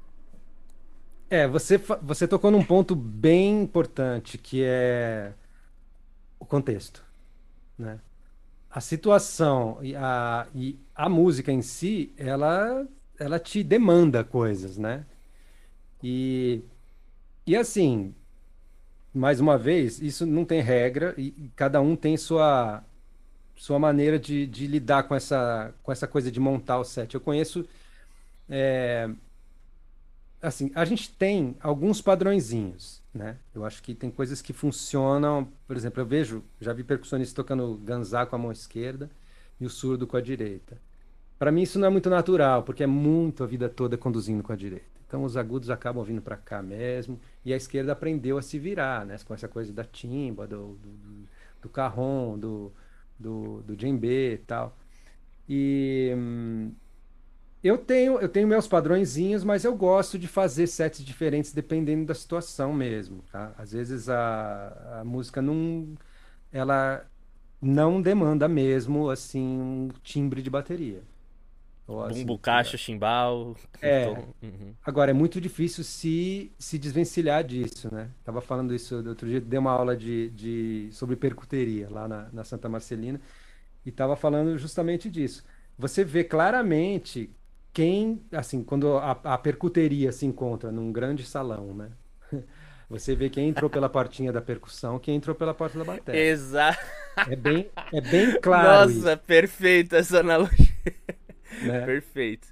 É, 1.30 1.48
você, 1.48 1.78
você 2.02 2.28
tocou 2.28 2.52
num 2.52 2.64
ponto 2.64 2.96
bem 2.96 3.64
importante, 3.64 4.38
que 4.38 4.64
é 4.64 5.34
o 6.40 6.46
contexto, 6.46 7.04
né? 7.78 8.00
A 8.70 8.82
situação 8.82 9.80
e 9.82 9.96
a, 9.96 10.48
e 10.54 10.78
a 10.94 11.08
música 11.08 11.52
em 11.52 11.62
si, 11.62 12.14
ela, 12.18 12.86
ela 13.18 13.40
te 13.40 13.64
demanda 13.64 14.24
coisas, 14.24 14.78
né? 14.78 15.06
E, 16.04 16.62
e 17.48 17.56
assim, 17.56 18.14
mais 19.18 19.40
uma 19.40 19.58
vez, 19.58 20.02
isso 20.02 20.26
não 20.26 20.44
tem 20.46 20.62
regra 20.62 21.14
e, 21.18 21.50
cada 21.56 21.82
um 21.82 21.96
tem 21.96 22.18
sua, 22.18 22.84
sua 23.56 23.80
maneira 23.80 24.20
de, 24.20 24.46
de 24.46 24.68
lidar 24.68 25.04
com 25.04 25.16
essa, 25.16 25.74
com 25.82 25.92
essa 25.92 26.08
coisa 26.08 26.32
de 26.32 26.40
montar 26.40 26.80
o 26.80 26.84
set. 26.84 27.16
Eu 27.16 27.22
conheço 27.22 27.66
é, 28.50 29.10
assim, 30.42 30.72
a 30.76 30.86
gente 30.86 31.10
tem 31.12 31.56
alguns 31.60 32.02
padrõezinhos, 32.02 33.02
né? 33.14 33.38
Eu 33.54 33.66
acho 33.66 33.82
que 33.82 33.96
tem 33.96 34.12
coisas 34.12 34.42
que 34.42 34.54
funcionam, 34.54 35.48
por 35.68 35.76
exemplo, 35.76 36.02
eu 36.02 36.06
vejo, 36.06 36.44
já 36.60 36.74
vi 36.74 36.84
percussionista 36.84 37.36
tocando 37.36 37.80
ganzá 37.84 38.26
com 38.26 38.36
a 38.36 38.40
mão 38.40 38.52
esquerda 38.52 39.10
e 39.60 39.66
o 39.66 39.70
surdo 39.70 40.06
com 40.06 40.18
a 40.18 40.22
direita. 40.22 40.78
Para 41.38 41.52
mim 41.52 41.64
isso 41.64 41.80
não 41.80 41.88
é 41.88 41.90
muito 41.90 42.10
natural, 42.10 42.64
porque 42.64 42.84
é 42.84 42.88
muito 42.88 43.44
a 43.44 43.48
vida 43.48 43.68
toda 43.68 43.98
conduzindo 43.98 44.44
com 44.44 44.54
a 44.54 44.56
direita. 44.56 44.86
Então 45.16 45.24
os 45.24 45.38
agudos 45.38 45.70
acabam 45.70 46.04
vindo 46.04 46.22
para 46.22 46.36
cá 46.36 46.62
mesmo, 46.62 47.18
e 47.46 47.54
a 47.54 47.56
esquerda 47.56 47.94
aprendeu 47.94 48.38
a 48.38 48.42
se 48.42 48.60
virar, 48.60 49.06
né? 49.06 49.16
Com 49.26 49.34
essa 49.34 49.48
coisa 49.48 49.72
da 49.72 49.86
timba, 49.86 50.46
do, 50.46 50.76
do, 50.76 50.90
do 51.62 51.70
carrom, 51.70 52.38
do, 52.38 52.74
do, 53.18 53.62
do 53.64 53.78
djembe 53.78 54.34
e 54.34 54.38
tal. 54.40 54.78
E 55.48 56.14
hum, 56.18 56.74
eu 57.64 57.78
tenho, 57.78 58.20
eu 58.20 58.28
tenho 58.28 58.46
meus 58.46 58.68
padrõezinhos, 58.68 59.46
mas 59.46 59.64
eu 59.64 59.74
gosto 59.76 60.20
de 60.20 60.28
fazer 60.28 60.68
sets 60.68 61.04
diferentes 61.04 61.54
dependendo 61.54 62.06
da 62.06 62.14
situação 62.14 62.74
mesmo, 62.74 63.24
tá? 63.32 63.54
Às 63.58 63.72
vezes 63.72 64.10
a, 64.10 65.00
a 65.02 65.04
música 65.06 65.42
não 65.42 65.96
ela 66.52 67.06
não 67.62 68.02
demanda 68.02 68.48
mesmo 68.50 69.10
assim 69.10 69.42
um 69.62 69.90
timbre 70.04 70.42
de 70.42 70.50
bateria. 70.50 71.04
Assim, 71.88 72.26
Bumbo, 72.26 72.40
caixa, 72.40 72.78
chimbal. 72.78 73.56
É. 73.80 74.08
Uhum. 74.42 74.74
Agora 74.84 75.12
é 75.12 75.14
muito 75.14 75.40
difícil 75.40 75.84
se 75.84 76.52
se 76.58 76.80
desvencilhar 76.80 77.44
disso, 77.44 77.94
né? 77.94 78.10
Tava 78.24 78.42
falando 78.42 78.74
isso 78.74 79.08
outro 79.08 79.28
dia, 79.28 79.40
dei 79.40 79.60
uma 79.60 79.72
aula 79.72 79.96
de, 79.96 80.30
de 80.32 80.90
sobre 80.92 81.16
percuteria 81.16 81.88
lá 81.90 82.08
na, 82.08 82.28
na 82.34 82.44
Santa 82.44 82.68
Marcelina 82.68 83.22
e 83.86 83.92
tava 83.92 84.16
falando 84.16 84.58
justamente 84.58 85.10
disso. 85.12 85.44
Você 85.78 86.04
vê 86.04 86.24
claramente 86.24 87.30
quem, 87.72 88.22
assim, 88.32 88.64
quando 88.64 88.98
a, 88.98 89.12
a 89.12 89.38
percuteria 89.38 90.12
se 90.12 90.26
encontra 90.26 90.72
num 90.72 90.92
grande 90.92 91.24
salão, 91.24 91.74
né? 91.76 91.92
Você 92.90 93.16
vê 93.16 93.30
quem 93.30 93.50
entrou 93.50 93.68
pela 93.70 93.90
portinha 93.90 94.32
da 94.32 94.42
percussão, 94.42 95.00
quem 95.00 95.16
entrou 95.16 95.36
pela 95.36 95.54
porta 95.56 95.78
da 95.80 95.84
bateria. 95.84 96.22
Exato. 96.22 96.80
É 97.28 97.36
bem, 97.36 97.68
é 97.92 98.00
bem 98.00 98.40
claro. 98.40 98.90
Nossa, 98.94 99.14
isso. 99.14 99.24
perfeita 99.26 99.98
essa 99.98 100.20
analogia. 100.20 100.68
Né? 101.62 101.82
Perfeito. 101.86 102.48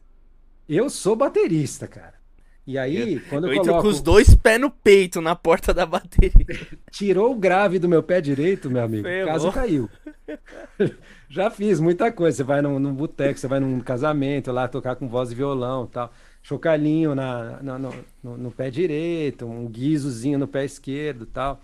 Eu 0.67 0.89
sou 0.89 1.15
baterista, 1.15 1.87
cara. 1.87 2.23
E 2.65 2.77
aí, 2.77 3.15
eu, 3.15 3.21
quando 3.29 3.47
eu, 3.47 3.53
eu 3.53 3.61
coloco... 3.61 3.81
com 3.81 3.87
os 3.89 4.01
dois 4.01 4.33
pés 4.35 4.59
no 4.59 4.71
peito 4.71 5.19
na 5.19 5.35
porta 5.35 5.73
da 5.73 5.85
bateria. 5.85 6.45
Tirou 6.89 7.33
o 7.33 7.35
grave 7.35 7.77
do 7.77 7.89
meu 7.89 8.01
pé 8.01 8.21
direito, 8.21 8.69
meu 8.69 8.83
amigo. 8.83 9.05
O 9.05 9.25
caso 9.25 9.51
caiu. 9.51 9.89
Já 11.29 11.49
fiz 11.49 11.81
muita 11.81 12.09
coisa. 12.09 12.37
Você 12.37 12.43
vai 12.43 12.61
num, 12.61 12.79
num 12.79 12.93
boteco, 12.93 13.37
você 13.37 13.47
vai 13.47 13.59
num 13.59 13.81
casamento 13.81 14.51
lá 14.51 14.67
tocar 14.67 14.95
com 14.95 15.09
voz 15.09 15.31
e 15.31 15.35
violão 15.35 15.85
tal. 15.87 16.13
Chocalhinho 16.41 17.13
na, 17.13 17.61
na 17.61 17.77
no, 17.77 17.93
no, 18.23 18.37
no, 18.37 18.51
pé 18.51 18.69
direito, 18.69 19.45
um 19.45 19.67
guizozinho 19.67 20.39
no 20.39 20.47
pé 20.47 20.63
esquerdo 20.63 21.25
tal. 21.25 21.59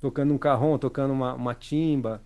Tocando 0.00 0.32
um 0.32 0.38
carrom, 0.38 0.78
tocando 0.78 1.12
uma, 1.12 1.34
uma 1.34 1.54
timba. 1.54 2.22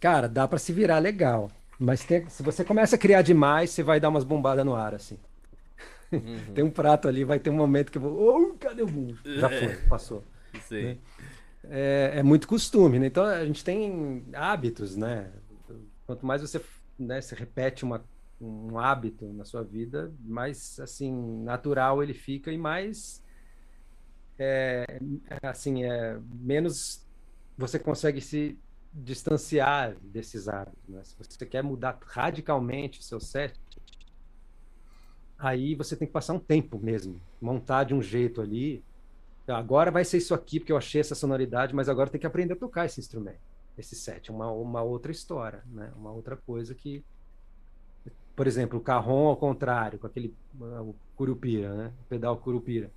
Cara, 0.00 0.28
dá 0.28 0.48
para 0.48 0.58
se 0.58 0.72
virar 0.72 0.98
legal. 0.98 1.50
Mas 1.82 2.04
tem, 2.04 2.28
se 2.28 2.42
você 2.42 2.62
começa 2.62 2.96
a 2.96 2.98
criar 2.98 3.22
demais, 3.22 3.70
você 3.70 3.82
vai 3.82 3.98
dar 3.98 4.10
umas 4.10 4.22
bombadas 4.22 4.66
no 4.66 4.74
ar, 4.74 4.94
assim. 4.94 5.18
Uhum. 6.12 6.36
tem 6.54 6.62
um 6.62 6.70
prato 6.70 7.08
ali, 7.08 7.24
vai 7.24 7.38
ter 7.38 7.48
um 7.48 7.56
momento 7.56 7.90
que 7.90 7.96
eu 7.96 8.02
vou. 8.02 8.52
Oh, 8.52 8.54
cadê 8.58 8.82
o 8.82 8.86
bumbo? 8.86 9.16
Já 9.24 9.48
foi, 9.48 9.76
passou. 9.88 10.22
Sim. 10.60 10.82
Né? 10.82 10.98
É, 11.64 12.12
é, 12.16 12.22
muito 12.22 12.46
costume, 12.46 12.98
né? 12.98 13.06
Então 13.06 13.24
a 13.24 13.46
gente 13.46 13.64
tem 13.64 14.26
hábitos, 14.34 14.94
né? 14.94 15.32
Quanto 16.06 16.26
mais 16.26 16.42
você, 16.42 16.60
né, 16.98 17.18
repete 17.34 17.82
uma, 17.82 18.04
um 18.38 18.78
hábito 18.78 19.32
na 19.32 19.46
sua 19.46 19.64
vida, 19.64 20.12
mais 20.20 20.78
assim 20.80 21.42
natural 21.42 22.02
ele 22.02 22.12
fica 22.12 22.52
e 22.52 22.58
mais 22.58 23.22
é, 24.38 24.84
assim 25.42 25.84
é 25.84 26.18
menos 26.34 27.06
você 27.56 27.78
consegue 27.78 28.20
se 28.20 28.58
distanciar 28.92 29.96
desses 30.02 30.48
hábitos. 30.48 30.88
Né? 30.88 31.02
Se 31.04 31.14
você 31.16 31.46
quer 31.46 31.62
mudar 31.62 31.98
radicalmente 32.04 33.00
o 33.00 33.02
seu 33.02 33.20
set, 33.20 33.58
aí 35.38 35.74
você 35.74 35.96
tem 35.96 36.06
que 36.06 36.12
passar 36.12 36.34
um 36.34 36.38
tempo 36.38 36.78
mesmo, 36.78 37.20
montar 37.40 37.84
de 37.84 37.94
um 37.94 38.02
jeito 38.02 38.40
ali. 38.40 38.84
Agora 39.46 39.90
vai 39.90 40.04
ser 40.04 40.18
isso 40.18 40.34
aqui, 40.34 40.60
porque 40.60 40.72
eu 40.72 40.76
achei 40.76 41.00
essa 41.00 41.14
sonoridade, 41.14 41.74
mas 41.74 41.88
agora 41.88 42.10
tem 42.10 42.20
que 42.20 42.26
aprender 42.26 42.52
a 42.52 42.56
tocar 42.56 42.86
esse 42.86 43.00
instrumento, 43.00 43.40
esse 43.76 43.96
set, 43.96 44.30
uma, 44.30 44.50
uma 44.50 44.82
outra 44.82 45.10
história, 45.10 45.62
né? 45.66 45.92
uma 45.96 46.12
outra 46.12 46.36
coisa 46.36 46.74
que. 46.74 47.04
Por 48.36 48.46
exemplo, 48.46 48.78
o 48.78 48.82
carrom 48.82 49.26
ao 49.26 49.36
contrário, 49.36 49.98
com 49.98 50.06
aquele 50.06 50.34
o 50.58 50.94
curupira, 51.14 51.74
né? 51.74 51.92
o 52.00 52.08
pedal 52.08 52.36
curupira. 52.38 52.90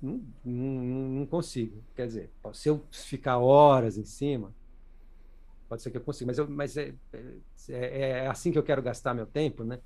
Não, 0.00 0.22
não, 0.44 1.08
não 1.20 1.26
consigo. 1.26 1.82
Quer 1.94 2.06
dizer, 2.06 2.30
se 2.52 2.68
eu 2.68 2.82
ficar 2.90 3.38
horas 3.38 3.98
em 3.98 4.04
cima, 4.04 4.52
pode 5.74 5.82
ser 5.82 5.90
que 5.90 5.96
eu 5.96 6.00
consiga, 6.00 6.26
mas, 6.26 6.38
eu, 6.38 6.48
mas 6.48 6.76
é, 6.76 6.94
é, 7.68 8.10
é 8.10 8.26
assim 8.28 8.52
que 8.52 8.58
eu 8.58 8.62
quero 8.62 8.80
gastar 8.80 9.12
meu 9.12 9.26
tempo, 9.26 9.64
né? 9.64 9.80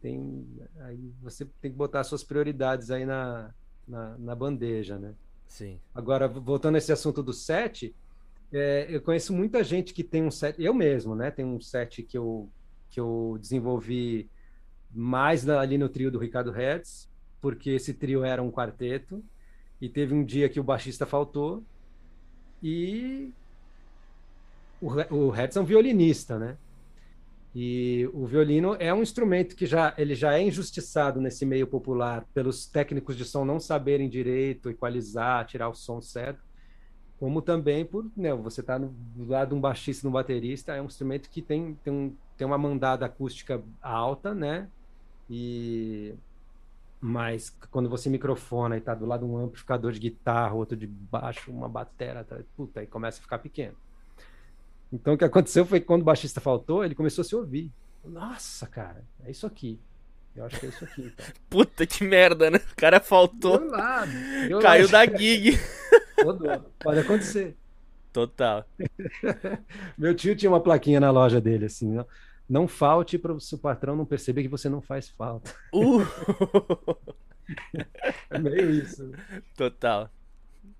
tem 0.00 0.46
aí 0.80 1.12
você 1.20 1.44
tem 1.60 1.70
que 1.70 1.76
botar 1.76 2.04
suas 2.04 2.22
prioridades 2.22 2.90
aí 2.90 3.04
na, 3.04 3.52
na, 3.86 4.16
na 4.18 4.34
bandeja, 4.34 4.98
né? 4.98 5.14
Sim. 5.46 5.78
Agora, 5.94 6.28
voltando 6.28 6.76
a 6.76 6.78
esse 6.78 6.92
assunto 6.92 7.22
do 7.22 7.32
set, 7.32 7.94
é, 8.52 8.86
eu 8.88 9.00
conheço 9.00 9.32
muita 9.32 9.64
gente 9.64 9.92
que 9.92 10.04
tem 10.04 10.22
um 10.22 10.30
set, 10.30 10.60
eu 10.62 10.74
mesmo, 10.74 11.14
né? 11.14 11.30
Tem 11.30 11.44
um 11.44 11.60
set 11.60 12.02
que 12.02 12.16
eu, 12.16 12.48
que 12.90 13.00
eu 13.00 13.36
desenvolvi 13.40 14.30
mais 14.90 15.48
ali 15.48 15.78
no 15.78 15.88
trio 15.88 16.10
do 16.10 16.18
Ricardo 16.18 16.50
Hertz, 16.50 17.08
porque 17.40 17.70
esse 17.70 17.94
trio 17.94 18.24
era 18.24 18.42
um 18.42 18.50
quarteto, 18.50 19.24
e 19.80 19.88
teve 19.88 20.14
um 20.14 20.24
dia 20.24 20.48
que 20.48 20.60
o 20.60 20.64
baixista 20.64 21.06
faltou, 21.06 21.64
e 22.62 23.32
o, 24.80 25.14
o 25.14 25.30
Hertz 25.30 25.56
é 25.56 25.60
um 25.60 25.64
violinista, 25.64 26.38
né? 26.38 26.56
E 27.54 28.08
o 28.12 28.26
violino 28.26 28.76
é 28.78 28.92
um 28.92 29.02
instrumento 29.02 29.56
que 29.56 29.66
já 29.66 29.94
ele 29.96 30.14
já 30.14 30.34
é 30.34 30.42
injustiçado 30.42 31.20
nesse 31.20 31.46
meio 31.46 31.66
popular 31.66 32.24
pelos 32.34 32.66
técnicos 32.66 33.16
de 33.16 33.24
som 33.24 33.44
não 33.44 33.58
saberem 33.58 34.08
direito 34.08 34.70
equalizar, 34.70 35.46
tirar 35.46 35.68
o 35.68 35.74
som 35.74 36.00
certo, 36.00 36.42
como 37.18 37.42
também 37.42 37.84
por 37.84 38.06
né, 38.16 38.32
você 38.34 38.60
está 38.60 38.78
do 38.78 38.92
lado 39.26 39.48
de 39.48 39.54
um 39.54 39.60
baixista, 39.60 40.02
de 40.02 40.08
um 40.08 40.12
baterista, 40.12 40.74
é 40.74 40.82
um 40.82 40.86
instrumento 40.86 41.28
que 41.30 41.42
tem, 41.42 41.74
tem, 41.82 41.92
um, 41.92 42.14
tem 42.36 42.46
uma 42.46 42.58
mandada 42.58 43.06
acústica 43.06 43.62
alta, 43.82 44.34
né? 44.34 44.68
E 45.28 46.14
mas 47.00 47.50
quando 47.70 47.88
você 47.88 48.10
microfona 48.10 48.76
e 48.76 48.78
está 48.80 48.94
do 48.94 49.06
lado 49.06 49.24
de 49.24 49.32
um 49.32 49.38
amplificador 49.38 49.92
de 49.92 50.00
guitarra, 50.00 50.54
outro 50.54 50.76
de 50.76 50.86
baixo, 50.86 51.50
uma 51.50 51.68
batera, 51.68 52.24
tá, 52.24 52.38
puta, 52.56 52.80
aí 52.80 52.86
começa 52.86 53.20
a 53.20 53.22
ficar 53.22 53.38
pequeno. 53.38 53.76
Então 54.92 55.14
o 55.14 55.18
que 55.18 55.24
aconteceu 55.24 55.66
foi 55.66 55.80
que 55.80 55.86
quando 55.86 56.02
o 56.02 56.04
baixista 56.04 56.40
faltou, 56.40 56.84
ele 56.84 56.94
começou 56.94 57.22
a 57.22 57.24
se 57.24 57.36
ouvir. 57.36 57.70
Nossa, 58.04 58.66
cara, 58.66 59.04
é 59.24 59.30
isso 59.30 59.46
aqui. 59.46 59.78
Eu 60.34 60.44
acho 60.44 60.58
que 60.58 60.66
é 60.66 60.68
isso 60.68 60.84
aqui. 60.84 61.10
Cara. 61.10 61.34
Puta 61.50 61.86
que 61.86 62.04
merda, 62.04 62.50
né? 62.50 62.58
O 62.72 62.76
cara 62.76 63.00
faltou. 63.00 63.58
Deu 63.58 64.48
deu 64.48 64.60
Caiu 64.60 64.88
da 64.88 65.04
gig. 65.04 65.58
Pode 66.78 67.00
acontecer. 67.00 67.56
Total. 68.12 68.66
Meu 69.98 70.14
tio 70.14 70.34
tinha 70.34 70.50
uma 70.50 70.60
plaquinha 70.60 71.00
na 71.00 71.10
loja 71.10 71.40
dele, 71.40 71.66
assim, 71.66 71.92
não, 71.92 72.06
não 72.48 72.68
falte 72.68 73.18
para 73.18 73.32
o 73.32 73.40
seu 73.40 73.58
patrão 73.58 73.94
não 73.94 74.06
perceber 74.06 74.42
que 74.42 74.48
você 74.48 74.68
não 74.68 74.80
faz 74.80 75.08
falta. 75.10 75.54
Uh. 75.72 76.00
é 78.30 78.38
meio 78.38 78.70
isso. 78.70 79.12
Total. 79.56 80.10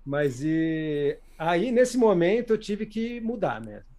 Mas 0.03 0.41
e 0.43 1.17
aí, 1.37 1.71
nesse 1.71 1.97
momento, 1.97 2.53
eu 2.53 2.57
tive 2.57 2.85
que 2.85 3.21
mudar 3.21 3.61
mesmo 3.61 3.89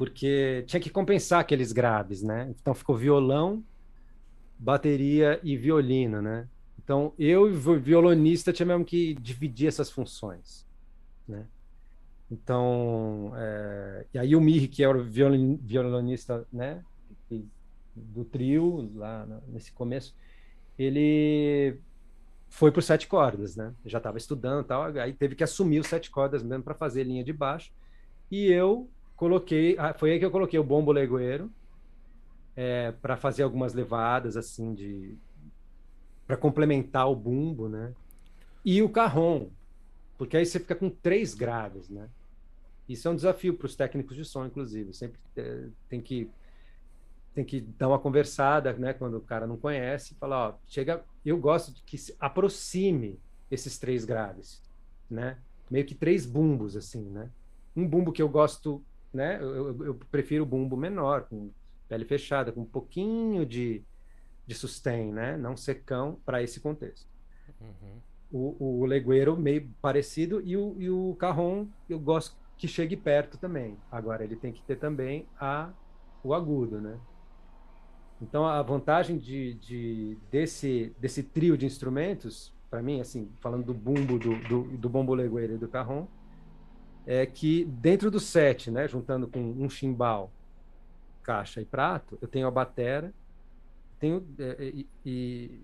porque 0.00 0.64
tinha 0.66 0.80
que 0.80 0.88
compensar 0.88 1.40
aqueles 1.40 1.72
graves, 1.72 2.22
né? 2.22 2.50
Então 2.58 2.72
ficou 2.72 2.96
violão, 2.96 3.62
bateria 4.58 5.38
e 5.42 5.58
violino, 5.58 6.22
né? 6.22 6.48
Então 6.82 7.12
eu 7.18 7.46
e 7.46 7.52
o 7.52 7.78
violonista 7.78 8.50
mesmo 8.64 8.82
que 8.82 9.12
dividir 9.16 9.68
essas 9.68 9.90
funções, 9.90 10.66
né? 11.28 11.44
Então, 12.30 13.34
é... 13.36 14.06
e 14.14 14.18
aí 14.18 14.34
o 14.34 14.40
Mir, 14.40 14.68
que 14.68 14.82
era 14.82 14.96
o 14.96 15.04
violonista, 15.04 16.46
né, 16.50 16.82
do 17.94 18.24
trio 18.24 18.90
lá 18.94 19.28
nesse 19.48 19.70
começo, 19.70 20.16
ele 20.78 21.76
foi 22.48 22.72
por 22.72 22.82
sete 22.82 23.06
cordas, 23.06 23.54
né? 23.54 23.74
Já 23.84 23.98
estava 23.98 24.16
estudando 24.16 24.64
tal, 24.64 24.84
aí 24.84 25.12
teve 25.12 25.34
que 25.34 25.44
assumir 25.44 25.80
os 25.80 25.88
sete 25.88 26.10
cordas 26.10 26.42
mesmo 26.42 26.64
para 26.64 26.74
fazer 26.74 27.04
linha 27.04 27.22
de 27.22 27.34
baixo. 27.34 27.70
E 28.30 28.46
eu 28.46 28.88
coloquei, 29.20 29.76
ah, 29.78 29.92
foi 29.92 30.12
aí 30.12 30.18
que 30.18 30.24
eu 30.24 30.30
coloquei 30.30 30.58
o 30.58 30.64
bombo 30.64 30.90
legueiro 30.90 31.52
é, 32.56 32.90
para 32.90 33.18
fazer 33.18 33.42
algumas 33.42 33.74
levadas 33.74 34.34
assim 34.34 34.72
de 34.72 35.14
para 36.26 36.38
complementar 36.38 37.06
o 37.06 37.14
bumbo, 37.14 37.68
né? 37.68 37.92
E 38.64 38.80
o 38.80 38.88
carrom, 38.88 39.50
porque 40.16 40.38
aí 40.38 40.46
você 40.46 40.58
fica 40.58 40.74
com 40.74 40.88
três 40.88 41.34
graves, 41.34 41.90
né? 41.90 42.08
Isso 42.88 43.08
é 43.08 43.10
um 43.10 43.14
desafio 43.14 43.52
para 43.52 43.66
os 43.66 43.76
técnicos 43.76 44.16
de 44.16 44.24
som, 44.24 44.46
inclusive. 44.46 44.94
Sempre 44.94 45.20
é, 45.36 45.66
tem 45.86 46.00
que 46.00 46.30
tem 47.34 47.44
que 47.44 47.60
dar 47.60 47.88
uma 47.88 47.98
conversada, 47.98 48.72
né? 48.72 48.94
Quando 48.94 49.18
o 49.18 49.20
cara 49.20 49.46
não 49.46 49.58
conhece, 49.58 50.14
falar, 50.14 50.48
ó, 50.48 50.54
chega. 50.66 51.04
Eu 51.22 51.36
gosto 51.36 51.74
de 51.74 51.82
que 51.82 51.98
se 51.98 52.16
aproxime 52.18 53.20
esses 53.50 53.78
três 53.78 54.06
graves, 54.06 54.62
né? 55.10 55.36
Meio 55.70 55.84
que 55.84 55.94
três 55.94 56.24
bumbos, 56.24 56.74
assim, 56.74 57.02
né? 57.02 57.30
Um 57.76 57.86
bumbo 57.86 58.12
que 58.12 58.22
eu 58.22 58.28
gosto, 58.30 58.82
né? 59.12 59.38
Eu, 59.40 59.68
eu, 59.68 59.84
eu 59.86 59.94
prefiro 60.10 60.44
o 60.44 60.46
bumbo 60.46 60.76
menor, 60.76 61.22
com 61.22 61.50
pele 61.88 62.04
fechada, 62.04 62.52
com 62.52 62.60
um 62.60 62.66
pouquinho 62.66 63.44
de, 63.44 63.82
de 64.46 64.54
sustain, 64.54 65.12
né? 65.12 65.36
Não 65.36 65.56
secão 65.56 66.18
para 66.24 66.42
esse 66.42 66.60
contexto. 66.60 67.08
Uhum. 67.60 68.00
O, 68.32 68.80
o 68.80 68.86
legueiro 68.86 69.36
meio 69.36 69.68
parecido 69.82 70.40
e 70.44 70.56
o, 70.56 70.76
e 70.78 70.88
o 70.88 71.16
carrom 71.18 71.66
eu 71.88 71.98
gosto 71.98 72.36
que 72.56 72.68
chegue 72.68 72.96
perto 72.96 73.38
também. 73.38 73.76
Agora 73.90 74.22
ele 74.22 74.36
tem 74.36 74.52
que 74.52 74.62
ter 74.62 74.76
também 74.76 75.26
a 75.38 75.70
o 76.22 76.34
agudo, 76.34 76.80
né? 76.80 76.98
Então, 78.20 78.46
a 78.46 78.60
vantagem 78.62 79.16
de, 79.16 79.54
de 79.54 80.18
desse, 80.30 80.94
desse 80.98 81.22
trio 81.22 81.56
de 81.56 81.64
instrumentos, 81.64 82.52
para 82.68 82.82
mim, 82.82 83.00
assim, 83.00 83.30
falando 83.40 83.64
do 83.64 83.74
bumbo, 83.74 84.18
do, 84.18 84.36
do, 84.46 84.62
do 84.76 84.88
bombo 84.88 85.14
legueira 85.14 85.54
e 85.54 85.58
do 85.58 85.66
carrom, 85.66 86.06
é 87.12 87.26
que 87.26 87.64
dentro 87.64 88.08
do 88.08 88.20
set, 88.20 88.70
né, 88.70 88.86
juntando 88.86 89.26
com 89.26 89.40
um 89.40 89.68
chimbal, 89.68 90.30
caixa 91.24 91.60
e 91.60 91.64
prato, 91.64 92.16
eu 92.22 92.28
tenho 92.28 92.46
a 92.46 92.50
batera, 92.52 93.12
tenho 93.98 94.24
é, 94.38 94.62
e, 94.62 94.88
e, 95.04 95.60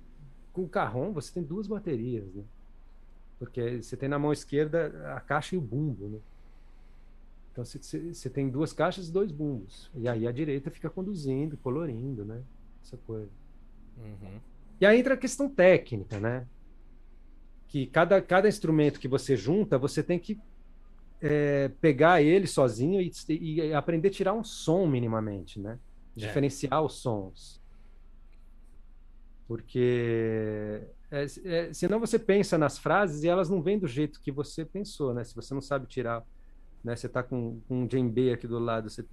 com 0.53 0.65
o 0.65 0.69
carrom 0.69 1.13
você 1.13 1.33
tem 1.33 1.45
duas 1.45 1.69
baterias, 1.69 2.25
né? 2.35 2.43
Porque 3.39 3.81
você 3.81 3.97
tem 3.97 4.09
na 4.09 4.19
mão 4.19 4.33
esquerda 4.33 5.15
a 5.15 5.21
caixa 5.21 5.55
e 5.55 5.59
o 5.59 5.61
bumbo, 5.61 6.09
né? 6.09 6.19
Então 7.53 7.65
você 7.65 8.29
tem 8.29 8.49
duas 8.49 8.73
caixas 8.73 9.09
e 9.09 9.13
dois 9.13 9.31
bumbos. 9.31 9.89
E 9.95 10.09
aí 10.09 10.27
a 10.27 10.33
direita 10.33 10.69
fica 10.69 10.91
conduzindo, 10.91 11.57
colorindo, 11.59 12.25
né? 12.25 12.43
Essa 12.83 12.97
coisa. 13.07 13.31
Uhum. 13.97 14.41
E 14.81 14.85
aí 14.85 14.99
entra 14.99 15.15
a 15.15 15.17
questão 15.17 15.49
técnica, 15.49 16.19
né? 16.19 16.45
Que 17.69 17.87
cada, 17.87 18.21
cada 18.21 18.49
instrumento 18.49 18.99
que 18.99 19.07
você 19.07 19.37
junta, 19.37 19.79
você 19.79 20.03
tem 20.03 20.19
que 20.19 20.41
é, 21.21 21.71
pegar 21.81 22.23
ele 22.23 22.47
sozinho 22.47 23.01
e, 23.01 23.13
e, 23.29 23.75
aprender 23.75 24.09
a 24.09 24.13
tirar 24.13 24.33
um 24.35 24.45
som 24.45 24.87
minimamente, 24.87 25.61
né? 25.61 25.79
É. 26.17 26.21
Diferenciar 26.21 26.83
os 26.83 26.95
sons. 26.95 27.61
Porque 29.49 30.83
é, 31.11 31.27
é, 31.45 31.73
senão 31.73 32.01
você 32.01 32.19
pensa 32.19 32.59
nas 32.59 32.79
frases 32.79 33.23
e 33.23 33.29
elas 33.29 33.49
não 33.49 33.63
vêm 33.63 33.79
do 33.79 33.87
jeito 33.87 34.21
que 34.21 34.33
você 34.33 34.65
pensou, 34.65 35.15
né? 35.15 35.25
Se 35.25 35.35
você 35.35 35.55
não 35.55 35.61
sabe 35.61 35.87
tirar 35.87 36.25
né? 36.87 36.95
Você 36.95 37.09
está 37.09 37.21
com, 37.21 37.61
com 37.67 37.83
um 37.83 37.87
djembe 37.87 38.33
aqui 38.33 38.47
do 38.47 38.61
lado, 38.61 38.89
você 38.89 39.05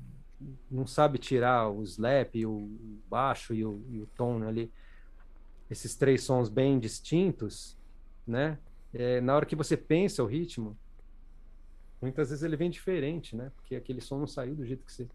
não 0.70 0.86
sabe 0.86 1.18
tirar 1.18 1.70
o 1.70 1.82
slap, 1.82 2.36
o 2.46 2.70
baixo 3.10 3.52
e 3.52 3.66
o, 3.66 3.84
e 3.90 4.00
o 4.00 4.06
tom 4.16 4.44
ali, 4.44 4.72
esses 5.72 5.96
três 5.96 6.22
sons 6.22 6.50
bem 6.50 6.78
distintos, 6.78 7.76
né? 8.28 8.60
É, 8.94 9.20
na 9.22 9.36
hora 9.36 9.46
que 9.48 9.56
você 9.56 9.76
pensa 9.76 10.22
o 10.22 10.28
ritmo, 10.28 10.78
muitas 12.04 12.30
vezes 12.30 12.44
ele 12.44 12.56
vem 12.56 12.70
diferente, 12.70 13.36
né? 13.36 13.52
Porque 13.56 13.76
aquele 13.76 14.02
som 14.02 14.20
não 14.20 14.28
saiu 14.28 14.54
do 14.54 14.66
jeito 14.66 14.86
que 14.86 14.92
você, 14.92 15.06
que 15.06 15.12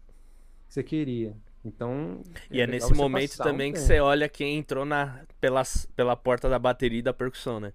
você 0.67 0.83
queria. 0.83 1.35
Então. 1.63 2.21
E 2.49 2.59
é, 2.59 2.63
é 2.63 2.67
nesse 2.67 2.93
momento 2.93 3.37
também 3.37 3.71
um 3.71 3.73
que 3.73 3.79
você 3.79 3.99
olha 3.99 4.27
quem 4.27 4.57
entrou 4.57 4.85
na, 4.85 5.23
pela, 5.39 5.61
pela 5.95 6.15
porta 6.15 6.49
da 6.49 6.57
bateria 6.57 6.99
e 6.99 7.03
da 7.03 7.13
percussão, 7.13 7.59
né? 7.59 7.73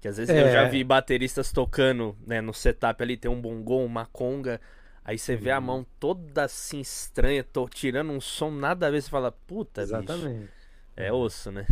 Que 0.00 0.08
às 0.08 0.16
vezes 0.16 0.34
é. 0.34 0.42
eu 0.42 0.52
já 0.52 0.68
vi 0.68 0.82
bateristas 0.82 1.52
tocando, 1.52 2.16
né, 2.26 2.40
no 2.40 2.52
setup 2.52 3.00
ali, 3.02 3.16
tem 3.16 3.30
um 3.30 3.40
bongô, 3.40 3.84
uma 3.84 4.06
conga, 4.06 4.60
aí 5.04 5.16
você 5.16 5.36
vê 5.36 5.52
a 5.52 5.60
uhum. 5.60 5.64
mão 5.64 5.86
toda 6.00 6.44
assim 6.44 6.80
estranha, 6.80 7.44
tô 7.44 7.68
tirando 7.68 8.10
um 8.10 8.20
som 8.20 8.50
nada 8.50 8.88
a 8.88 8.90
ver, 8.90 9.00
você 9.00 9.08
fala, 9.08 9.30
puta, 9.30 9.80
Exatamente. 9.80 10.40
Bicho. 10.40 10.52
É 10.96 11.12
osso, 11.12 11.52
né? 11.52 11.66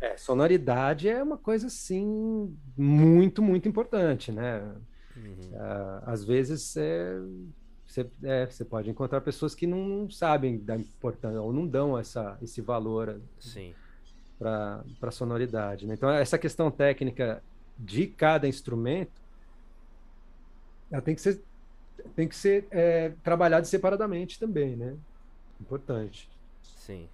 é, 0.00 0.16
sonoridade 0.16 1.08
é 1.08 1.20
uma 1.20 1.36
coisa 1.36 1.66
assim 1.66 2.56
muito, 2.76 3.42
muito 3.42 3.68
importante, 3.68 4.30
né? 4.30 4.62
Uhum. 5.16 5.50
Uh, 5.52 6.02
às 6.04 6.24
vezes 6.24 6.76
é, 6.76 7.18
você, 7.86 8.10
é, 8.22 8.46
você 8.46 8.64
pode 8.64 8.90
encontrar 8.90 9.20
pessoas 9.20 9.54
que 9.54 9.66
não 9.66 10.10
sabem 10.10 10.58
da 10.58 10.76
importância 10.76 11.40
ou 11.40 11.52
não 11.52 11.66
dão 11.66 11.98
essa, 11.98 12.36
esse 12.42 12.60
valor 12.60 13.20
para 14.38 14.84
a 15.02 15.10
sonoridade. 15.10 15.86
Né? 15.86 15.94
Então, 15.94 16.10
essa 16.10 16.36
questão 16.36 16.70
técnica 16.70 17.42
de 17.78 18.06
cada 18.06 18.48
instrumento, 18.48 19.22
ela 20.90 21.02
tem 21.02 21.14
que 21.14 21.20
ser, 21.20 21.42
tem 22.14 22.28
que 22.28 22.36
ser 22.36 22.66
é, 22.70 23.10
trabalhada 23.22 23.64
separadamente 23.64 24.38
também, 24.38 24.76
né? 24.76 24.96
Importante. 25.60 26.28
Sim. 26.62 27.08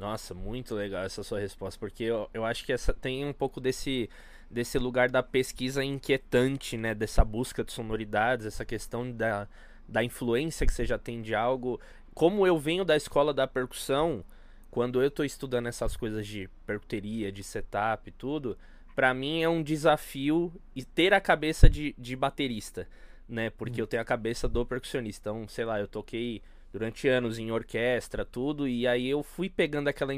Nossa, 0.00 0.32
muito 0.32 0.74
legal 0.74 1.04
essa 1.04 1.22
sua 1.22 1.40
resposta, 1.40 1.78
porque 1.78 2.04
eu, 2.04 2.26
eu 2.32 2.42
acho 2.42 2.64
que 2.64 2.72
essa 2.72 2.90
tem 2.90 3.22
um 3.26 3.34
pouco 3.34 3.60
desse, 3.60 4.08
desse 4.50 4.78
lugar 4.78 5.10
da 5.10 5.22
pesquisa 5.22 5.84
inquietante, 5.84 6.78
né? 6.78 6.94
Dessa 6.94 7.22
busca 7.22 7.62
de 7.62 7.70
sonoridades, 7.70 8.46
essa 8.46 8.64
questão 8.64 9.12
da, 9.12 9.46
da 9.86 10.02
influência 10.02 10.66
que 10.66 10.72
você 10.72 10.86
já 10.86 10.96
tem 10.96 11.20
de 11.20 11.34
algo. 11.34 11.78
Como 12.14 12.46
eu 12.46 12.58
venho 12.58 12.82
da 12.82 12.96
escola 12.96 13.34
da 13.34 13.46
percussão, 13.46 14.24
quando 14.70 15.02
eu 15.02 15.08
estou 15.08 15.22
estudando 15.22 15.66
essas 15.66 15.94
coisas 15.98 16.26
de 16.26 16.48
percuteria, 16.64 17.30
de 17.30 17.44
setup 17.44 18.08
e 18.08 18.12
tudo, 18.12 18.56
para 18.96 19.12
mim 19.12 19.42
é 19.42 19.50
um 19.50 19.62
desafio 19.62 20.50
ter 20.94 21.12
a 21.12 21.20
cabeça 21.20 21.68
de, 21.68 21.94
de 21.98 22.16
baterista, 22.16 22.88
né? 23.28 23.50
Porque 23.50 23.82
hum. 23.82 23.84
eu 23.84 23.86
tenho 23.86 24.00
a 24.00 24.06
cabeça 24.06 24.48
do 24.48 24.64
percussionista. 24.64 25.28
Então, 25.28 25.46
sei 25.46 25.66
lá, 25.66 25.78
eu 25.78 25.86
toquei 25.86 26.40
durante 26.72 27.08
anos 27.08 27.38
em 27.38 27.50
orquestra, 27.50 28.24
tudo, 28.24 28.66
e 28.68 28.86
aí 28.86 29.08
eu 29.08 29.22
fui 29.22 29.48
pegando 29.48 29.88
aquela, 29.88 30.12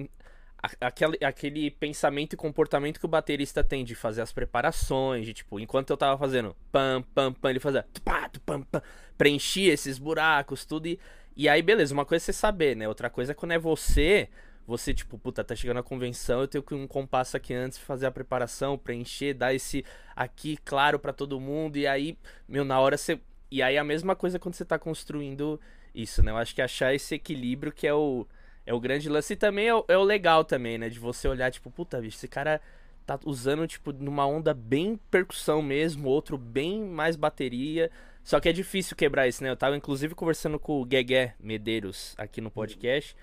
aquele, 0.81 1.25
aquele 1.25 1.71
pensamento 1.71 2.35
e 2.35 2.37
comportamento 2.37 2.99
que 2.99 3.07
o 3.07 3.09
baterista 3.09 3.65
tem 3.65 3.85
de 3.85 3.95
fazer 3.95 4.23
as 4.23 4.33
preparações, 4.33 5.25
de 5.25 5.33
tipo, 5.33 5.59
enquanto 5.59 5.91
eu 5.91 5.97
tava 5.97 6.19
fazendo 6.19 6.55
pam, 6.71 7.03
pam, 7.15 7.33
pam, 7.33 7.51
ele 7.51 7.61
fazia 7.61 7.87
pam, 8.05 8.31
pam, 8.45 8.63
pam, 8.63 8.83
preenchia 9.17 9.73
esses 9.73 9.99
buracos, 9.99 10.65
tudo, 10.65 10.87
e, 10.87 10.99
e 11.37 11.49
aí 11.49 11.63
beleza, 11.63 11.95
uma 11.95 12.05
coisa 12.05 12.23
é 12.23 12.27
você 12.27 12.33
saber, 12.33 12.77
né? 12.77 12.87
Outra 12.89 13.09
coisa 13.09 13.33
é 13.33 13.35
quando 13.35 13.53
é 13.53 13.59
você 13.59 14.29
você, 14.67 14.95
tipo, 14.95 15.19
puta, 15.19 15.43
tá 15.43 15.57
chegando 15.57 15.79
a 15.79 15.83
convenção, 15.83 16.41
eu 16.41 16.49
tenho 16.49 16.63
que 16.63 16.75
um 16.75 16.87
compasso 16.87 17.37
aqui 17.37 17.53
antes 17.53 17.79
fazer 17.79 18.07
a 18.07 18.11
preparação, 18.11 18.79
preencher, 18.79 19.35
dar 19.35 19.53
esse 19.53 19.85
aqui 20.15 20.57
claro 20.65 20.99
para 20.99 21.13
todo 21.13 21.41
mundo, 21.41 21.77
e 21.77 21.87
aí, 21.87 22.17
meu, 22.49 22.65
na 22.65 22.79
hora 22.79 22.97
você. 22.97 23.21
E 23.51 23.61
aí 23.61 23.77
a 23.77 23.85
mesma 23.85 24.17
coisa 24.17 24.39
quando 24.39 24.55
você 24.55 24.65
tá 24.65 24.79
construindo 24.79 25.61
isso, 25.95 26.23
né? 26.23 26.31
Eu 26.31 26.37
acho 26.37 26.55
que 26.55 26.63
achar 26.63 26.95
esse 26.95 27.15
equilíbrio 27.15 27.73
que 27.73 27.87
é 27.87 27.95
o, 27.95 28.27
é 28.67 28.73
o 28.73 28.81
grande 28.81 29.09
lance. 29.09 29.33
E 29.33 29.37
também 29.37 29.69
é 29.69 29.75
o, 29.75 29.85
é 29.89 29.97
o 29.97 30.03
legal 30.03 30.45
também, 30.45 30.79
né? 30.79 30.89
De 30.89 30.99
você 30.99 31.29
olhar, 31.29 31.51
tipo, 31.51 31.71
puta, 31.71 32.01
bicho, 32.01 32.17
esse 32.17 32.29
cara 32.29 32.61
tá 33.07 33.19
usando, 33.25 33.67
tipo, 33.67 33.93
numa 33.93 34.27
onda 34.27 34.55
bem 34.55 34.99
percussão 35.11 35.61
mesmo, 35.61 36.09
outro 36.09 36.39
bem 36.39 36.85
mais 36.85 37.17
bateria. 37.17 37.91
Só 38.23 38.39
que 38.39 38.49
é 38.49 38.53
difícil 38.53 38.97
quebrar 38.97 39.27
isso, 39.27 39.43
né? 39.43 39.51
Eu 39.51 39.57
tava 39.57 39.77
inclusive 39.77 40.15
conversando 40.15 40.59
com 40.59 40.81
o 40.81 40.85
Guegué 40.85 41.35
Medeiros 41.41 42.15
aqui 42.17 42.41
no 42.41 42.51
podcast. 42.51 43.17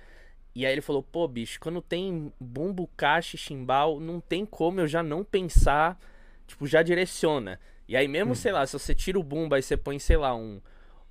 E 0.54 0.66
aí 0.66 0.74
ele 0.74 0.82
falou, 0.82 1.02
pô, 1.02 1.28
bicho, 1.28 1.60
quando 1.60 1.82
tem 1.82 2.34
bumbo, 2.40 2.90
caixa 2.98 3.36
e 3.36 3.40
chimbal, 3.40 4.00
não 4.00 4.20
tem 4.20 4.46
como 4.46 4.82
eu 4.82 4.88
já 4.88 5.02
não 5.02 5.24
pensar, 5.24 5.98
tipo, 6.46 6.68
já 6.68 6.84
direciona. 6.84 7.60
E 7.88 7.96
aí 7.96 8.08
mesmo, 8.08 8.34
hum. 8.34 8.36
sei 8.36 8.52
lá, 8.52 8.66
se 8.66 8.74
você 8.74 8.94
tira 8.94 9.18
o 9.18 9.24
bumbo, 9.24 9.56
aí 9.56 9.62
você 9.62 9.78
põe, 9.78 9.98
sei 10.00 10.18
lá, 10.18 10.36
um, 10.36 10.60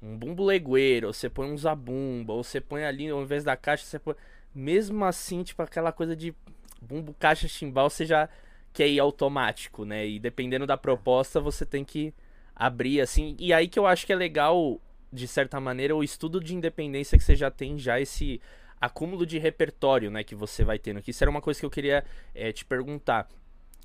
um 0.02 0.16
bumbo 0.16 0.44
legueiro, 0.44 1.08
ou 1.08 1.12
você 1.12 1.28
põe 1.28 1.50
um 1.50 1.56
zabumba, 1.56 2.32
ou 2.32 2.44
você 2.44 2.60
põe 2.60 2.84
ali, 2.84 3.08
ao 3.08 3.22
invés 3.22 3.44
da 3.44 3.56
caixa, 3.56 3.84
você 3.84 3.98
põe... 3.98 4.14
Mesmo 4.54 5.04
assim, 5.04 5.42
tipo, 5.42 5.62
aquela 5.62 5.92
coisa 5.92 6.16
de 6.16 6.34
bumbo, 6.80 7.14
caixa, 7.18 7.46
chimbal, 7.46 7.90
você 7.90 8.06
já 8.06 8.28
quer 8.72 8.88
ir 8.88 8.98
automático, 8.98 9.84
né? 9.84 10.06
E 10.06 10.18
dependendo 10.18 10.66
da 10.66 10.76
proposta, 10.76 11.40
você 11.40 11.66
tem 11.66 11.84
que 11.84 12.14
abrir, 12.54 13.00
assim. 13.00 13.36
E 13.38 13.52
aí 13.52 13.68
que 13.68 13.78
eu 13.78 13.86
acho 13.86 14.06
que 14.06 14.12
é 14.12 14.16
legal 14.16 14.80
de 15.12 15.26
certa 15.26 15.60
maneira, 15.60 15.96
o 15.96 16.04
estudo 16.04 16.40
de 16.40 16.54
independência 16.54 17.16
que 17.16 17.24
você 17.24 17.34
já 17.34 17.50
tem, 17.50 17.78
já 17.78 18.00
esse 18.00 18.40
acúmulo 18.80 19.26
de 19.26 19.38
repertório, 19.38 20.10
né, 20.10 20.22
que 20.22 20.34
você 20.34 20.64
vai 20.64 20.78
tendo. 20.78 21.02
Que 21.02 21.10
isso 21.10 21.24
era 21.24 21.30
uma 21.30 21.40
coisa 21.40 21.58
que 21.58 21.66
eu 21.66 21.70
queria 21.70 22.04
é, 22.34 22.52
te 22.52 22.64
perguntar. 22.64 23.28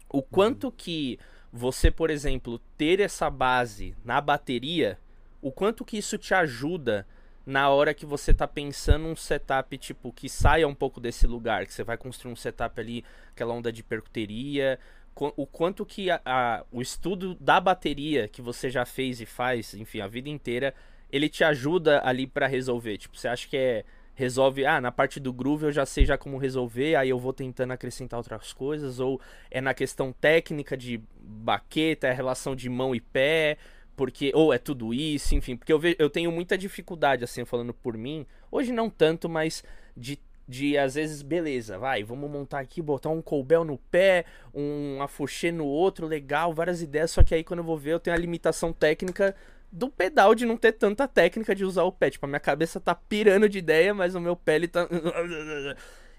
O 0.10 0.22
quanto 0.22 0.72
que 0.72 1.18
você, 1.52 1.90
por 1.90 2.10
exemplo, 2.10 2.60
ter 2.78 3.00
essa 3.00 3.30
base 3.30 3.96
na 4.04 4.20
bateria, 4.20 5.00
o 5.44 5.52
quanto 5.52 5.84
que 5.84 5.98
isso 5.98 6.18
te 6.18 6.34
ajuda 6.34 7.06
na 7.46 7.70
hora 7.70 7.94
que 7.94 8.06
você 8.06 8.34
tá 8.34 8.48
pensando 8.48 9.06
um 9.06 9.16
setup, 9.16 9.78
tipo, 9.78 10.14
que 10.14 10.30
saia 10.30 10.66
um 10.66 10.74
pouco 10.74 11.02
desse 11.02 11.28
lugar, 11.28 11.66
que 11.66 11.74
você 11.74 11.84
vai 11.84 11.98
construir 11.98 12.32
um 12.32 12.36
setup 12.36 12.80
ali, 12.80 13.04
aquela 13.32 13.54
onda 13.54 13.72
de 13.72 13.84
percuteria, 13.84 14.80
o 15.16 15.46
quanto 15.46 15.86
que 15.86 16.10
a, 16.10 16.22
a, 16.26 16.64
o 16.72 16.82
estudo 16.82 17.36
da 17.36 17.60
bateria 17.60 18.28
que 18.30 18.42
você 18.42 18.70
já 18.70 18.86
fez 18.86 19.20
e 19.20 19.26
faz, 19.26 19.74
enfim, 19.74 20.00
a 20.00 20.08
vida 20.08 20.30
inteira, 20.30 20.74
ele 21.12 21.28
te 21.28 21.44
ajuda 21.44 22.02
ali 22.04 22.26
para 22.26 22.48
resolver? 22.48 22.98
Tipo, 22.98 23.18
você 23.18 23.28
acha 23.28 23.48
que 23.48 23.58
é 23.58 23.84
resolve, 24.16 24.66
ah, 24.66 24.80
na 24.80 24.92
parte 24.92 25.20
do 25.20 25.34
groove 25.34 25.66
eu 25.66 25.72
já 25.72 25.86
sei 25.86 26.06
já 26.06 26.18
como 26.18 26.38
resolver, 26.38 26.96
aí 26.96 27.10
eu 27.10 27.20
vou 27.20 27.34
tentando 27.34 27.74
acrescentar 27.74 28.18
outras 28.18 28.54
coisas, 28.54 29.00
ou 29.00 29.20
é 29.50 29.60
na 29.60 29.74
questão 29.74 30.14
técnica 30.14 30.78
de 30.78 31.02
baqueta, 31.20 32.08
é 32.08 32.14
relação 32.14 32.56
de 32.56 32.70
mão 32.70 32.96
e 32.96 33.02
pé, 33.02 33.58
porque 33.96 34.32
ou 34.34 34.54
é 34.54 34.58
tudo 34.58 34.94
isso, 34.94 35.36
enfim, 35.36 35.56
porque 35.56 35.72
eu, 35.72 35.80
ve, 35.80 35.96
eu 36.00 36.10
tenho 36.10 36.32
muita 36.32 36.58
dificuldade 36.58 37.24
assim 37.24 37.46
falando 37.46 37.74
por 37.74 37.98
mim, 37.98 38.26
hoje 38.52 38.72
não 38.72 38.90
tanto, 38.90 39.30
mas 39.30 39.64
de 39.96 40.20
de 40.46 40.78
às 40.78 40.96
vezes, 40.96 41.22
beleza, 41.22 41.78
vai, 41.78 42.04
vamos 42.04 42.30
montar 42.30 42.60
aqui, 42.60 42.82
botar 42.82 43.10
um 43.10 43.22
colbel 43.22 43.64
no 43.64 43.78
pé, 43.78 44.26
um 44.54 45.02
afoxê 45.02 45.54
no 45.54 45.66
outro, 45.66 46.06
legal, 46.06 46.54
várias 46.54 46.82
ideias, 46.82 47.12
só 47.12 47.24
que 47.24 47.34
aí 47.34 47.46
quando 47.46 47.60
eu 47.60 47.64
vou 47.64 47.78
ver 47.78 47.92
eu 47.92 48.00
tenho 48.00 48.16
a 48.16 48.20
limitação 48.20 48.74
técnica 48.74 49.34
do 49.72 49.90
pedal 49.90 50.36
de 50.36 50.46
não 50.46 50.56
ter 50.56 50.74
tanta 50.74 51.08
técnica 51.08 51.56
de 51.56 51.66
usar 51.66 51.84
o 51.84 51.92
pé. 51.92 52.12
Tipo, 52.12 52.26
a 52.26 52.30
minha 52.30 52.40
cabeça 52.40 52.80
tá 52.80 52.94
pirando 52.94 53.50
de 53.50 53.58
ideia, 53.58 53.94
mas 53.94 54.14
o 54.14 54.20
meu 54.22 54.36
pé 54.36 54.56
ele 54.56 54.68
tá. 54.68 54.88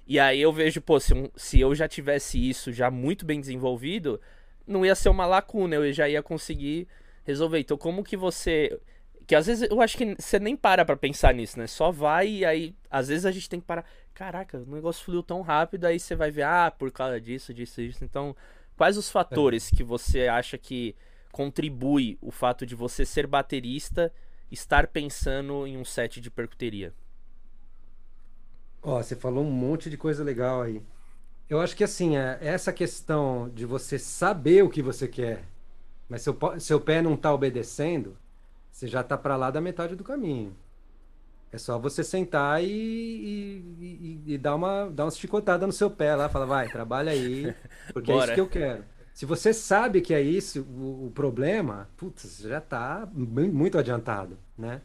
E 0.06 0.20
aí 0.20 0.38
eu 0.38 0.52
vejo, 0.52 0.82
pô, 0.82 1.00
se, 1.00 1.14
se 1.34 1.60
eu 1.60 1.74
já 1.74 1.88
tivesse 1.88 2.36
isso 2.38 2.70
já 2.70 2.90
muito 2.90 3.24
bem 3.24 3.40
desenvolvido, 3.40 4.20
não 4.66 4.84
ia 4.84 4.94
ser 4.94 5.08
uma 5.08 5.24
lacuna, 5.24 5.76
eu 5.76 5.90
já 5.94 6.06
ia 6.06 6.22
conseguir 6.22 6.86
resolver. 7.24 7.58
Então, 7.58 7.76
como 7.76 8.04
que 8.04 8.16
você. 8.16 8.78
Que 9.26 9.34
às 9.34 9.46
vezes 9.46 9.68
eu 9.70 9.80
acho 9.80 9.96
que 9.96 10.14
você 10.18 10.38
nem 10.38 10.54
para 10.54 10.84
pra 10.84 10.96
pensar 10.96 11.32
nisso, 11.34 11.58
né? 11.58 11.66
Só 11.66 11.90
vai 11.90 12.28
e 12.28 12.44
aí, 12.44 12.74
às 12.90 13.08
vezes 13.08 13.24
a 13.24 13.32
gente 13.32 13.48
tem 13.48 13.58
que 13.58 13.66
parar. 13.66 13.84
Caraca, 14.12 14.58
o 14.58 14.74
negócio 14.74 15.04
fluiu 15.04 15.22
tão 15.22 15.40
rápido, 15.40 15.86
aí 15.86 15.98
você 15.98 16.14
vai 16.14 16.30
ver, 16.30 16.42
ah, 16.42 16.70
por 16.70 16.92
causa 16.92 17.20
disso, 17.20 17.52
disso, 17.52 17.82
disso. 17.82 18.04
Então, 18.04 18.36
quais 18.76 18.96
os 18.96 19.10
fatores 19.10 19.72
é. 19.72 19.76
que 19.76 19.82
você 19.82 20.28
acha 20.28 20.58
que 20.58 20.94
contribui 21.32 22.16
o 22.20 22.30
fato 22.30 22.64
de 22.64 22.74
você 22.76 23.04
ser 23.04 23.26
baterista 23.26 24.12
estar 24.52 24.86
pensando 24.86 25.66
em 25.66 25.76
um 25.76 25.84
set 25.84 26.20
de 26.20 26.30
percuteria? 26.30 26.94
Ó, 28.82 28.98
oh, 28.98 29.02
você 29.02 29.16
falou 29.16 29.42
um 29.42 29.50
monte 29.50 29.88
de 29.88 29.96
coisa 29.96 30.22
legal 30.22 30.62
aí. 30.62 30.82
Eu 31.48 31.60
acho 31.60 31.74
que 31.74 31.82
assim, 31.82 32.16
é, 32.16 32.38
essa 32.40 32.72
questão 32.72 33.50
de 33.52 33.64
você 33.64 33.98
saber 33.98 34.62
o 34.62 34.68
que 34.68 34.82
você 34.82 35.08
quer, 35.08 35.44
mas 36.08 36.22
seu, 36.22 36.36
seu 36.58 36.80
pé 36.80 37.00
não 37.00 37.16
tá 37.16 37.32
obedecendo, 37.32 38.16
você 38.70 38.86
já 38.86 39.02
tá 39.02 39.16
para 39.16 39.36
lá 39.36 39.50
da 39.50 39.60
metade 39.60 39.96
do 39.96 40.04
caminho. 40.04 40.54
É 41.52 41.58
só 41.58 41.78
você 41.78 42.02
sentar 42.02 42.62
e, 42.64 42.66
e, 42.66 44.22
e, 44.26 44.34
e, 44.34 44.38
dar, 44.38 44.56
uma, 44.56 44.90
dar 44.90 45.04
uma 45.04 45.10
chicotada 45.12 45.64
no 45.64 45.72
seu 45.72 45.88
pé 45.88 46.16
lá, 46.16 46.28
fala, 46.28 46.46
vai, 46.46 46.68
trabalha 46.68 47.12
aí, 47.12 47.54
porque 47.94 48.10
é 48.10 48.16
isso 48.16 48.34
que 48.34 48.40
eu 48.40 48.48
quero. 48.48 48.84
Se 49.14 49.24
você 49.24 49.54
sabe 49.54 50.00
que 50.00 50.12
é 50.12 50.20
isso 50.20 50.62
o, 50.62 51.06
o 51.06 51.10
problema, 51.14 51.88
putz, 51.96 52.40
já 52.40 52.58
está 52.58 53.08
muito 53.14 53.78
adiantado, 53.78 54.36
né? 54.58 54.82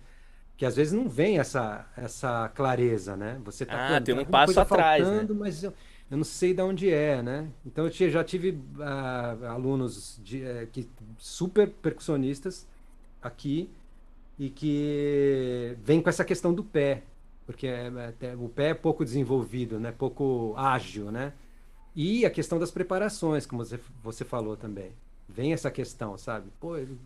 Que 0.55 0.63
às 0.63 0.75
vezes 0.75 0.93
não 0.93 1.10
vem 1.10 1.39
essa, 1.39 1.88
essa 1.97 2.47
clareza, 2.49 3.17
né? 3.17 3.41
Você 3.43 3.65
tá 3.65 3.97
ah, 3.97 4.01
tem 4.01 4.13
um 4.13 4.23
passo 4.23 4.60
atrás, 4.60 5.01
né? 5.01 5.10
faltando, 5.10 5.34
né? 5.34 5.39
mas 5.39 5.63
eu, 5.63 5.73
eu, 6.09 6.17
não 6.17 6.23
sei 6.23 6.53
de 6.53 6.61
onde 6.61 6.89
é, 6.89 7.21
né? 7.21 7.49
Então 7.65 7.85
eu 7.85 7.91
tinha, 7.91 8.09
já 8.09 8.23
tive 8.23 8.51
uh, 8.51 9.45
alunos 9.47 10.19
de, 10.23 10.43
uh, 10.43 10.67
que 10.71 10.89
super 11.17 11.69
percussionistas 11.69 12.67
aqui 13.21 13.69
e 14.37 14.49
que 14.49 15.75
vem 15.81 16.01
com 16.01 16.09
essa 16.09 16.23
questão 16.23 16.53
do 16.53 16.63
pé, 16.63 17.03
porque 17.45 17.67
é, 17.67 17.91
é, 18.21 18.35
o 18.35 18.47
pé 18.47 18.69
é 18.69 18.73
pouco 18.73 19.03
desenvolvido, 19.03 19.79
né? 19.79 19.91
Pouco 19.91 20.53
ágil, 20.55 21.11
né? 21.11 21.33
E 21.95 22.25
a 22.25 22.29
questão 22.29 22.57
das 22.59 22.71
preparações, 22.71 23.45
como 23.45 23.65
você, 23.65 23.79
você 24.03 24.23
falou 24.23 24.55
também. 24.55 24.91
Vem 25.27 25.51
essa 25.53 25.69
questão, 25.69 26.17
sabe? 26.17 26.49
Pô, 26.59 26.77
ele, 26.77 26.97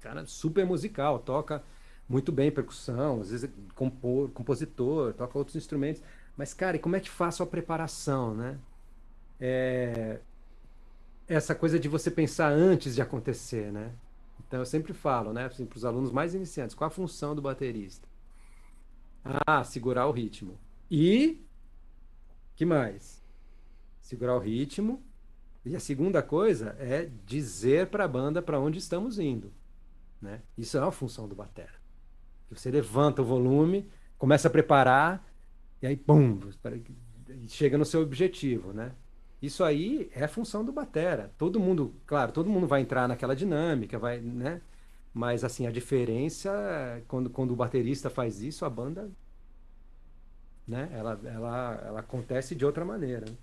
cara, 0.00 0.24
super 0.26 0.64
musical, 0.64 1.18
toca 1.18 1.62
muito 2.08 2.32
bem 2.32 2.50
percussão, 2.50 3.20
às 3.20 3.30
vezes 3.30 3.48
é 3.48 3.52
compor, 3.74 4.30
compositor, 4.30 5.12
toca 5.14 5.38
outros 5.38 5.56
instrumentos. 5.56 6.02
Mas, 6.36 6.54
cara, 6.54 6.76
e 6.76 6.80
como 6.80 6.96
é 6.96 7.00
que 7.00 7.10
faço 7.10 7.42
a 7.42 7.46
preparação, 7.46 8.34
né? 8.34 8.58
É... 9.38 10.20
Essa 11.28 11.54
coisa 11.54 11.78
de 11.78 11.88
você 11.88 12.10
pensar 12.10 12.50
antes 12.50 12.94
de 12.94 13.02
acontecer, 13.02 13.70
né? 13.72 13.92
Então, 14.46 14.60
eu 14.60 14.66
sempre 14.66 14.92
falo, 14.92 15.32
né, 15.32 15.46
assim, 15.46 15.64
para 15.64 15.76
os 15.76 15.84
alunos 15.84 16.10
mais 16.10 16.34
iniciantes, 16.34 16.74
qual 16.74 16.88
a 16.88 16.90
função 16.90 17.36
do 17.36 17.42
baterista? 17.42 18.08
Ah, 19.46 19.62
segurar 19.62 20.06
o 20.06 20.12
ritmo. 20.12 20.58
E 20.90 21.40
que 22.56 22.64
mais? 22.64 23.20
segurar 24.10 24.34
o 24.34 24.40
ritmo. 24.40 25.02
E 25.64 25.76
a 25.76 25.80
segunda 25.80 26.20
coisa 26.22 26.74
é 26.80 27.08
dizer 27.24 27.88
para 27.88 28.04
a 28.04 28.08
banda 28.08 28.42
para 28.42 28.58
onde 28.58 28.78
estamos 28.78 29.18
indo. 29.18 29.52
Né? 30.20 30.42
Isso 30.58 30.76
é 30.76 30.80
uma 30.80 30.90
função 30.90 31.28
do 31.28 31.34
batera. 31.34 31.78
Você 32.50 32.70
levanta 32.70 33.22
o 33.22 33.24
volume, 33.24 33.88
começa 34.18 34.48
a 34.48 34.50
preparar, 34.50 35.24
e 35.82 35.86
aí, 35.86 35.96
pum, 35.96 36.38
chega 37.48 37.78
no 37.78 37.84
seu 37.84 38.02
objetivo, 38.02 38.72
né? 38.72 38.92
Isso 39.40 39.64
aí 39.64 40.10
é 40.14 40.28
função 40.28 40.64
do 40.64 40.72
batera. 40.72 41.32
Todo 41.38 41.58
mundo, 41.58 41.94
claro, 42.06 42.32
todo 42.32 42.50
mundo 42.50 42.66
vai 42.66 42.82
entrar 42.82 43.08
naquela 43.08 43.34
dinâmica, 43.34 43.98
vai, 43.98 44.20
né? 44.20 44.60
Mas 45.14 45.42
assim, 45.42 45.66
a 45.66 45.70
diferença 45.70 47.02
quando, 47.08 47.30
quando 47.30 47.52
o 47.52 47.56
baterista 47.56 48.10
faz 48.10 48.42
isso, 48.42 48.64
a 48.64 48.70
banda, 48.70 49.10
né? 50.68 50.90
Ela, 50.92 51.18
ela, 51.24 51.82
ela 51.86 52.00
acontece 52.00 52.54
de 52.54 52.64
outra 52.66 52.84
maneira. 52.84 53.26
Né? 53.26 53.36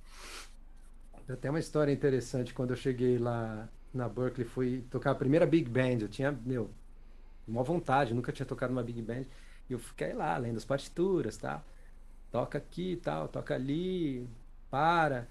Até 1.30 1.50
uma 1.50 1.60
história 1.60 1.92
interessante, 1.92 2.54
quando 2.54 2.72
eu 2.72 2.78
cheguei 2.78 3.18
lá 3.18 3.68
na 3.94 4.08
Berkeley, 4.08 4.48
fui 4.48 4.86
tocar 4.90 5.12
a 5.12 5.16
primeira 5.16 5.46
Big 5.46 5.70
Band. 5.70 5.98
Eu 6.02 6.08
tinha, 6.08 6.32
meu, 6.32 6.70
uma 7.48 7.64
vontade, 7.64 8.14
nunca 8.14 8.32
tinha 8.32 8.46
tocado 8.46 8.72
uma 8.72 8.84
Big 8.84 9.02
Band. 9.02 9.26
E 9.70 9.74
eu 9.74 9.80
fiquei 9.80 10.14
lá, 10.14 10.38
lendo 10.38 10.58
as 10.58 10.64
partituras, 10.64 11.36
tá? 11.36 11.62
Toca 12.32 12.58
aqui 12.58 12.94
e 12.94 12.98
tal, 12.98 13.28
toca 13.28 13.56
ali, 13.56 14.28
para, 14.70 15.28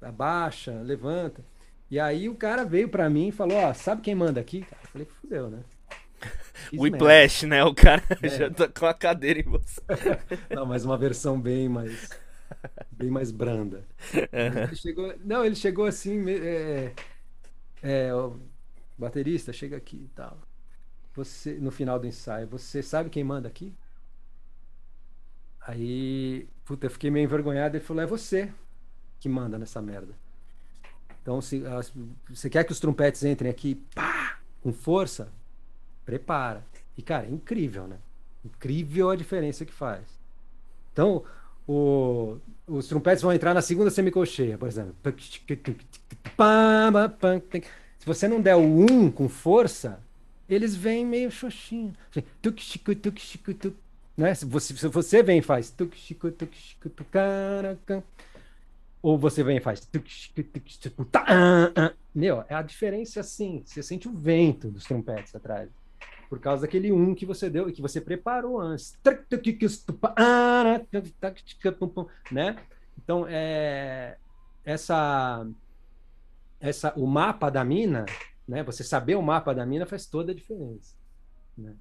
abaixa, 0.00 0.72
levanta. 0.82 1.44
E 1.90 1.98
aí 1.98 2.28
o 2.28 2.34
cara 2.34 2.64
veio 2.64 2.88
pra 2.88 3.10
mim 3.10 3.28
e 3.28 3.32
falou, 3.32 3.58
ó, 3.58 3.74
sabe 3.74 4.02
quem 4.02 4.14
manda 4.14 4.40
aqui? 4.40 4.64
Eu 4.70 4.88
falei, 4.88 5.08
fudeu, 5.20 5.50
né? 5.50 5.64
Whiplash, 6.72 7.46
né? 7.46 7.64
O 7.64 7.74
cara 7.74 8.02
é. 8.22 8.28
já 8.28 8.50
tá 8.50 8.68
com 8.68 8.86
a 8.86 8.94
cadeira 8.94 9.40
em 9.40 9.44
você. 9.44 9.80
Não, 10.54 10.64
mas 10.66 10.84
uma 10.84 10.96
versão 10.96 11.40
bem 11.40 11.68
mais 11.68 12.10
bem 12.90 13.10
mais 13.10 13.30
branda. 13.30 13.84
Uhum. 14.12 14.62
Ele 14.64 14.76
chegou, 14.76 15.14
não, 15.24 15.44
ele 15.44 15.54
chegou 15.54 15.86
assim, 15.86 16.28
é, 16.28 16.92
é, 17.82 18.14
o 18.14 18.38
baterista 18.98 19.52
chega 19.52 19.76
aqui 19.76 19.96
e 19.96 20.08
tal. 20.14 20.38
Você 21.14 21.54
no 21.54 21.70
final 21.70 21.98
do 21.98 22.06
ensaio, 22.06 22.46
você 22.46 22.82
sabe 22.82 23.10
quem 23.10 23.22
manda 23.22 23.48
aqui? 23.48 23.74
Aí, 25.70 26.48
puta, 26.64 26.86
eu 26.86 26.90
fiquei 26.90 27.12
meio 27.12 27.24
envergonhado. 27.24 27.76
Ele 27.76 27.84
falou: 27.84 28.02
é 28.02 28.06
você 28.06 28.52
que 29.20 29.28
manda 29.28 29.56
nessa 29.56 29.80
merda. 29.80 30.12
Então, 31.22 31.40
se 31.40 31.62
você 32.28 32.50
quer 32.50 32.64
que 32.64 32.72
os 32.72 32.80
trompetes 32.80 33.22
entrem 33.22 33.48
aqui, 33.50 33.76
pá, 33.94 34.38
com 34.60 34.72
força, 34.72 35.28
prepara. 36.04 36.64
E 36.98 37.02
cara, 37.02 37.26
é 37.26 37.30
incrível, 37.30 37.86
né? 37.86 37.98
Incrível 38.44 39.10
a 39.10 39.16
diferença 39.16 39.64
que 39.64 39.72
faz. 39.72 40.02
Então, 40.92 41.22
o, 41.68 42.38
os 42.66 42.88
trompetes 42.88 43.22
vão 43.22 43.32
entrar 43.32 43.54
na 43.54 43.62
segunda 43.62 43.90
semicolcheia, 43.90 44.58
por 44.58 44.66
exemplo. 44.66 44.96
Se 47.96 48.06
você 48.06 48.26
não 48.26 48.40
der 48.40 48.56
o 48.56 48.60
um 48.60 49.08
com 49.08 49.28
força, 49.28 50.00
eles 50.48 50.74
vêm 50.74 51.06
meio 51.06 51.30
xoxinho. 51.30 51.94
Né? 54.20 54.34
Se, 54.34 54.44
você, 54.44 54.76
se 54.76 54.86
você 54.88 55.22
vem 55.22 55.38
e 55.38 55.42
faz. 55.42 55.74
Ou 59.00 59.16
você 59.16 59.42
vem 59.42 59.56
e 59.56 59.60
faz. 59.60 59.88
Meu, 62.14 62.44
é 62.46 62.54
a 62.54 62.60
diferença 62.60 63.20
assim. 63.20 63.62
Você 63.64 63.82
sente 63.82 64.06
o 64.06 64.12
vento 64.12 64.70
dos 64.70 64.84
trompetes 64.84 65.34
atrás 65.34 65.70
por 66.28 66.38
causa 66.38 66.62
daquele 66.66 66.92
um 66.92 67.14
que 67.14 67.24
você 67.24 67.48
deu 67.48 67.70
e 67.70 67.72
que 67.72 67.80
você 67.80 67.98
preparou 67.98 68.60
antes. 68.60 68.94
Né? 72.30 72.56
Então, 73.02 73.26
é, 73.26 74.18
essa, 74.62 75.46
essa, 76.60 76.92
o 76.94 77.06
mapa 77.06 77.48
da 77.48 77.64
mina, 77.64 78.04
né? 78.46 78.62
você 78.62 78.84
saber 78.84 79.14
o 79.14 79.22
mapa 79.22 79.54
da 79.54 79.64
mina 79.64 79.86
faz 79.86 80.04
toda 80.04 80.30
a 80.30 80.34
diferença. 80.34 80.94
Né? 81.56 81.74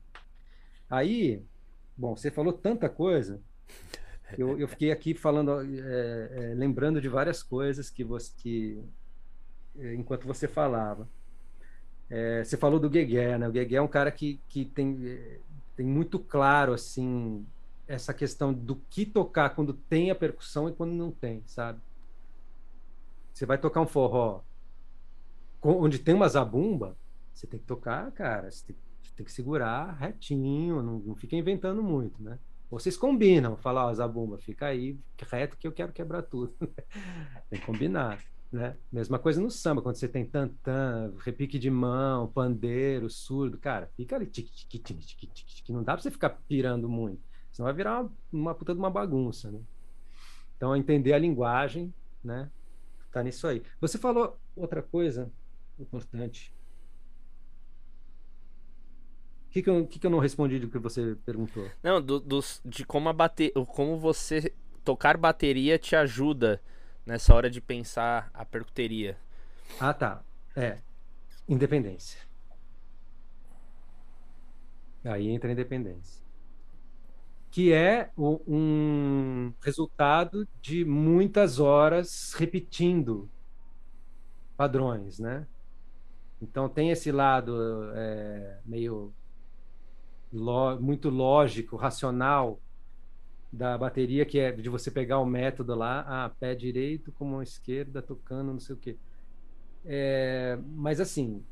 Aí, 0.90 1.44
bom, 2.00 2.16
você 2.16 2.32
falou 2.32 2.54
tanta 2.54 2.88
coisa. 2.88 3.42
Eu, 4.38 4.58
eu 4.58 4.68
fiquei 4.68 4.92
aqui 4.92 5.14
falando, 5.14 5.60
é, 5.62 6.52
é, 6.52 6.54
lembrando 6.56 7.02
de 7.02 7.10
várias 7.10 7.44
coisas 7.44 7.90
que 7.90 8.04
você, 8.04 8.32
que, 8.38 8.82
é, 9.78 9.94
enquanto 9.96 10.26
você 10.26 10.48
falava. 10.48 11.08
Você 12.44 12.58
falou 12.58 12.80
do 12.80 12.90
Guegué, 12.90 13.38
né? 13.38 13.48
O 13.48 13.52
Guegué 13.52 13.76
é 13.76 13.82
um 13.82 13.88
cara 13.88 14.12
que, 14.12 14.42
que 14.50 14.66
tem, 14.66 14.98
tem 15.76 15.86
muito 15.86 16.18
claro, 16.18 16.74
assim, 16.74 17.46
essa 17.88 18.16
questão 18.16 18.52
do 18.52 18.78
que 18.90 19.06
tocar 19.06 19.52
quando 19.52 19.74
tem 19.74 20.10
a 20.10 20.16
percussão 20.16 20.68
e 20.68 20.74
quando 20.74 20.94
não 20.94 21.12
tem, 21.12 21.44
sabe? 21.46 21.80
Você 23.32 23.46
vai 23.46 23.60
tocar 23.60 23.82
um 23.82 23.86
forró 23.86 24.42
onde 25.62 26.00
tem 26.00 26.16
uma 26.16 26.28
zabumba, 26.28 26.98
você 27.32 27.46
tem 27.46 27.60
que 27.60 27.66
tocar, 27.66 28.12
cara, 28.14 28.50
você 28.50 28.66
tem, 28.66 28.76
você 28.76 28.89
tem 29.14 29.26
que 29.26 29.32
segurar 29.32 29.98
retinho, 29.98 30.82
não, 30.82 31.00
não, 31.00 31.16
fica 31.16 31.36
inventando 31.36 31.84
muito, 31.84 32.22
né? 32.22 32.40
Vocês 32.70 32.96
combinam, 32.96 33.58
falar, 33.58 33.88
ó, 33.88 33.94
zabumba, 33.94 34.38
fica 34.38 34.68
aí 34.68 34.98
reto 35.32 35.58
que 35.58 35.68
eu 35.68 35.72
quero 35.72 35.92
quebrar 35.92 36.22
tudo. 36.22 36.54
tem 37.50 37.60
que 37.60 37.66
combinar, 37.66 38.24
né? 38.52 38.76
Mesma 38.92 39.18
coisa 39.18 39.42
no 39.42 39.50
samba, 39.50 39.82
quando 39.82 39.96
você 39.96 40.08
tem 40.08 40.24
tantã, 40.26 41.12
repique 41.20 41.58
de 41.58 41.70
mão, 41.72 42.28
pandeiro, 42.28 43.10
surdo, 43.10 43.58
cara, 43.58 43.90
fica 43.98 44.16
ali, 44.16 44.28
tique, 44.28 44.52
tique, 44.68 44.94
tique, 44.94 45.28
tique, 45.28 45.74
não 45.74 45.84
dá 45.84 45.94
pra 45.94 46.02
você 46.04 46.12
ficar 46.12 46.30
pirando 46.48 46.88
muito, 46.88 47.22
senão 47.52 47.66
vai 47.66 47.74
virar 47.74 48.02
uma, 48.02 48.12
uma 48.32 48.56
puta 48.56 48.74
de 48.74 48.80
uma 48.80 48.92
bagunça, 48.92 49.52
né? 49.52 49.60
Então, 50.60 50.76
entender 50.76 51.14
a 51.14 51.18
linguagem, 51.18 51.94
né? 52.22 52.52
Tá 53.12 53.24
nisso 53.24 53.48
aí. 53.48 53.64
Você 53.80 53.98
falou 53.98 54.38
outra 54.56 54.84
coisa 54.84 55.32
importante. 55.80 56.54
O 59.50 59.52
que, 59.52 59.64
que, 59.64 59.70
eu, 59.70 59.88
que, 59.88 59.98
que 59.98 60.06
eu 60.06 60.12
não 60.12 60.20
respondi 60.20 60.60
do 60.60 60.70
que 60.70 60.78
você 60.78 61.18
perguntou? 61.26 61.68
Não, 61.82 62.00
do, 62.00 62.20
do, 62.20 62.40
de 62.64 62.86
como 62.86 63.10
a 63.10 63.14
bater, 63.14 63.52
como 63.74 63.98
você 63.98 64.54
tocar 64.86 65.18
bateria 65.18 65.80
te 65.80 65.96
ajuda 65.96 66.62
nessa 67.04 67.34
hora 67.34 67.50
de 67.50 67.60
pensar 67.60 68.30
a 68.32 68.46
percuteria. 68.46 69.18
Ah, 69.80 69.92
tá. 69.92 70.24
É. 70.56 70.78
Independência. 71.48 72.20
Aí 75.04 75.30
entra 75.30 75.50
a 75.50 75.54
independência. 75.54 76.24
Que 77.50 77.74
é 77.74 78.12
o, 78.16 78.40
um 78.48 79.52
resultado 79.64 80.48
de 80.62 80.86
muitas 80.86 81.60
horas 81.60 82.34
repetindo 82.34 83.28
padrões, 84.56 85.18
né? 85.18 85.48
Então 86.40 86.70
tem 86.70 86.92
esse 86.92 87.12
lado 87.12 87.58
é, 87.96 88.60
meio 88.64 89.12
muito 90.32 91.10
lógico, 91.10 91.76
racional 91.76 92.60
da 93.52 93.78
bateria, 93.78 94.26
que 94.26 94.40
é 94.40 94.52
de 94.52 94.70
você 94.70 94.92
pegar 94.92 95.20
o 95.20 95.26
método 95.26 95.74
lá, 95.76 96.06
ah, 96.08 96.30
pé 96.40 96.54
direito 96.54 97.12
com 97.12 97.26
mão 97.26 97.42
esquerda, 97.42 98.02
tocando, 98.02 98.54
não 98.54 98.60
sei 98.60 98.76
o 98.76 98.78
quê. 98.78 98.96
É, 99.86 100.60
mas 100.76 101.00
assim, 101.00 101.44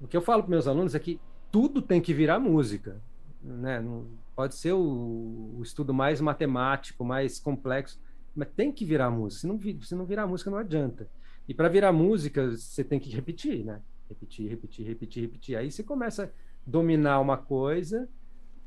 o 0.00 0.06
que 0.06 0.16
eu 0.16 0.20
falo 0.20 0.42
para 0.42 0.50
meus 0.50 0.66
alunos 0.66 0.94
é 0.94 0.98
que 0.98 1.20
tudo 1.50 1.80
tem 1.80 2.00
que 2.00 2.12
virar 2.12 2.38
música. 2.38 3.00
Né? 3.42 3.80
Não, 3.80 4.06
pode 4.34 4.54
ser 4.56 4.72
o, 4.72 5.54
o, 5.56 5.62
estudo 5.62 5.94
mais 5.94 6.20
matemático, 6.20 7.04
mais 7.04 7.38
complexo, 7.38 7.98
mas 8.34 8.48
tem 8.54 8.70
que 8.70 8.84
virar 8.84 9.10
música. 9.10 9.40
Se 9.40 9.46
não, 9.46 9.80
se 9.80 9.94
não 9.94 10.04
virar 10.04 10.26
música, 10.26 10.50
não 10.50 10.58
adianta. 10.58 11.08
E 11.48 11.54
para 11.54 11.68
virar 11.68 11.92
música, 11.92 12.50
você 12.50 12.84
tem 12.84 12.98
que 12.98 13.08
repetir, 13.08 13.64
né? 13.64 13.80
Repetir, 14.08 14.50
repetir, 14.50 14.86
repetir, 14.86 15.22
repetir. 15.22 15.56
Aí 15.56 15.70
você 15.70 15.82
começa 15.82 16.32
dominar 16.66 17.20
uma 17.20 17.36
coisa 17.36 18.08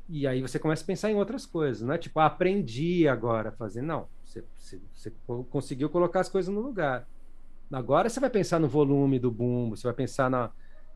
e 0.08 0.26
aí 0.26 0.42
você 0.42 0.58
começa 0.58 0.82
a 0.82 0.86
pensar 0.86 1.10
em 1.10 1.14
outras 1.14 1.46
coisas. 1.46 1.82
Não 1.82 1.94
é 1.94 1.98
tipo, 1.98 2.18
ah, 2.18 2.26
aprendi 2.26 3.06
agora 3.06 3.50
a 3.50 3.52
fazer. 3.52 3.82
Não, 3.82 4.08
você, 4.24 4.44
você, 4.56 4.80
você, 4.92 5.12
conseguiu 5.50 5.88
colocar 5.88 6.20
as 6.20 6.28
coisas 6.28 6.52
no 6.52 6.60
lugar. 6.60 7.06
Agora 7.72 8.08
você 8.08 8.18
vai 8.18 8.30
pensar 8.30 8.58
no 8.58 8.66
volume 8.66 9.20
do 9.20 9.30
bumbo, 9.30 9.76
você 9.76 9.86
vai 9.86 9.94
pensar 9.94 10.28
na, 10.28 10.50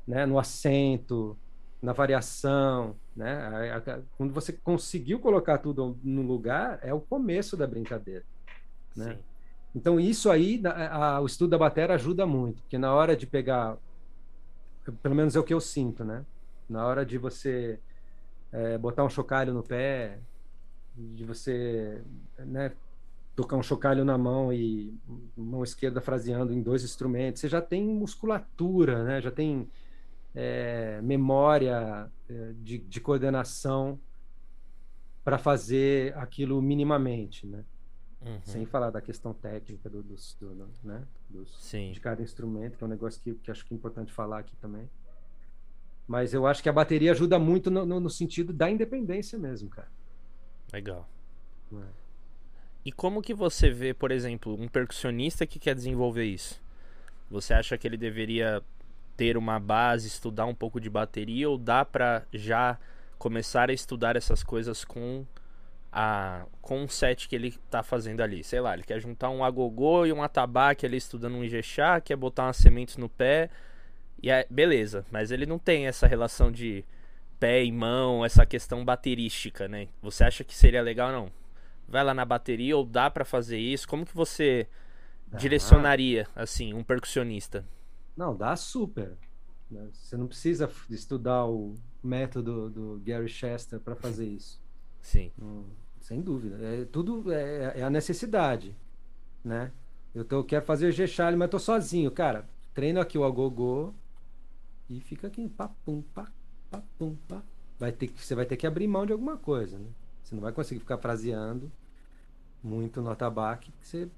né, 0.04 0.26
no 0.26 0.36
acento, 0.36 1.38
na 1.80 1.92
variação. 1.92 2.96
Né? 3.14 3.80
Quando 4.16 4.32
você 4.32 4.52
conseguiu 4.52 5.20
colocar 5.20 5.58
tudo 5.58 5.96
no 6.02 6.22
lugar, 6.22 6.80
é 6.82 6.92
o 6.92 7.00
começo 7.00 7.56
da 7.56 7.68
brincadeira. 7.68 8.24
Né? 8.96 9.18
Então, 9.76 10.00
isso 10.00 10.28
aí, 10.28 10.60
a, 10.64 11.16
a, 11.16 11.20
o 11.20 11.26
estudo 11.26 11.50
da 11.50 11.58
bateria 11.58 11.94
ajuda 11.94 12.26
muito, 12.26 12.62
porque 12.62 12.78
na 12.78 12.92
hora 12.92 13.16
de 13.16 13.26
pegar 13.26 13.76
pelo 15.02 15.14
menos 15.14 15.34
é 15.34 15.40
o 15.40 15.44
que 15.44 15.54
eu 15.54 15.60
sinto, 15.60 16.04
né? 16.04 16.24
Na 16.68 16.86
hora 16.86 17.04
de 17.04 17.18
você 17.18 17.78
é, 18.52 18.78
botar 18.78 19.04
um 19.04 19.10
chocalho 19.10 19.52
no 19.52 19.62
pé, 19.62 20.18
de 20.96 21.24
você 21.24 22.02
né, 22.38 22.72
tocar 23.34 23.56
um 23.56 23.62
chocalho 23.62 24.04
na 24.04 24.16
mão 24.16 24.52
e 24.52 24.96
mão 25.36 25.64
esquerda 25.64 26.00
fraseando 26.00 26.52
em 26.52 26.62
dois 26.62 26.84
instrumentos, 26.84 27.40
você 27.40 27.48
já 27.48 27.60
tem 27.60 27.84
musculatura, 27.84 29.02
né? 29.04 29.20
Já 29.20 29.30
tem 29.30 29.68
é, 30.34 31.00
memória 31.02 32.10
é, 32.28 32.52
de, 32.62 32.78
de 32.78 33.00
coordenação 33.00 33.98
para 35.24 35.38
fazer 35.38 36.16
aquilo 36.16 36.60
minimamente, 36.62 37.46
né? 37.46 37.64
Uhum. 38.20 38.40
Sem 38.42 38.64
falar 38.64 38.90
da 38.90 39.02
questão 39.02 39.34
técnica 39.34 39.90
do, 39.90 40.02
dos, 40.02 40.34
do, 40.40 40.66
né? 40.82 41.02
dos, 41.28 41.70
de 41.92 42.00
cada 42.00 42.22
instrumento, 42.22 42.78
que 42.78 42.84
é 42.84 42.86
um 42.86 42.90
negócio 42.90 43.20
que, 43.20 43.34
que 43.34 43.50
acho 43.50 43.66
que 43.66 43.74
é 43.74 43.76
importante 43.76 44.12
falar 44.12 44.38
aqui 44.38 44.56
também. 44.56 44.88
Mas 46.06 46.34
eu 46.34 46.46
acho 46.46 46.62
que 46.62 46.68
a 46.68 46.72
bateria 46.72 47.12
ajuda 47.12 47.38
muito 47.38 47.70
no, 47.70 47.86
no, 47.86 48.00
no 48.00 48.10
sentido 48.10 48.52
da 48.52 48.70
independência 48.70 49.38
mesmo, 49.38 49.70
cara. 49.70 49.88
Legal. 50.72 51.08
É. 51.72 52.04
E 52.84 52.92
como 52.92 53.22
que 53.22 53.32
você 53.32 53.70
vê, 53.70 53.94
por 53.94 54.10
exemplo, 54.10 54.54
um 54.60 54.68
percussionista 54.68 55.46
que 55.46 55.58
quer 55.58 55.74
desenvolver 55.74 56.24
isso? 56.24 56.62
Você 57.30 57.54
acha 57.54 57.78
que 57.78 57.86
ele 57.86 57.96
deveria 57.96 58.62
ter 59.16 59.36
uma 59.36 59.58
base, 59.58 60.08
estudar 60.08 60.44
um 60.44 60.54
pouco 60.54 60.80
de 60.80 60.90
bateria 60.90 61.48
ou 61.48 61.56
dá 61.56 61.84
para 61.84 62.24
já 62.32 62.78
começar 63.18 63.70
a 63.70 63.72
estudar 63.72 64.16
essas 64.16 64.42
coisas 64.42 64.84
com 64.84 65.24
a, 65.90 66.44
com 66.60 66.82
um 66.82 66.88
set 66.88 67.28
que 67.28 67.34
ele 67.36 67.56
tá 67.70 67.82
fazendo 67.82 68.20
ali. 68.20 68.44
Sei 68.44 68.60
lá, 68.60 68.74
ele 68.74 68.82
quer 68.82 69.00
juntar 69.00 69.30
um 69.30 69.44
agogô 69.44 70.04
e 70.04 70.12
um 70.12 70.22
atabaque 70.22 70.84
ali 70.84 70.96
estudando 70.96 71.36
um 71.36 71.44
ijexá, 71.44 72.00
quer 72.00 72.16
botar 72.16 72.46
umas 72.46 72.56
sementes 72.56 72.96
no 72.96 73.08
pé. 73.08 73.48
E 74.22 74.30
é, 74.30 74.46
beleza, 74.50 75.04
mas 75.10 75.30
ele 75.30 75.46
não 75.46 75.58
tem 75.58 75.86
essa 75.86 76.06
relação 76.06 76.50
de 76.50 76.84
pé 77.38 77.64
e 77.64 77.70
mão, 77.70 78.24
essa 78.24 78.46
questão 78.46 78.84
baterística, 78.84 79.68
né? 79.68 79.88
Você 80.02 80.24
acha 80.24 80.44
que 80.44 80.54
seria 80.54 80.80
legal 80.80 81.12
não? 81.12 81.30
Vai 81.86 82.02
lá 82.02 82.14
na 82.14 82.24
bateria 82.24 82.76
ou 82.76 82.84
dá 82.84 83.10
para 83.10 83.24
fazer 83.24 83.58
isso? 83.58 83.86
Como 83.86 84.06
que 84.06 84.14
você 84.14 84.66
ah. 85.32 85.36
direcionaria 85.36 86.26
assim 86.34 86.72
um 86.72 86.82
percussionista? 86.82 87.64
Não, 88.16 88.34
dá 88.34 88.56
super. 88.56 89.12
Né? 89.70 89.88
Você 89.92 90.16
não 90.16 90.26
precisa 90.26 90.70
estudar 90.88 91.44
o 91.46 91.74
método 92.02 92.70
do 92.70 93.02
Gary 93.04 93.28
Chester 93.28 93.80
para 93.80 93.94
fazer 93.94 94.26
isso. 94.26 94.60
Sim. 95.02 95.30
Hum. 95.40 95.64
Sem 96.00 96.20
dúvida. 96.20 96.58
É, 96.62 96.84
tudo 96.84 97.32
é, 97.32 97.80
é 97.80 97.82
a 97.82 97.90
necessidade, 97.90 98.76
né? 99.42 99.72
Eu, 100.14 100.24
tô, 100.24 100.36
eu 100.36 100.44
quero 100.44 100.64
fazer 100.64 100.86
o 100.86 100.92
G-Charlie, 100.92 101.38
mas 101.38 101.50
tô 101.50 101.58
sozinho. 101.58 102.10
Cara, 102.10 102.46
treino 102.72 103.00
aqui 103.00 103.18
o 103.18 103.24
agogô 103.24 103.92
e 104.88 105.00
fica 105.00 105.26
aqui, 105.26 105.48
pá, 105.48 105.68
pum, 105.84 106.02
pá, 106.02 106.30
pá, 106.70 106.82
pum, 106.98 107.16
pá. 107.28 107.42
Vai 107.78 107.92
ter 107.92 108.08
que, 108.08 108.24
você 108.24 108.34
vai 108.34 108.46
ter 108.46 108.56
que 108.56 108.66
abrir 108.66 108.86
mão 108.86 109.04
de 109.06 109.12
alguma 109.12 109.36
coisa, 109.36 109.78
né? 109.78 109.88
Você 110.22 110.34
não 110.34 110.42
vai 110.42 110.52
conseguir 110.52 110.80
ficar 110.80 110.98
fraseando 110.98 111.70
muito 112.62 113.02
no 113.02 113.10
atabaque, 113.10 113.72
você, 113.80 114.08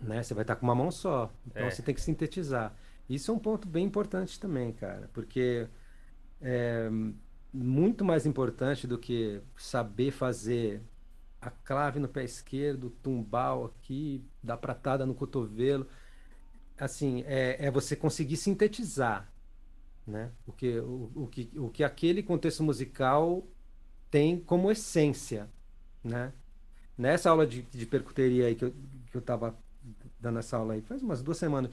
né? 0.00 0.22
Você 0.22 0.34
vai 0.34 0.42
estar 0.42 0.56
com 0.56 0.66
uma 0.66 0.74
mão 0.74 0.90
só. 0.90 1.32
Então 1.46 1.64
é. 1.64 1.70
você 1.70 1.82
tem 1.82 1.94
que 1.94 2.00
sintetizar. 2.00 2.74
Isso 3.08 3.30
é 3.30 3.34
um 3.34 3.38
ponto 3.38 3.68
bem 3.68 3.86
importante 3.86 4.38
também, 4.40 4.72
cara, 4.72 5.08
porque 5.12 5.68
é, 6.40 6.90
muito 7.52 8.04
mais 8.04 8.26
importante 8.26 8.86
do 8.86 8.98
que 8.98 9.40
saber 9.56 10.10
fazer 10.10 10.82
a 11.40 11.50
clave 11.50 12.00
no 12.00 12.08
pé 12.08 12.24
esquerdo, 12.24 12.90
tumbal 13.02 13.66
aqui, 13.66 14.24
dar 14.42 14.56
pratada 14.56 15.06
no 15.06 15.14
cotovelo. 15.14 15.86
Assim, 16.78 17.22
é, 17.26 17.66
é 17.66 17.70
você 17.70 17.96
conseguir 17.96 18.36
sintetizar, 18.36 19.30
né? 20.06 20.30
O 20.46 20.52
que, 20.52 20.78
o, 20.78 21.10
o, 21.14 21.26
que, 21.26 21.50
o 21.56 21.68
que 21.70 21.84
aquele 21.84 22.22
contexto 22.22 22.62
musical 22.62 23.46
tem 24.10 24.38
como 24.38 24.70
essência, 24.70 25.50
né? 26.04 26.32
Nessa 26.98 27.30
aula 27.30 27.46
de, 27.46 27.62
de 27.62 27.86
percuteria 27.86 28.46
aí 28.46 28.54
que 28.54 28.64
eu, 28.64 28.74
que 29.10 29.16
eu 29.16 29.22
tava 29.22 29.56
dando 30.20 30.38
essa 30.38 30.56
aula 30.56 30.74
aí, 30.74 30.82
faz 30.82 31.02
umas 31.02 31.22
duas 31.22 31.38
semanas, 31.38 31.70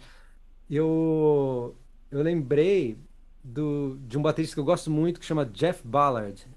eu, 0.70 1.76
eu 2.12 2.22
lembrei 2.22 2.98
do, 3.44 3.98
de 4.08 4.18
um 4.18 4.22
baterista 4.22 4.56
que 4.56 4.60
eu 4.60 4.66
gosto 4.66 4.90
muito 4.92 5.20
que 5.20 5.26
chama 5.26 5.46
Jeff 5.46 5.86
Ballard, 5.86 6.48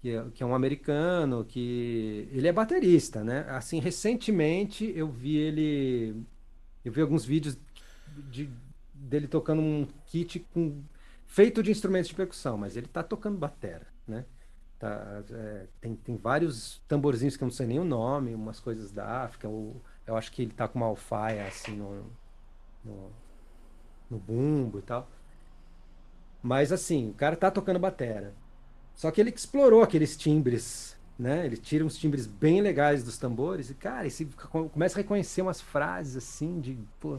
que 0.00 0.10
é, 0.10 0.24
que 0.34 0.42
é 0.42 0.46
um 0.46 0.54
americano 0.54 1.44
que 1.44 2.28
ele 2.32 2.48
é 2.48 2.52
baterista, 2.52 3.22
né? 3.24 3.46
Assim, 3.48 3.80
recentemente 3.80 4.90
eu 4.96 5.10
vi 5.10 5.36
ele, 5.36 6.24
eu 6.84 6.92
vi 6.92 7.00
alguns 7.00 7.24
vídeos 7.24 7.58
de, 8.30 8.50
dele 8.94 9.28
tocando 9.28 9.60
um 9.62 9.86
kit 10.06 10.40
com 10.52 10.82
feito 11.26 11.62
de 11.62 11.70
instrumentos 11.70 12.08
de 12.08 12.14
percussão, 12.14 12.56
mas 12.58 12.76
ele 12.76 12.86
tá 12.86 13.02
tocando 13.02 13.38
batera, 13.38 13.86
né? 14.06 14.24
Tá, 14.78 15.22
é, 15.30 15.66
tem, 15.80 15.94
tem 15.94 16.16
vários 16.16 16.80
tamborzinhos 16.88 17.36
que 17.36 17.44
eu 17.44 17.46
não 17.46 17.52
sei 17.52 17.66
nem 17.66 17.78
o 17.78 17.84
nome, 17.84 18.34
umas 18.34 18.58
coisas 18.58 18.90
da 18.90 19.24
África. 19.24 19.46
Eu, 19.46 19.80
eu 20.06 20.16
acho 20.16 20.32
que 20.32 20.42
ele 20.42 20.52
tá 20.52 20.66
com 20.66 20.78
uma 20.78 20.86
alfaia 20.86 21.46
assim 21.46 21.76
no, 21.76 22.06
no, 22.82 23.10
no 24.10 24.18
bumbo 24.18 24.78
e 24.78 24.82
tal. 24.82 25.08
Mas 26.42 26.72
assim, 26.72 27.10
o 27.10 27.14
cara 27.14 27.36
tá 27.36 27.50
tocando 27.50 27.78
batera. 27.78 28.34
Só 28.94 29.10
que 29.10 29.20
ele 29.20 29.30
explorou 29.30 29.82
aqueles 29.82 30.16
timbres, 30.16 30.96
né? 31.20 31.44
Ele 31.44 31.56
tira 31.56 31.84
uns 31.84 31.98
timbres 31.98 32.26
bem 32.26 32.62
legais 32.62 33.04
dos 33.04 33.18
tambores 33.18 33.68
e, 33.68 33.74
cara, 33.74 34.06
e 34.06 34.10
começa 34.72 34.98
a 34.98 35.02
reconhecer 35.02 35.42
umas 35.42 35.60
frases 35.60 36.16
assim 36.16 36.58
de, 36.60 36.78
pô, 36.98 37.18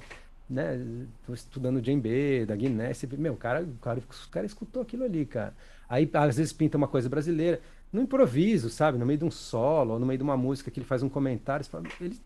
né? 0.50 1.06
Tô 1.26 1.34
estudando 1.34 1.80
djembe, 1.80 2.46
da 2.48 2.56
Guiné, 2.56 2.94
você, 2.94 3.08
meu, 3.16 3.36
cara, 3.38 3.62
o 3.62 3.78
cara, 3.78 4.00
o 4.00 4.30
cara 4.30 4.46
escutou 4.46 4.82
aquilo 4.82 5.04
ali, 5.04 5.24
cara. 5.24 5.54
Aí 5.88 6.10
às 6.14 6.38
vezes 6.38 6.52
pinta 6.52 6.78
uma 6.78 6.88
coisa 6.88 7.08
brasileira, 7.08 7.62
no 7.94 8.02
improviso, 8.02 8.72
sabe? 8.72 8.98
No 8.98 9.06
meio 9.06 9.20
de 9.20 9.26
um 9.26 9.32
solo, 9.32 9.94
ou 9.94 10.00
no 10.00 10.06
meio 10.06 10.18
de 10.18 10.24
uma 10.24 10.36
música 10.36 10.72
que 10.72 10.80
ele 10.80 10.88
faz 10.88 11.04
um 11.04 11.10
comentário, 11.10 11.64
fala, 11.66 11.84
ele, 12.00 12.20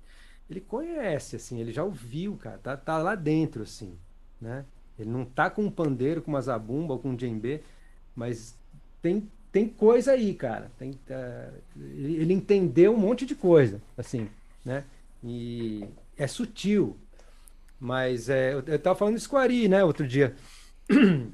ele 0.49 0.61
conhece, 0.61 1.35
assim, 1.35 1.59
ele 1.59 1.73
já 1.73 1.83
ouviu, 1.83 2.37
cara, 2.37 2.57
tá, 2.57 2.77
tá 2.77 2.97
lá 2.99 3.15
dentro, 3.15 3.63
assim, 3.63 3.97
né? 4.39 4.63
Ele 4.97 5.09
não 5.09 5.25
tá 5.25 5.49
com 5.49 5.63
um 5.63 5.69
pandeiro, 5.69 6.21
com 6.21 6.31
uma 6.31 6.41
zabumba 6.41 6.93
ou 6.93 6.99
com 6.99 7.09
um 7.09 7.15
djembe, 7.15 7.61
mas 8.15 8.57
tem, 9.01 9.29
tem 9.55 9.69
coisa 9.69 10.11
aí, 10.11 10.33
cara. 10.33 10.69
Tem, 10.77 10.91
uh, 10.91 11.53
ele, 11.77 12.33
entendeu 12.33 12.93
um 12.93 12.97
monte 12.97 13.25
de 13.25 13.33
coisa, 13.33 13.81
assim, 13.97 14.27
né? 14.65 14.83
E 15.23 15.87
é 16.17 16.27
sutil, 16.27 16.97
mas 17.79 18.27
é, 18.27 18.53
eu, 18.53 18.61
eu 18.67 18.77
tava 18.77 18.99
falando 18.99 19.15
isso 19.15 19.29
com 19.29 19.37
Ari, 19.37 19.69
né, 19.69 19.81
outro 19.81 20.05
dia. 20.05 20.35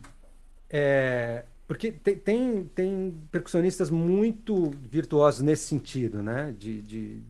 É, 0.74 1.44
porque 1.68 1.92
tem, 1.92 2.16
tem, 2.16 2.64
tem, 2.74 3.22
percussionistas 3.30 3.90
muito 3.90 4.72
virtuosos 4.90 5.42
nesse 5.42 5.66
sentido, 5.66 6.24
né? 6.24 6.56
De, 6.58 6.82
de 6.82 7.22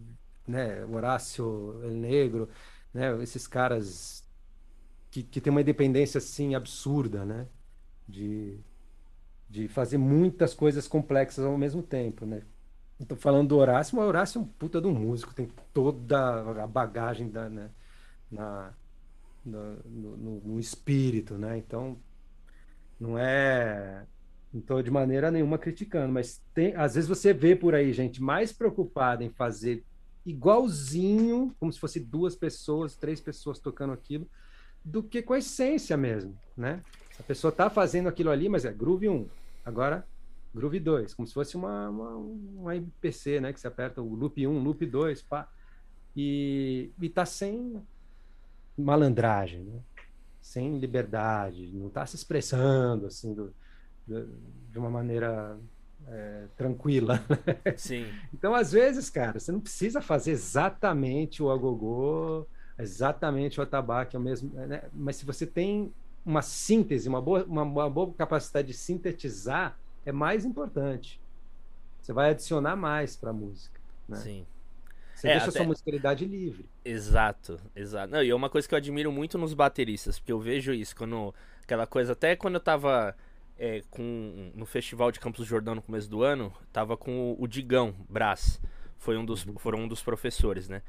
né? 0.48 0.86
Horácio 0.86 1.82
Negro, 1.92 2.48
né? 2.94 3.20
Esses 3.24 3.48
caras 3.48 4.24
que, 5.10 5.24
que 5.24 5.42
tem 5.42 5.50
uma 5.50 5.62
independência 5.62 6.20
assim 6.20 6.54
absurda, 6.54 7.26
né? 7.26 7.48
De, 8.08 8.60
de 9.52 9.68
fazer 9.68 9.98
muitas 9.98 10.54
coisas 10.54 10.88
complexas 10.88 11.44
ao 11.44 11.58
mesmo 11.58 11.84
tempo, 11.84 12.26
né? 12.26 12.42
Estou 13.00 13.18
falando 13.18 13.50
do 13.50 13.58
Horácio, 13.58 13.98
o 13.98 14.02
Horácio 14.02 14.40
é 14.40 14.42
um 14.42 14.46
puta 14.46 14.80
de 14.80 14.88
um 14.88 14.94
músico, 14.94 15.34
tem 15.34 15.50
toda 15.74 16.64
a 16.64 16.68
bagagem 16.68 17.30
da, 17.30 17.50
né? 17.50 17.70
na, 18.32 18.72
no, 19.46 19.78
no, 19.86 20.42
no 20.42 20.60
espírito, 20.60 21.38
né? 21.38 21.58
Então, 21.58 21.98
não 23.00 23.18
é 23.18 24.06
não 24.54 24.60
estou 24.60 24.82
de 24.82 24.92
maneira 24.92 25.32
nenhuma 25.32 25.58
criticando, 25.58 26.12
mas 26.12 26.42
tem, 26.54 26.76
às 26.76 26.96
vezes 26.96 27.08
você 27.08 27.34
vê 27.34 27.56
por 27.56 27.74
aí 27.74 27.94
gente 27.94 28.22
mais 28.22 28.52
preocupada 28.52 29.24
em 29.24 29.30
fazer 29.30 29.84
igualzinho, 30.26 31.56
como 31.58 31.72
se 31.72 31.80
fosse 31.80 32.00
duas 32.02 32.36
pessoas, 32.36 32.98
três 32.98 33.22
pessoas 33.22 33.60
tocando 33.60 33.94
aquilo, 33.94 34.28
do 34.84 35.02
que 35.02 35.22
com 35.22 35.34
a 35.34 35.40
essência 35.40 35.96
mesmo, 35.96 36.38
né? 36.56 36.82
A 37.18 37.24
pessoa 37.24 37.50
está 37.50 37.70
fazendo 37.70 38.10
aquilo 38.10 38.30
ali, 38.30 38.50
mas 38.50 38.66
é 38.66 38.74
groove 38.74 39.08
1, 39.08 39.30
agora 39.66 40.08
groove 40.54 40.80
2, 40.80 41.14
como 41.14 41.28
se 41.28 41.34
fosse 41.34 41.56
uma, 41.56 41.90
uma, 41.90 42.16
uma 42.16 42.76
MPC, 42.76 43.40
né? 43.40 43.54
Que 43.54 43.60
você 43.60 43.68
aperta 43.68 44.02
o 44.02 44.14
loop 44.14 44.46
1, 44.46 44.64
loop 44.64 44.86
2, 44.86 45.22
pá. 45.24 45.50
E, 46.16 46.92
e 47.02 47.10
tá 47.10 47.26
sem 47.26 47.82
malandragem, 48.78 49.62
né? 49.62 49.80
sem 50.42 50.78
liberdade, 50.80 51.72
não 51.74 51.88
está 51.88 52.06
se 52.06 52.16
expressando 52.16 53.06
assim 53.06 53.34
do, 53.34 53.54
de 54.06 54.78
uma 54.78 54.90
maneira 54.90 55.58
é, 56.08 56.46
tranquila. 56.58 57.24
Sim. 57.78 58.06
Então, 58.34 58.56
às 58.56 58.72
vezes, 58.72 59.10
cara, 59.10 59.40
você 59.40 59.52
não 59.52 59.60
precisa 59.60 60.02
fazer 60.02 60.32
exatamente 60.32 61.44
o 61.44 61.52
agogô, 61.52 62.46
exatamente 62.78 63.60
o 63.60 63.64
atabaque, 63.64 64.16
é 64.16 64.20
o 64.20 64.22
mesmo, 64.22 64.52
né? 64.54 64.84
mas 64.94 65.18
se 65.18 65.26
você 65.26 65.46
tem 65.46 65.94
uma 66.26 66.42
síntese, 66.42 67.10
uma 67.10 67.22
boa, 67.22 67.44
uma, 67.46 67.64
uma 67.64 67.90
boa 67.90 68.14
capacidade 68.14 68.68
de 68.68 68.74
sintetizar, 68.74 69.78
é 70.06 70.12
mais 70.12 70.46
importante. 70.46 71.20
Você 72.02 72.14
vai 72.14 72.32
adicionar 72.32 72.76
mais 72.76 73.16
para 73.16 73.30
a 73.30 73.34
música. 73.34 73.80
Né? 74.08 74.18
Sim. 74.18 74.46
Você 75.16 75.28
é, 75.28 75.32
deixa 75.32 75.50
até... 75.50 75.60
a 75.60 75.62
sua 75.62 75.68
musicalidade 75.68 76.26
livre. 76.26 76.66
Exato, 76.84 77.60
exato. 77.76 78.12
Não, 78.12 78.24
e 78.24 78.30
é 78.30 78.36
uma 78.36 78.50
coisa 78.50 78.68
que 78.68 78.74
eu 78.74 78.78
admiro 78.78 79.12
muito 79.12 79.38
nos 79.38 79.54
bateristas, 79.54 80.18
porque 80.18 80.32
eu 80.32 80.40
vejo 80.40 80.74
isso 80.74 80.96
quando. 80.96 81.34
Aquela 81.64 81.86
coisa, 81.86 82.14
até 82.14 82.36
quando 82.36 82.56
eu 82.56 82.60
tava 82.60 83.16
é, 83.58 83.84
com, 83.92 84.52
no 84.56 84.66
Festival 84.66 85.12
de 85.12 85.20
Campos 85.20 85.40
do 85.40 85.46
Jordão 85.46 85.76
no 85.76 85.82
começo 85.82 86.10
do 86.10 86.24
ano, 86.24 86.52
tava 86.74 86.98
com 86.98 87.34
o, 87.34 87.44
o 87.44 87.48
Digão 87.48 87.96
Brás. 88.10 88.60
Foi 88.98 89.16
um 89.16 89.24
dos, 89.24 89.46
uhum. 89.46 89.58
foram 89.58 89.82
um 89.82 89.88
dos 89.88 90.02
professores, 90.02 90.68
né? 90.68 90.82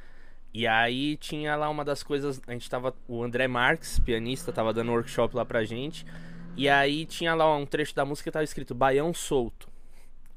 E 0.54 0.66
aí 0.66 1.16
tinha 1.16 1.56
lá 1.56 1.68
uma 1.70 1.84
das 1.84 2.02
coisas. 2.02 2.40
A 2.46 2.52
gente 2.52 2.68
tava. 2.68 2.94
O 3.08 3.22
André 3.22 3.48
Marques, 3.48 3.98
pianista, 3.98 4.52
tava 4.52 4.72
dando 4.72 4.92
workshop 4.92 5.34
lá 5.34 5.44
pra 5.44 5.64
gente. 5.64 6.04
E 6.56 6.68
aí 6.68 7.06
tinha 7.06 7.34
lá 7.34 7.56
um 7.56 7.64
trecho 7.64 7.94
da 7.94 8.04
música 8.04 8.30
que 8.30 8.32
tava 8.32 8.44
escrito 8.44 8.74
Baião 8.74 9.14
Solto. 9.14 9.72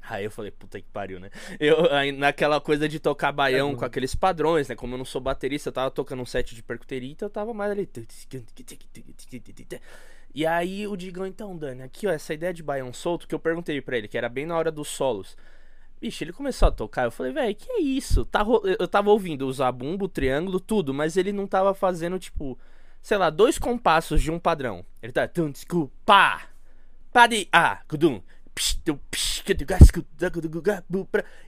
Aí 0.08 0.24
eu 0.24 0.30
falei, 0.30 0.52
puta 0.52 0.80
que 0.80 0.86
pariu, 0.92 1.18
né? 1.18 1.30
Eu, 1.58 1.92
aí, 1.92 2.12
naquela 2.12 2.60
coisa 2.60 2.88
de 2.88 3.00
tocar 3.00 3.32
baião 3.32 3.74
com 3.74 3.84
aqueles 3.84 4.14
padrões, 4.14 4.68
né? 4.68 4.76
Como 4.76 4.94
eu 4.94 4.98
não 4.98 5.04
sou 5.04 5.20
baterista, 5.20 5.68
eu 5.68 5.72
tava 5.72 5.90
tocando 5.90 6.22
um 6.22 6.26
set 6.26 6.54
de 6.54 6.62
percuteria, 6.62 7.10
então 7.10 7.26
eu 7.26 7.30
tava 7.30 7.52
mais 7.52 7.72
ali. 7.72 7.88
E 10.32 10.46
aí 10.46 10.86
o 10.86 10.96
Digão, 10.96 11.26
então, 11.26 11.56
Dani, 11.56 11.82
aqui 11.82 12.06
ó, 12.06 12.10
essa 12.10 12.32
ideia 12.32 12.54
de 12.54 12.62
baião 12.62 12.92
solto 12.92 13.26
que 13.26 13.34
eu 13.34 13.38
perguntei 13.38 13.80
para 13.80 13.98
ele, 13.98 14.06
que 14.06 14.16
era 14.16 14.28
bem 14.28 14.46
na 14.46 14.56
hora 14.56 14.70
dos 14.70 14.88
solos. 14.88 15.36
Bicho, 16.00 16.22
ele 16.22 16.32
começou 16.32 16.68
a 16.68 16.70
tocar, 16.70 17.04
eu 17.04 17.10
falei, 17.10 17.32
velho, 17.32 17.54
que 17.54 17.70
é 17.70 17.80
isso? 17.80 18.24
Tá, 18.26 18.44
eu 18.78 18.86
tava 18.86 19.10
ouvindo 19.10 19.46
o 19.46 19.52
zabumbo, 19.52 20.04
o 20.04 20.08
triângulo, 20.08 20.60
tudo, 20.60 20.92
mas 20.92 21.16
ele 21.16 21.32
não 21.32 21.46
tava 21.46 21.72
fazendo, 21.72 22.18
tipo, 22.18 22.58
sei 23.00 23.16
lá, 23.16 23.30
dois 23.30 23.58
compassos 23.58 24.20
de 24.20 24.30
um 24.30 24.38
padrão. 24.38 24.84
Ele 25.02 25.12
tá. 25.12 25.28
Pá! 26.04 26.48
Pá 27.12 27.26
de. 27.26 27.48
Ah, 27.50 27.80
kudum. 27.88 28.20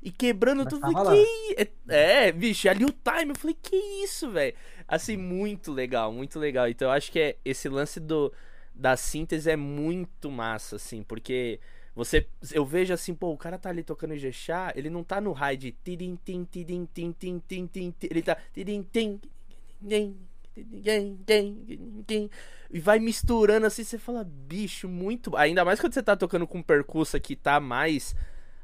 E 0.02 0.10
quebrando 0.10 0.66
tudo. 0.66 0.86
Que... 0.88 1.70
É, 1.88 2.28
é, 2.28 2.32
bicho, 2.32 2.68
ali 2.68 2.84
o 2.84 2.92
time. 2.92 3.32
Eu 3.32 3.34
falei, 3.34 3.56
que 3.60 3.76
isso, 3.76 4.30
velho? 4.30 4.54
Assim, 4.86 5.16
muito 5.16 5.72
legal, 5.72 6.12
muito 6.12 6.38
legal. 6.38 6.68
Então 6.68 6.88
eu 6.88 6.92
acho 6.92 7.10
que 7.10 7.18
é 7.18 7.36
esse 7.44 7.68
lance 7.68 7.98
do, 7.98 8.32
da 8.74 8.96
síntese 8.96 9.50
é 9.50 9.56
muito 9.56 10.30
massa, 10.30 10.76
assim, 10.76 11.02
porque 11.02 11.58
você. 11.98 12.28
Eu 12.52 12.64
vejo 12.64 12.94
assim, 12.94 13.12
pô, 13.12 13.32
o 13.32 13.36
cara 13.36 13.58
tá 13.58 13.70
ali 13.70 13.82
tocando 13.82 14.14
Ijexá, 14.14 14.72
ele 14.76 14.88
não 14.88 15.02
tá 15.02 15.20
no 15.20 15.32
high 15.32 15.56
de 15.56 15.72
tidim, 15.72 16.16
tim, 16.24 16.44
tidim, 16.44 16.88
tim, 16.94 17.12
tim, 17.12 17.40
tim, 17.40 17.66
tim, 17.66 17.94
ele 18.04 18.22
tá 18.22 18.36
tidim, 18.54 18.86
tim, 18.92 19.20
e 22.70 22.78
vai 22.80 23.00
misturando 23.00 23.66
assim, 23.66 23.82
você 23.82 23.98
fala, 23.98 24.22
bicho, 24.22 24.88
muito. 24.88 25.36
Ainda 25.36 25.64
mais 25.64 25.80
quando 25.80 25.92
você 25.92 26.02
tá 26.02 26.16
tocando 26.16 26.46
com 26.46 26.62
percussa 26.62 27.18
que 27.18 27.34
tá 27.34 27.58
mais 27.58 28.14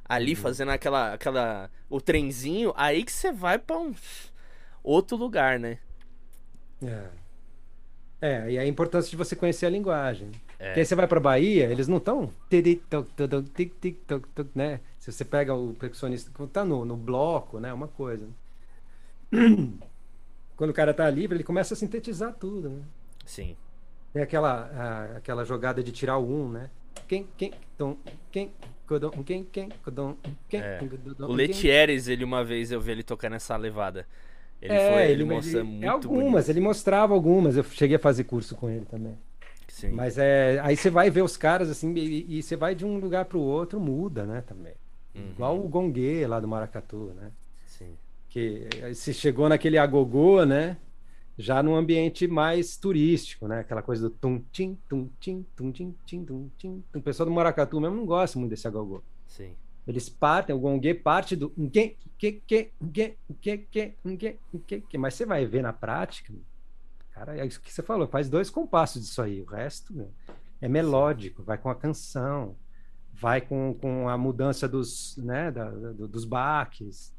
ali 0.05 0.35
uhum. 0.35 0.41
fazendo 0.41 0.71
aquela, 0.71 1.15
aquela. 1.15 1.69
o 1.91 2.01
trenzinho, 2.01 2.73
aí 2.77 3.03
que 3.03 3.11
você 3.11 3.33
vai 3.33 3.59
pra 3.59 3.77
um 3.79 3.93
outro 4.83 5.17
lugar, 5.17 5.59
né? 5.59 5.79
É. 6.85 7.09
É, 8.21 8.51
e 8.53 8.59
a 8.59 8.67
importância 8.67 9.11
de 9.11 9.17
você 9.17 9.35
conhecer 9.35 9.67
a 9.67 9.71
linguagem. 9.71 10.31
É. 10.65 10.69
Porque 10.69 10.81
aí 10.81 10.87
você 10.87 10.95
vai 10.95 11.07
pra 11.07 11.21
Bahia, 11.21 11.65
eles 11.71 11.87
não 11.87 11.99
estão. 11.99 12.33
Né? 14.55 14.81
Se 14.99 15.13
você 15.13 15.25
pega 15.25 15.55
o 15.55 15.75
percussionista, 15.75 16.31
tá 16.49 16.65
no, 16.65 16.87
no 16.87 16.97
bloco, 16.97 17.61
né? 17.61 17.71
Uma 17.71 17.89
coisa. 17.89 18.27
quando 20.57 20.71
o 20.71 20.75
cara 20.75 20.95
tá 20.95 21.09
livre, 21.11 21.37
ele 21.37 21.45
começa 21.45 21.75
a 21.75 21.77
sintetizar 21.77 22.33
tudo, 22.33 22.71
né? 22.71 22.83
Sim. 23.27 23.57
Tem 24.13 24.23
aquela, 24.23 24.71
a, 24.75 25.17
aquela 25.19 25.45
jogada 25.45 25.83
de 25.83 25.93
tirar 25.93 26.17
o 26.17 26.27
um, 26.27 26.49
né? 26.49 26.71
Quem, 27.07 27.29
quem, 27.37 27.53
dom, 27.77 27.99
quem, 28.31 28.51
codom, 28.87 29.11
quem, 29.23 29.45
quem, 29.45 29.69
codom, 29.85 30.17
quem, 30.49 30.61
é. 30.61 30.81
O 31.19 31.33
Letieres, 31.33 32.09
ele 32.09 32.25
uma 32.25 32.43
vez 32.43 32.73
eu 32.73 32.81
vi 32.81 32.93
ele 32.93 33.03
tocar 33.03 33.29
nessa 33.29 33.55
levada. 33.57 34.07
Ele 34.63 34.73
é, 34.73 34.93
foi, 34.93 35.03
ele, 35.03 35.13
ele 35.13 35.25
mostra 35.25 35.61
ele, 35.61 35.69
muito 35.69 35.89
Algumas, 35.91 36.33
bonito. 36.33 36.49
ele 36.49 36.61
mostrava 36.61 37.13
algumas, 37.13 37.57
eu 37.57 37.65
cheguei 37.65 37.97
a 37.97 37.99
fazer 37.99 38.25
curso 38.25 38.57
com 38.57 38.71
ele 38.71 38.87
também. 38.87 39.19
Sim. 39.75 39.91
Mas 39.91 40.19
é, 40.19 40.61
aí 40.63 40.77
você 40.77 40.89
vai 40.89 41.11
ver 41.11 41.23
os 41.23 41.37
caras 41.37 41.69
assim, 41.69 41.93
e, 41.95 42.39
e 42.39 42.43
você 42.43 42.55
vai 42.55 42.75
de 42.75 42.85
um 42.85 42.99
lugar 42.99 43.25
para 43.25 43.37
o 43.37 43.41
outro, 43.41 43.81
muda, 43.81 44.25
né, 44.25 44.41
também. 44.47 44.75
Uhum. 45.15 45.31
Igual 45.31 45.59
o 45.59 45.69
Gongue 45.69 46.27
lá 46.27 46.39
do 46.39 46.47
Maracatu, 46.47 47.13
né? 47.17 47.33
que 48.35 48.67
se 48.97 49.15
chegou 49.15 49.49
naquele 49.49 49.79
agogô, 49.79 50.45
né? 50.45 50.77
Já 51.39 51.63
num 51.63 51.77
ambiente 51.77 52.27
mais 52.27 52.77
turístico, 52.77 53.47
né? 53.47 53.61
Aquela 53.61 53.81
coisa 53.81 54.09
do 54.09 54.11
tum 54.11 54.43
tim 54.51 54.77
tum 54.89 55.09
tim 55.21 55.47
tum 55.55 55.71
tim 55.71 55.95
tim 56.05 56.25
tum 56.25 56.51
tim. 56.59 56.83
O 56.93 57.01
pessoal 57.01 57.29
do 57.29 57.33
Maracatu 57.33 57.81
mesmo 57.81 57.95
não 57.95 58.05
gosta 58.05 58.37
muito 58.37 58.51
desse 58.51 58.67
agogô. 58.67 59.01
Sim. 59.29 59.53
Eles 59.87 60.09
partem, 60.09 60.55
o 60.55 60.59
gongue 60.59 60.95
parte 60.95 61.37
do 61.37 61.49
que 61.51 61.97
que 62.19 62.33
que 62.33 62.71
que 62.93 63.17
que 63.41 63.59
que 63.59 63.95
que 64.67 64.81
que 64.81 64.99
mas 64.99 65.15
você 65.15 65.25
vai 65.25 65.47
ver 65.47 65.63
na 65.63 65.73
prática, 65.73 66.33
cara, 67.15 67.39
é 67.39 67.47
isso 67.47 67.61
que 67.61 67.73
você 67.73 67.83
falou, 67.83 68.09
faz 68.09 68.29
dois 68.29 68.51
compassos 68.51 69.03
disso 69.03 69.23
aí, 69.23 69.41
o 69.41 69.47
resto 69.47 69.95
né? 69.95 70.07
é 70.61 70.69
melódico, 70.69 71.43
vai 71.43 71.57
com 71.57 71.71
a 71.71 71.75
canção, 71.75 72.57
vai 73.13 73.41
com, 73.41 73.75
com 73.81 74.09
a 74.09 74.19
mudança 74.19 74.69
dos, 74.69 75.17
né, 75.19 75.51
da, 75.51 75.71
do, 75.71 76.09
dos 76.09 76.25
baques. 76.25 77.15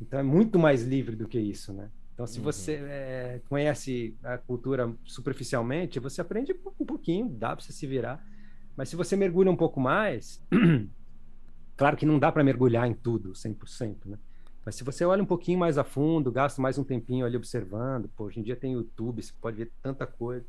Então 0.00 0.18
é 0.18 0.22
muito 0.22 0.58
mais 0.58 0.84
livre 0.84 1.16
do 1.16 1.26
que 1.26 1.38
isso, 1.38 1.72
né? 1.72 1.90
Então, 2.14 2.26
se 2.26 2.38
uhum. 2.38 2.44
você 2.44 2.74
é, 2.74 3.40
conhece 3.46 4.16
a 4.22 4.38
cultura 4.38 4.90
superficialmente, 5.04 6.00
você 6.00 6.22
aprende 6.22 6.54
um 6.80 6.86
pouquinho, 6.86 7.28
dá 7.28 7.54
para 7.54 7.62
você 7.62 7.72
se 7.72 7.86
virar. 7.86 8.24
Mas 8.74 8.88
se 8.88 8.96
você 8.96 9.16
mergulha 9.16 9.50
um 9.50 9.56
pouco 9.56 9.78
mais, 9.78 10.42
claro 11.76 11.94
que 11.94 12.06
não 12.06 12.18
dá 12.18 12.32
para 12.32 12.42
mergulhar 12.42 12.86
em 12.86 12.94
tudo 12.94 13.32
100%, 13.32 14.06
né? 14.06 14.18
Mas 14.66 14.74
se 14.74 14.82
você 14.82 15.04
olha 15.04 15.22
um 15.22 15.26
pouquinho 15.26 15.60
mais 15.60 15.78
a 15.78 15.84
fundo, 15.84 16.32
gasta 16.32 16.60
mais 16.60 16.76
um 16.76 16.82
tempinho 16.82 17.24
ali 17.24 17.36
observando, 17.36 18.08
pô, 18.16 18.24
hoje 18.24 18.40
em 18.40 18.42
dia 18.42 18.56
tem 18.56 18.72
YouTube, 18.72 19.22
você 19.22 19.32
pode 19.40 19.58
ver 19.58 19.70
tanta 19.80 20.04
coisa. 20.04 20.44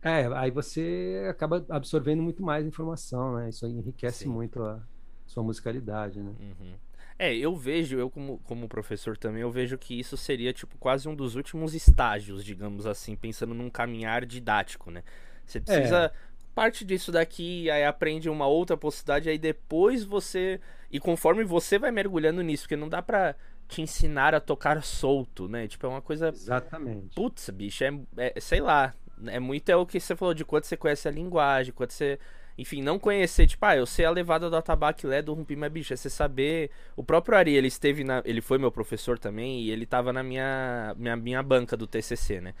É, 0.00 0.26
aí 0.36 0.52
você 0.52 1.26
acaba 1.28 1.66
absorvendo 1.68 2.22
muito 2.22 2.40
mais 2.40 2.64
informação, 2.64 3.34
né? 3.34 3.48
Isso 3.48 3.66
enriquece 3.66 4.24
Sim. 4.24 4.30
muito 4.30 4.62
a 4.62 4.80
sua 5.26 5.42
musicalidade, 5.42 6.20
né? 6.20 6.32
Uhum. 6.40 6.74
É, 7.18 7.34
eu 7.34 7.54
vejo, 7.56 7.98
eu 7.98 8.08
como, 8.08 8.38
como 8.44 8.68
professor 8.68 9.18
também, 9.18 9.42
eu 9.42 9.50
vejo 9.50 9.76
que 9.76 9.98
isso 9.98 10.16
seria, 10.16 10.52
tipo, 10.52 10.78
quase 10.78 11.08
um 11.08 11.14
dos 11.14 11.34
últimos 11.34 11.74
estágios, 11.74 12.44
digamos 12.44 12.86
assim, 12.86 13.16
pensando 13.16 13.52
num 13.52 13.68
caminhar 13.68 14.24
didático, 14.24 14.88
né? 14.88 15.02
Você 15.44 15.60
precisa 15.60 16.04
é. 16.04 16.12
Parte 16.54 16.84
disso 16.84 17.10
daqui, 17.10 17.70
aí 17.70 17.84
aprende 17.84 18.28
uma 18.28 18.46
outra 18.46 18.76
possibilidade, 18.76 19.28
aí 19.28 19.38
depois 19.38 20.04
você... 20.04 20.60
E 20.90 20.98
conforme 20.98 21.44
você 21.44 21.78
vai 21.78 21.90
mergulhando 21.90 22.42
nisso, 22.42 22.64
porque 22.64 22.76
não 22.76 22.88
dá 22.88 23.00
pra 23.00 23.34
te 23.68 23.80
ensinar 23.80 24.34
a 24.34 24.40
tocar 24.40 24.82
solto, 24.82 25.48
né? 25.48 25.68
Tipo, 25.68 25.86
é 25.86 25.88
uma 25.88 26.02
coisa... 26.02 26.28
Exatamente. 26.28 27.14
Putz, 27.14 27.48
bicho, 27.50 27.84
é, 27.84 27.92
é 28.16 28.40
sei 28.40 28.60
lá, 28.60 28.94
é 29.26 29.38
muito 29.38 29.68
é 29.68 29.76
o 29.76 29.86
que 29.86 30.00
você 30.00 30.16
falou 30.16 30.34
de 30.34 30.44
quanto 30.44 30.66
você 30.66 30.76
conhece 30.76 31.08
a 31.08 31.10
linguagem, 31.10 31.72
quanto 31.72 31.92
você. 31.92 32.18
Enfim, 32.56 32.82
não 32.82 32.98
conhecer, 32.98 33.46
tipo, 33.46 33.64
ah, 33.64 33.76
eu 33.76 33.86
sei 33.86 34.04
a 34.04 34.10
levada 34.10 34.50
do 34.50 34.56
atabaque 34.56 35.06
lé 35.06 35.22
do 35.22 35.32
rumpi, 35.32 35.56
mas 35.56 35.72
bicho, 35.72 35.92
é 35.92 35.96
você 35.96 36.10
saber. 36.10 36.70
O 36.96 37.02
próprio 37.02 37.36
Ari, 37.36 37.54
ele 37.54 37.68
esteve 37.68 38.04
na. 38.04 38.22
Ele 38.24 38.40
foi 38.40 38.58
meu 38.58 38.70
professor 38.70 39.18
também 39.18 39.62
e 39.62 39.70
ele 39.70 39.86
tava 39.86 40.12
na 40.12 40.22
minha, 40.22 40.94
minha, 40.96 41.16
minha 41.16 41.42
banca 41.42 41.76
do 41.76 41.86
TCC, 41.86 42.40
né? 42.40 42.54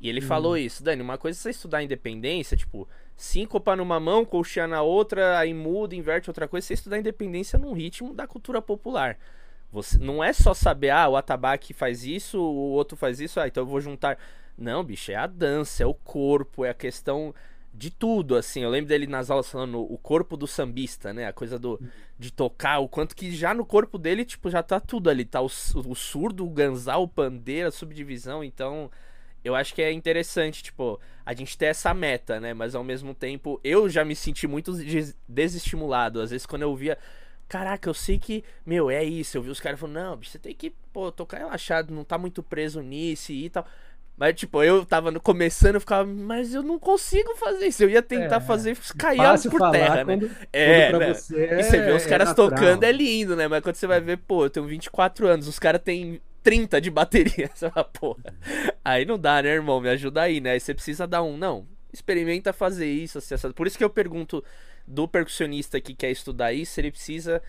E 0.00 0.08
ele 0.08 0.20
hum. 0.20 0.26
falou 0.26 0.56
isso, 0.56 0.82
Dani, 0.82 1.02
uma 1.02 1.16
coisa 1.16 1.38
é 1.38 1.40
você 1.40 1.50
estudar 1.50 1.82
independência, 1.82 2.56
tipo, 2.56 2.88
síncopa 3.16 3.76
numa 3.76 3.98
mão, 3.98 4.24
colchear 4.24 4.68
na 4.68 4.82
outra, 4.82 5.38
aí 5.38 5.54
muda, 5.54 5.94
inverte 5.94 6.28
outra 6.28 6.48
coisa, 6.48 6.66
você 6.66 6.74
estudar 6.74 6.98
independência 6.98 7.58
num 7.58 7.72
ritmo 7.72 8.12
da 8.12 8.26
cultura 8.26 8.60
popular. 8.60 9.16
Você, 9.72 9.98
não 9.98 10.22
é 10.22 10.32
só 10.32 10.54
saber, 10.54 10.90
ah, 10.90 11.08
o 11.08 11.16
atabaque 11.16 11.72
faz 11.72 12.04
isso, 12.04 12.38
o 12.38 12.70
outro 12.72 12.96
faz 12.96 13.20
isso, 13.20 13.40
ah, 13.40 13.48
então 13.48 13.62
eu 13.62 13.66
vou 13.66 13.80
juntar. 13.80 14.18
Não, 14.56 14.84
bicho, 14.84 15.10
é 15.10 15.16
a 15.16 15.26
dança, 15.26 15.82
é 15.82 15.86
o 15.86 15.94
corpo, 15.94 16.64
é 16.64 16.70
a 16.70 16.74
questão 16.74 17.34
de 17.72 17.90
tudo, 17.90 18.36
assim. 18.36 18.62
Eu 18.62 18.70
lembro 18.70 18.88
dele 18.88 19.06
nas 19.06 19.30
aulas 19.30 19.50
falando 19.50 19.80
o 19.80 19.98
corpo 19.98 20.36
do 20.36 20.46
sambista, 20.46 21.12
né? 21.12 21.26
A 21.26 21.32
coisa 21.32 21.58
do 21.58 21.80
de 22.16 22.32
tocar, 22.32 22.78
o 22.78 22.88
quanto 22.88 23.16
que 23.16 23.32
já 23.32 23.52
no 23.52 23.66
corpo 23.66 23.98
dele, 23.98 24.24
tipo, 24.24 24.48
já 24.48 24.62
tá 24.62 24.78
tudo 24.78 25.10
ali. 25.10 25.24
Tá 25.24 25.40
o, 25.40 25.46
o 25.46 25.94
surdo, 25.94 26.46
o 26.46 26.50
ganzal, 26.50 27.02
o 27.02 27.08
pandeiro, 27.08 27.68
a 27.68 27.72
subdivisão. 27.72 28.44
Então, 28.44 28.90
eu 29.44 29.54
acho 29.54 29.74
que 29.74 29.82
é 29.82 29.92
interessante, 29.92 30.62
tipo, 30.62 30.98
a 31.24 31.34
gente 31.34 31.56
ter 31.56 31.66
essa 31.66 31.92
meta, 31.92 32.40
né? 32.40 32.54
Mas 32.54 32.74
ao 32.74 32.82
mesmo 32.82 33.14
tempo, 33.14 33.60
eu 33.62 33.88
já 33.90 34.02
me 34.02 34.16
senti 34.16 34.46
muito 34.46 34.72
desestimulado. 35.28 36.20
Às 36.20 36.30
vezes, 36.30 36.46
quando 36.46 36.62
eu 36.62 36.74
via. 36.74 36.96
Caraca, 37.46 37.88
eu 37.88 37.94
sei 37.94 38.18
que, 38.18 38.42
meu, 38.64 38.90
é 38.90 39.04
isso. 39.04 39.36
Eu 39.36 39.42
vi 39.42 39.50
os 39.50 39.60
caras 39.60 39.78
falando, 39.78 39.96
não, 39.96 40.16
você 40.16 40.38
tem 40.38 40.54
que, 40.54 40.70
pô, 40.92 41.12
tocar 41.12 41.38
relaxado, 41.38 41.92
não 41.92 42.02
tá 42.02 42.16
muito 42.16 42.42
preso 42.42 42.80
nisso 42.80 43.32
e 43.32 43.50
tal. 43.50 43.66
Mas, 44.16 44.34
tipo, 44.34 44.62
eu 44.62 44.86
tava 44.86 45.12
começando, 45.20 45.74
eu 45.74 45.80
ficava, 45.80 46.08
mas 46.08 46.54
eu 46.54 46.62
não 46.62 46.78
consigo 46.78 47.34
fazer 47.36 47.66
isso. 47.66 47.82
Eu 47.82 47.90
ia 47.90 48.00
tentar 48.00 48.36
é, 48.36 48.40
fazer 48.40 48.78
cair 48.96 49.20
por 49.50 49.70
terra, 49.72 50.04
né? 50.04 50.18
é, 50.52 50.92
né? 50.92 51.10
e 51.10 51.62
você 51.62 51.82
vê 51.82 51.92
os 51.92 52.06
é 52.06 52.08
caras 52.08 52.32
tocando, 52.32 52.84
é 52.84 52.92
lindo, 52.92 53.36
né? 53.36 53.46
Mas 53.46 53.62
quando 53.62 53.74
você 53.74 53.86
vai 53.86 54.00
ver, 54.00 54.18
pô, 54.18 54.46
eu 54.46 54.50
tenho 54.50 54.66
24 54.66 55.26
anos, 55.26 55.48
os 55.48 55.58
caras 55.58 55.82
têm 55.82 56.20
30 56.44 56.80
de 56.80 56.90
bateria. 56.90 57.50
Você 57.52 57.68
fala, 57.68 57.84
porra. 57.84 58.34
Aí 58.84 59.04
não 59.04 59.18
dá, 59.18 59.42
né, 59.42 59.48
irmão? 59.48 59.80
Me 59.80 59.88
ajuda 59.88 60.22
aí, 60.22 60.40
né? 60.40 60.52
Aí 60.52 60.60
você 60.60 60.74
precisa 60.74 61.06
dar 61.06 61.22
um. 61.22 61.36
Não, 61.36 61.66
experimenta 61.92 62.52
fazer 62.52 62.86
isso, 62.86 63.18
assim, 63.18 63.34
Por 63.52 63.66
isso 63.66 63.78
que 63.78 63.82
eu 63.82 63.90
pergunto 63.90 64.44
do 64.86 65.08
percussionista 65.08 65.80
que 65.80 65.94
quer 65.94 66.10
estudar 66.10 66.52
isso, 66.52 66.78
ele 66.78 66.90
precisa 66.90 67.42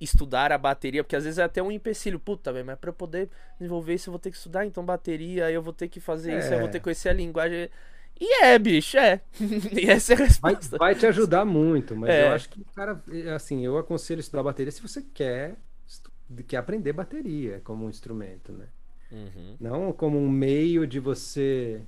estudar 0.00 0.50
a 0.50 0.58
bateria, 0.58 1.04
porque 1.04 1.14
às 1.14 1.22
vezes 1.22 1.38
é 1.38 1.44
até 1.44 1.62
um 1.62 1.70
empecilho, 1.70 2.18
puta, 2.18 2.52
velho, 2.52 2.66
mas 2.66 2.78
pra 2.78 2.90
eu 2.90 2.94
poder 2.94 3.30
desenvolver 3.58 3.94
isso 3.94 4.08
eu 4.08 4.12
vou 4.12 4.18
ter 4.18 4.32
que 4.32 4.36
estudar 4.36 4.66
então 4.66 4.84
bateria, 4.84 5.50
eu 5.50 5.62
vou 5.62 5.72
ter 5.72 5.88
que 5.88 6.00
fazer 6.00 6.32
é. 6.32 6.38
isso, 6.40 6.52
eu 6.52 6.58
vou 6.58 6.68
ter 6.68 6.78
que 6.78 6.84
conhecer 6.84 7.10
a 7.10 7.12
linguagem. 7.12 7.70
E 8.20 8.44
é, 8.44 8.58
bicho, 8.58 8.98
é. 8.98 9.20
e 9.72 9.88
essa 9.88 10.12
é 10.12 10.16
a 10.16 10.18
resposta. 10.18 10.76
Vai, 10.76 10.92
vai 10.92 11.00
te 11.00 11.06
ajudar 11.06 11.44
muito, 11.44 11.94
mas 11.94 12.10
é. 12.10 12.26
eu 12.26 12.32
acho 12.32 12.48
que, 12.48 12.64
cara, 12.74 13.00
assim, 13.34 13.64
eu 13.64 13.78
aconselho 13.78 14.20
estudar 14.20 14.42
bateria 14.42 14.72
se 14.72 14.82
você 14.82 15.02
quer, 15.14 15.56
quer 16.42 16.56
aprender 16.58 16.92
bateria 16.92 17.60
como 17.62 17.86
um 17.86 17.90
instrumento, 17.90 18.52
né? 18.52 18.66
Uhum. 19.12 19.56
Não 19.60 19.92
como 19.92 20.18
um 20.18 20.28
meio 20.28 20.86
de 20.86 20.98
você 20.98 21.82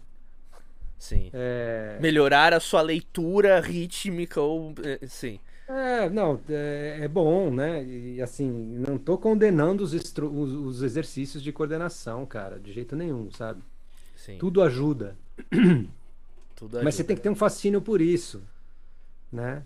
Sim. 0.99 1.31
É... 1.33 1.99
Melhorar 2.01 2.55
a 2.55 2.61
sua 2.61 2.81
leitura 2.81 3.61
rítmica 3.61 4.41
ou. 4.41 4.75
É, 4.83 5.07
sim. 5.07 5.39
É, 5.69 6.09
não, 6.09 6.41
é, 6.49 7.01
é, 7.03 7.09
bom, 7.09 7.51
né? 7.51 7.85
E 7.85 8.23
assim, 8.23 8.49
não 8.49 8.97
tô 8.97 9.19
condenando 9.19 9.83
os, 9.83 9.93
os, 9.93 10.53
os, 10.53 10.83
exercícios 10.83 11.43
de 11.43 11.53
coordenação, 11.53 12.25
cara, 12.25 12.59
de 12.59 12.73
jeito 12.73 12.95
nenhum, 12.95 13.33
sabe? 13.33 13.61
Sim. 14.15 14.39
Tudo 14.39 14.63
ajuda. 14.63 15.17
Tudo 16.55 16.77
ajuda. 16.77 16.85
Mas 16.85 16.95
você 16.95 17.03
tem 17.03 17.17
que 17.17 17.23
ter 17.23 17.31
um 17.31 17.35
fascínio 17.35 17.83
por 17.83 18.01
isso, 18.01 18.43
né? 19.31 19.65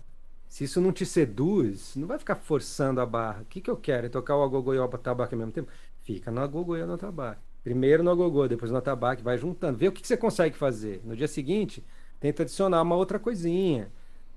Se 0.51 0.65
isso 0.65 0.81
não 0.81 0.91
te 0.91 1.05
seduz, 1.05 1.95
não 1.95 2.07
vai 2.07 2.19
ficar 2.19 2.35
forçando 2.35 2.99
a 2.99 3.05
barra. 3.05 3.43
O 3.43 3.45
que, 3.45 3.61
que 3.61 3.69
eu 3.69 3.77
quero? 3.77 4.07
É 4.07 4.09
tocar 4.09 4.35
o 4.35 4.43
agogô 4.43 4.73
e 4.73 4.79
o 4.79 4.83
atabaque 4.83 5.33
ao 5.33 5.39
mesmo 5.39 5.53
tempo? 5.53 5.71
Fica 6.03 6.29
no 6.29 6.41
agogô 6.41 6.75
e 6.75 6.85
no 6.85 6.95
atabaque. 6.95 7.39
Primeiro 7.63 8.03
no 8.03 8.11
agogô, 8.11 8.47
depois 8.47 8.69
no 8.69 8.77
atabaque, 8.77 9.23
vai 9.23 9.37
juntando. 9.37 9.77
Vê 9.77 9.87
o 9.87 9.91
que, 9.93 10.01
que 10.01 10.07
você 10.07 10.17
consegue 10.17 10.57
fazer. 10.57 11.01
No 11.05 11.15
dia 11.15 11.27
seguinte, 11.27 11.85
tenta 12.19 12.43
adicionar 12.43 12.81
uma 12.81 12.95
outra 12.95 13.17
coisinha 13.17 13.89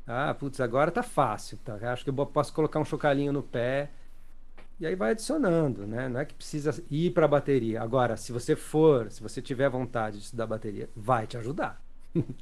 ah, 0.06 0.34
putz, 0.34 0.60
agora 0.60 0.90
tá 0.90 1.02
fácil. 1.02 1.58
Tá? 1.64 1.74
Acho 1.92 2.04
que 2.04 2.10
eu 2.10 2.26
posso 2.26 2.52
colocar 2.52 2.78
um 2.78 2.84
chocalhinho 2.84 3.32
no 3.32 3.42
pé. 3.42 3.90
E 4.78 4.86
aí 4.86 4.94
vai 4.94 5.12
adicionando, 5.12 5.86
né? 5.86 6.08
Não 6.08 6.20
é 6.20 6.24
que 6.24 6.34
precisa 6.34 6.82
ir 6.90 7.12
para 7.12 7.24
a 7.26 7.28
bateria. 7.28 7.80
Agora, 7.80 8.16
se 8.16 8.32
você 8.32 8.56
for, 8.56 9.10
se 9.10 9.22
você 9.22 9.40
tiver 9.40 9.68
vontade 9.70 10.18
de 10.18 10.24
estudar 10.24 10.46
bateria, 10.46 10.90
vai 10.96 11.26
te 11.26 11.36
ajudar. 11.36 11.82
Uhum. 12.14 12.24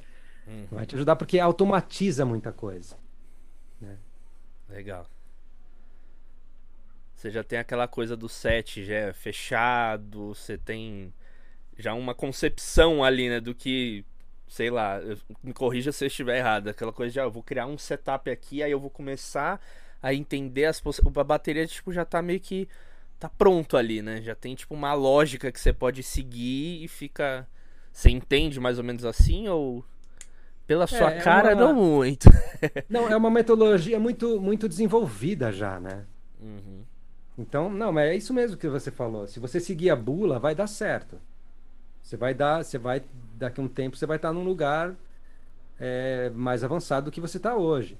Vai 0.69 0.85
te 0.85 0.93
ajudar 0.95 1.15
porque 1.15 1.39
automatiza 1.39 2.25
muita 2.25 2.51
coisa. 2.51 2.97
Né? 3.83 3.97
Legal. 4.69 5.07
Você 7.15 7.29
já 7.31 7.43
tem 7.43 7.59
aquela 7.59 7.87
coisa 7.87 8.17
do 8.17 8.27
set 8.27 8.83
já 8.83 9.13
fechado, 9.13 10.33
você 10.33 10.57
tem 10.57 11.13
já 11.77 11.93
uma 11.93 12.13
concepção 12.13 13.03
ali, 13.03 13.29
né, 13.29 13.39
do 13.39 13.55
que 13.55 14.05
sei 14.47 14.69
lá, 14.69 14.99
me 15.41 15.51
corrija 15.51 15.91
se 15.91 16.03
eu 16.03 16.07
estiver 16.07 16.37
errado, 16.37 16.67
aquela 16.67 16.93
coisa 16.93 17.11
de, 17.11 17.19
ah, 17.19 17.23
eu 17.23 17.31
vou 17.31 17.41
criar 17.41 17.65
um 17.65 17.77
setup 17.77 18.29
aqui, 18.29 18.61
aí 18.61 18.71
eu 18.71 18.79
vou 18.79 18.89
começar 18.89 19.59
a 20.01 20.13
entender 20.13 20.65
as 20.65 20.79
possibilidades. 20.79 21.21
A 21.21 21.23
bateria, 21.23 21.65
tipo, 21.65 21.91
já 21.91 22.05
tá 22.05 22.21
meio 22.21 22.39
que. 22.39 22.67
tá 23.19 23.29
pronto 23.29 23.77
ali, 23.77 24.01
né? 24.01 24.21
Já 24.21 24.35
tem, 24.35 24.53
tipo, 24.53 24.75
uma 24.75 24.93
lógica 24.93 25.51
que 25.51 25.59
você 25.59 25.73
pode 25.73 26.03
seguir 26.03 26.83
e 26.83 26.87
fica. 26.87 27.47
Você 27.91 28.09
entende 28.09 28.59
mais 28.59 28.77
ou 28.77 28.83
menos 28.83 29.05
assim 29.05 29.47
ou. 29.47 29.83
Pela 30.65 30.87
sua 30.87 31.11
é, 31.11 31.21
cara, 31.21 31.51
é 31.51 31.55
uma... 31.55 31.65
não 31.65 31.73
muito. 31.73 32.29
não, 32.89 33.09
é 33.09 33.15
uma 33.15 33.29
metodologia 33.29 33.99
muito, 33.99 34.39
muito 34.39 34.67
desenvolvida 34.69 35.51
já, 35.51 35.79
né? 35.79 36.05
Uhum. 36.41 36.83
Então, 37.37 37.69
não, 37.69 37.91
mas 37.91 38.09
é 38.09 38.15
isso 38.15 38.33
mesmo 38.33 38.57
que 38.57 38.69
você 38.69 38.91
falou. 38.91 39.27
Se 39.27 39.39
você 39.39 39.59
seguir 39.59 39.89
a 39.89 39.95
bula, 39.95 40.39
vai 40.39 40.55
dar 40.55 40.67
certo. 40.67 41.19
Você 42.01 42.15
vai 42.15 42.33
dar, 42.33 42.63
você 42.63 42.77
vai 42.77 43.03
daqui 43.35 43.59
a 43.59 43.63
um 43.63 43.67
tempo 43.67 43.97
você 43.97 44.05
vai 44.05 44.17
estar 44.17 44.31
num 44.31 44.43
lugar 44.43 44.95
é, 45.79 46.29
mais 46.29 46.63
avançado 46.63 47.05
do 47.05 47.11
que 47.11 47.21
você 47.21 47.37
está 47.37 47.55
hoje. 47.55 47.97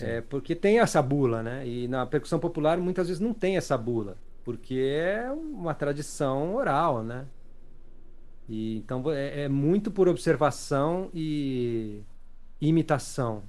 É, 0.00 0.20
porque 0.22 0.56
tem 0.56 0.80
essa 0.80 1.00
bula, 1.00 1.42
né? 1.42 1.66
E 1.66 1.86
na 1.86 2.04
percussão 2.04 2.38
popular 2.38 2.78
muitas 2.78 3.06
vezes 3.06 3.20
não 3.20 3.32
tem 3.32 3.56
essa 3.56 3.78
bula, 3.78 4.16
porque 4.44 4.74
é 4.74 5.30
uma 5.30 5.72
tradição 5.72 6.54
oral, 6.56 7.02
né? 7.02 7.26
E, 8.48 8.76
então 8.78 9.10
é, 9.10 9.42
é 9.42 9.48
muito 9.48 9.90
por 9.90 10.08
observação 10.08 11.10
e 11.14 12.02
imitação. 12.60 13.42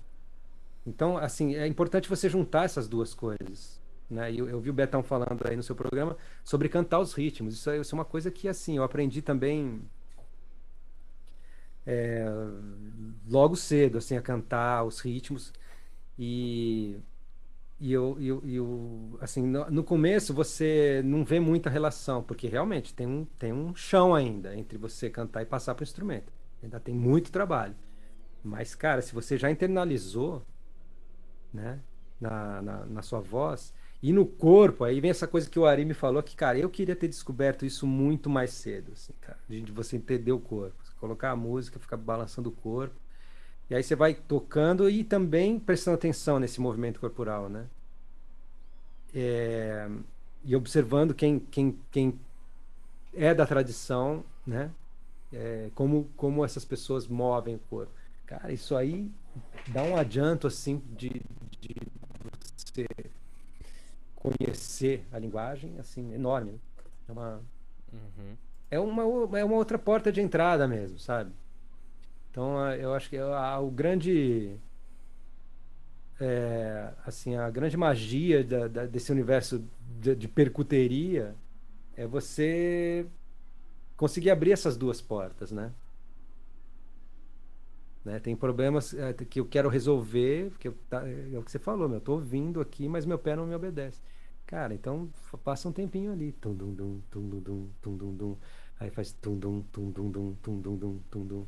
Então, 0.86 1.18
assim, 1.18 1.56
é 1.56 1.66
importante 1.68 2.08
você 2.08 2.30
juntar 2.30 2.66
essas 2.66 2.88
duas 2.88 3.14
coisas. 3.14 3.82
Né? 4.10 4.32
Eu, 4.34 4.48
eu 4.48 4.60
vi 4.60 4.70
o 4.70 4.74
Betão 4.74 5.02
falando 5.02 5.42
aí 5.48 5.56
no 5.56 5.64
seu 5.64 5.76
programa 5.76 6.16
sobre 6.44 6.70
cantar 6.70 7.00
os 7.00 7.14
ritmos. 7.14 7.56
Isso 7.56 7.70
é, 7.70 7.80
isso 7.80 7.96
é 7.96 7.98
uma 7.98 8.06
coisa 8.06 8.30
que, 8.30 8.48
assim, 8.48 8.78
eu 8.78 8.84
aprendi 8.84 9.22
também 9.22 9.82
é, 11.86 12.26
logo 13.28 13.56
cedo, 13.56 13.98
assim, 13.98 14.16
a 14.16 14.22
cantar 14.22 14.84
os 14.84 15.00
ritmos. 15.00 15.52
E, 16.20 16.98
e 17.80 17.92
eu, 17.92 18.18
eu, 18.22 18.42
eu 18.46 19.18
assim, 19.22 19.46
no, 19.46 19.70
no, 19.70 19.84
começo 19.84 20.34
você 20.34 21.02
não 21.04 21.26
vê 21.26 21.40
muita 21.40 21.70
relação, 21.70 22.24
porque 22.24 22.48
realmente 22.48 22.94
tem 22.94 23.06
um, 23.06 23.26
tem 23.38 23.52
um 23.52 23.76
chão 23.76 24.16
ainda 24.16 24.56
entre 24.56 24.78
você 24.78 25.10
cantar 25.10 25.42
e 25.42 25.46
passar 25.46 25.76
para 25.76 25.84
o 25.84 25.86
instrumento. 25.86 26.32
Ainda 26.64 26.80
tem 26.80 26.96
muito 26.96 27.32
trabalho. 27.32 27.76
Mas, 28.44 28.76
cara, 28.76 29.02
se 29.02 29.14
você 29.14 29.38
já 29.38 29.52
internalizou, 29.52 30.46
né, 31.54 31.80
na, 32.20 32.62
na, 32.62 32.86
na 32.86 33.02
sua 33.02 33.20
voz, 33.20 33.74
e 34.02 34.14
no 34.14 34.26
corpo, 34.26 34.84
aí 34.84 35.02
vem 35.02 35.10
essa 35.10 35.28
coisa 35.28 35.50
que 35.50 35.58
o 35.58 35.66
Ari 35.66 35.84
me 35.84 35.94
falou, 35.94 36.22
que, 36.22 36.36
cara, 36.36 36.58
eu 36.58 36.70
queria 36.70 36.96
ter 36.96 37.08
descoberto 37.08 37.66
isso 37.66 37.88
muito 37.88 38.30
mais 38.30 38.52
cedo, 38.52 38.92
assim, 38.94 39.14
cara, 39.20 39.40
de 39.50 39.72
você 39.72 39.98
entender 39.98 40.32
o 40.32 40.40
corpo. 40.40 40.76
Colocar 41.00 41.32
a 41.32 41.36
música, 41.36 41.80
ficar 41.80 41.98
balançando 41.98 42.50
o 42.50 42.52
corpo. 42.52 42.96
E 43.70 43.76
aí 43.76 43.82
você 43.82 43.96
vai 43.96 44.14
tocando 44.14 44.90
e 44.90 45.04
também 45.04 45.60
prestando 45.60 45.96
atenção 45.96 46.40
nesse 46.40 46.62
movimento 46.62 47.00
corporal, 47.00 47.50
né? 47.50 47.66
É, 49.14 49.90
e 50.44 50.56
observando 50.56 51.14
quem, 51.14 51.40
quem, 51.40 51.80
quem 51.92 52.20
é 53.14 53.34
da 53.34 53.46
tradição, 53.46 54.24
né? 54.46 54.72
É, 55.34 55.70
como, 55.74 56.08
como 56.16 56.46
essas 56.46 56.64
pessoas 56.64 57.08
movem 57.08 57.56
o 57.56 57.60
corpo. 57.60 57.92
Cara, 58.26 58.52
isso 58.54 58.76
aí 58.76 59.12
dá 59.68 59.82
um 59.84 59.96
adianto, 59.98 60.48
assim, 60.48 60.82
de, 60.96 61.22
de 61.60 61.76
você 62.56 62.88
conhecer 64.16 65.06
a 65.12 65.18
linguagem, 65.18 65.78
assim, 65.80 66.14
enorme. 66.14 66.52
Né? 66.52 66.60
É 67.08 67.12
uma, 67.12 67.42
uhum. 67.92 68.36
é 68.72 68.80
uma, 68.80 69.40
é 69.40 69.44
uma 69.44 69.56
outra 69.56 69.78
porta 69.78 70.12
de 70.12 70.22
entrada 70.22 70.68
mesmo, 70.68 71.00
sabe? 71.00 71.32
Então, 72.36 72.70
eu 72.74 72.94
acho 72.94 73.10
que 73.10 73.18
o 73.18 73.72
grande 73.72 74.60
é, 76.20 76.92
assim 77.06 77.38
a 77.38 77.50
grande 77.50 77.78
magia 77.78 78.44
da, 78.44 78.68
da, 78.68 78.86
desse 78.86 79.10
universo 79.10 79.64
de, 80.02 80.14
de, 80.18 80.28
percuteria 80.28 81.34
é 81.96 82.06
você 82.06 83.06
conseguir 83.96 84.32
abrir 84.32 84.52
essas 84.52 84.76
duas 84.76 85.00
portas, 85.00 85.50
né? 85.50 85.72
né? 88.04 88.20
Tem 88.20 88.36
problemas 88.36 88.94
é, 88.94 89.14
que 89.14 89.40
eu 89.40 89.46
quero 89.46 89.70
resolver, 89.70 90.52
que 90.60 90.70
tá, 90.90 91.08
é 91.08 91.40
o 91.40 91.42
que 91.42 91.50
você 91.50 91.58
falou, 91.58 91.88
meu, 91.88 92.00
eu 92.00 92.02
tô 92.02 92.16
ouvindo 92.16 92.60
aqui, 92.60 92.90
mas 92.90 93.06
meu 93.06 93.18
pé 93.18 93.38
não 93.38 93.48
me 93.48 93.56
obedece. 93.56 94.02
Cara, 94.46 94.74
então 94.74 95.10
passa 95.42 95.70
um 95.70 95.72
tempinho 95.72 96.12
ali, 96.12 96.34
tum 96.34 96.54
dum 96.54 96.74
dum 96.74 97.00
tum 97.10 97.30
dum 97.30 97.40
dum 97.40 97.70
tum 97.82 97.96
dum 97.96 98.14
dum, 98.14 98.38
aí 98.78 98.90
faz 98.90 99.14
tum 99.14 99.38
dum 99.38 99.62
tum 99.72 99.90
dum 99.90 100.12
dum 100.12 100.36
tum 100.44 100.60
dum 100.60 100.76
dum 100.76 101.00
tum 101.10 101.26
dum, 101.26 101.48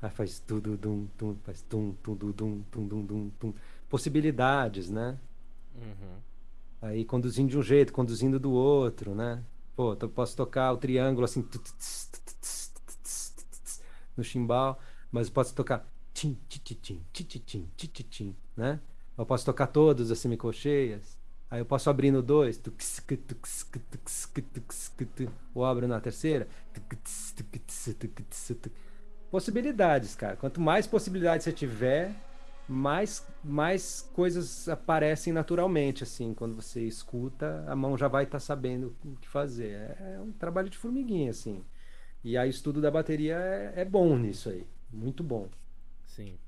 aí 0.00 0.10
faz 0.10 0.38
tudo 0.40 0.76
dum 0.76 1.06
tum, 1.16 1.36
faz 1.44 1.62
tum 1.62 1.94
tum 2.02 2.14
dum 2.14 2.32
tum 2.70 2.86
dum 2.86 3.04
dum 3.04 3.30
tum 3.38 3.54
possibilidades, 3.88 4.90
né? 4.90 5.18
Uhum. 5.74 6.18
Aí 6.82 7.04
conduzindo 7.04 7.50
de 7.50 7.58
um 7.58 7.62
jeito, 7.62 7.92
conduzindo 7.92 8.38
do 8.38 8.52
outro, 8.52 9.14
né? 9.14 9.42
Pô, 9.74 9.96
eu 10.00 10.08
posso 10.08 10.36
tocar 10.36 10.72
o 10.72 10.76
triângulo 10.76 11.24
assim 11.24 11.46
no 14.16 14.24
chimbal, 14.24 14.80
mas 15.10 15.28
eu 15.28 15.32
posso 15.32 15.54
tocar 15.54 15.86
tim, 16.12 16.38
tim, 16.48 16.60
tim, 17.12 17.86
tim, 18.04 18.36
né? 18.56 18.80
Eu 19.16 19.26
posso 19.26 19.44
tocar 19.44 19.66
todos 19.66 20.10
as 20.10 20.18
semicolcheias. 20.18 21.16
Aí 21.50 21.60
eu 21.60 21.66
posso 21.66 21.88
abrir 21.88 22.10
no 22.10 22.22
dois, 22.22 22.60
ou 25.54 25.64
abro 25.64 25.86
na 25.86 26.00
terceira. 26.00 26.48
Possibilidades, 29.36 30.14
cara. 30.14 30.34
Quanto 30.34 30.62
mais 30.62 30.86
possibilidades 30.86 31.44
você 31.44 31.52
tiver, 31.52 32.10
mais, 32.66 33.22
mais 33.44 34.00
coisas 34.14 34.66
aparecem 34.66 35.30
naturalmente, 35.30 36.02
assim, 36.02 36.32
quando 36.32 36.54
você 36.54 36.80
escuta, 36.86 37.62
a 37.68 37.76
mão 37.76 37.98
já 37.98 38.08
vai 38.08 38.24
estar 38.24 38.36
tá 38.36 38.40
sabendo 38.40 38.96
o 39.04 39.14
que 39.16 39.28
fazer. 39.28 39.72
É, 39.72 40.14
é, 40.14 40.20
um 40.22 40.32
trabalho 40.32 40.70
de 40.70 40.78
formiguinha, 40.78 41.32
assim. 41.32 41.62
E 42.24 42.38
aí 42.38 42.48
o 42.48 42.50
estudo 42.50 42.80
da 42.80 42.90
bateria 42.90 43.36
é, 43.36 43.82
é 43.82 43.84
bom 43.84 44.16
nisso 44.16 44.48
aí, 44.48 44.66
muito 44.90 45.22
bom. 45.22 45.50
Sim. 46.06 46.38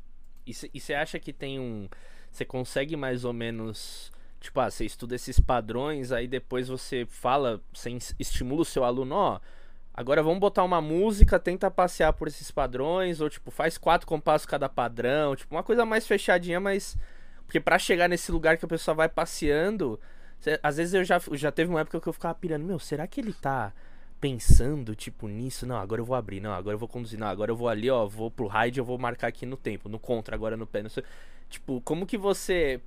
E 0.46 0.80
você 0.80 0.94
acha 0.94 1.20
que 1.20 1.30
tem 1.30 1.60
um... 1.60 1.90
Você 2.32 2.46
consegue 2.46 2.96
mais 2.96 3.22
ou 3.22 3.34
menos... 3.34 4.10
Tipo, 4.40 4.60
ah, 4.60 4.70
você 4.70 4.86
estuda 4.86 5.14
esses 5.14 5.38
padrões, 5.38 6.10
aí 6.10 6.26
depois 6.26 6.68
você 6.68 7.04
fala, 7.04 7.60
você 7.70 7.90
estimula 8.18 8.62
o 8.62 8.64
seu 8.64 8.82
aluno, 8.82 9.14
ó... 9.14 9.36
Oh, 9.36 9.57
Agora 9.98 10.22
vamos 10.22 10.38
botar 10.38 10.62
uma 10.62 10.80
música, 10.80 11.40
tenta 11.40 11.68
passear 11.68 12.12
por 12.12 12.28
esses 12.28 12.52
padrões, 12.52 13.20
ou 13.20 13.28
tipo, 13.28 13.50
faz 13.50 13.76
quatro 13.76 14.06
compassos 14.06 14.46
cada 14.46 14.68
padrão, 14.68 15.34
tipo, 15.34 15.52
uma 15.52 15.62
coisa 15.64 15.84
mais 15.84 16.06
fechadinha, 16.06 16.60
mas. 16.60 16.96
Porque 17.44 17.58
para 17.58 17.80
chegar 17.80 18.08
nesse 18.08 18.30
lugar 18.30 18.56
que 18.56 18.64
a 18.64 18.68
pessoa 18.68 18.94
vai 18.94 19.08
passeando, 19.08 19.98
cê... 20.38 20.56
às 20.62 20.76
vezes 20.76 20.94
eu 20.94 21.02
já, 21.02 21.20
já 21.32 21.50
teve 21.50 21.68
uma 21.68 21.80
época 21.80 22.00
que 22.00 22.06
eu 22.06 22.12
ficava 22.12 22.32
pirando, 22.32 22.64
meu, 22.64 22.78
será 22.78 23.08
que 23.08 23.20
ele 23.20 23.32
tá 23.32 23.72
pensando, 24.20 24.94
tipo, 24.94 25.26
nisso? 25.26 25.66
Não, 25.66 25.74
agora 25.76 26.00
eu 26.00 26.04
vou 26.04 26.14
abrir, 26.14 26.38
não, 26.38 26.52
agora 26.52 26.76
eu 26.76 26.78
vou 26.78 26.88
conduzir, 26.88 27.18
não, 27.18 27.26
agora 27.26 27.50
eu 27.50 27.56
vou 27.56 27.68
ali, 27.68 27.90
ó, 27.90 28.06
vou 28.06 28.30
pro 28.30 28.46
ride, 28.46 28.78
eu 28.78 28.84
vou 28.84 28.98
marcar 28.98 29.26
aqui 29.26 29.44
no 29.44 29.56
tempo, 29.56 29.88
no 29.88 29.98
contra, 29.98 30.36
agora 30.36 30.56
no 30.56 30.64
pé, 30.64 30.80
não 30.80 30.90
sei. 30.90 31.02
Tipo, 31.50 31.80
como 31.80 32.06
que 32.06 32.16
você. 32.16 32.80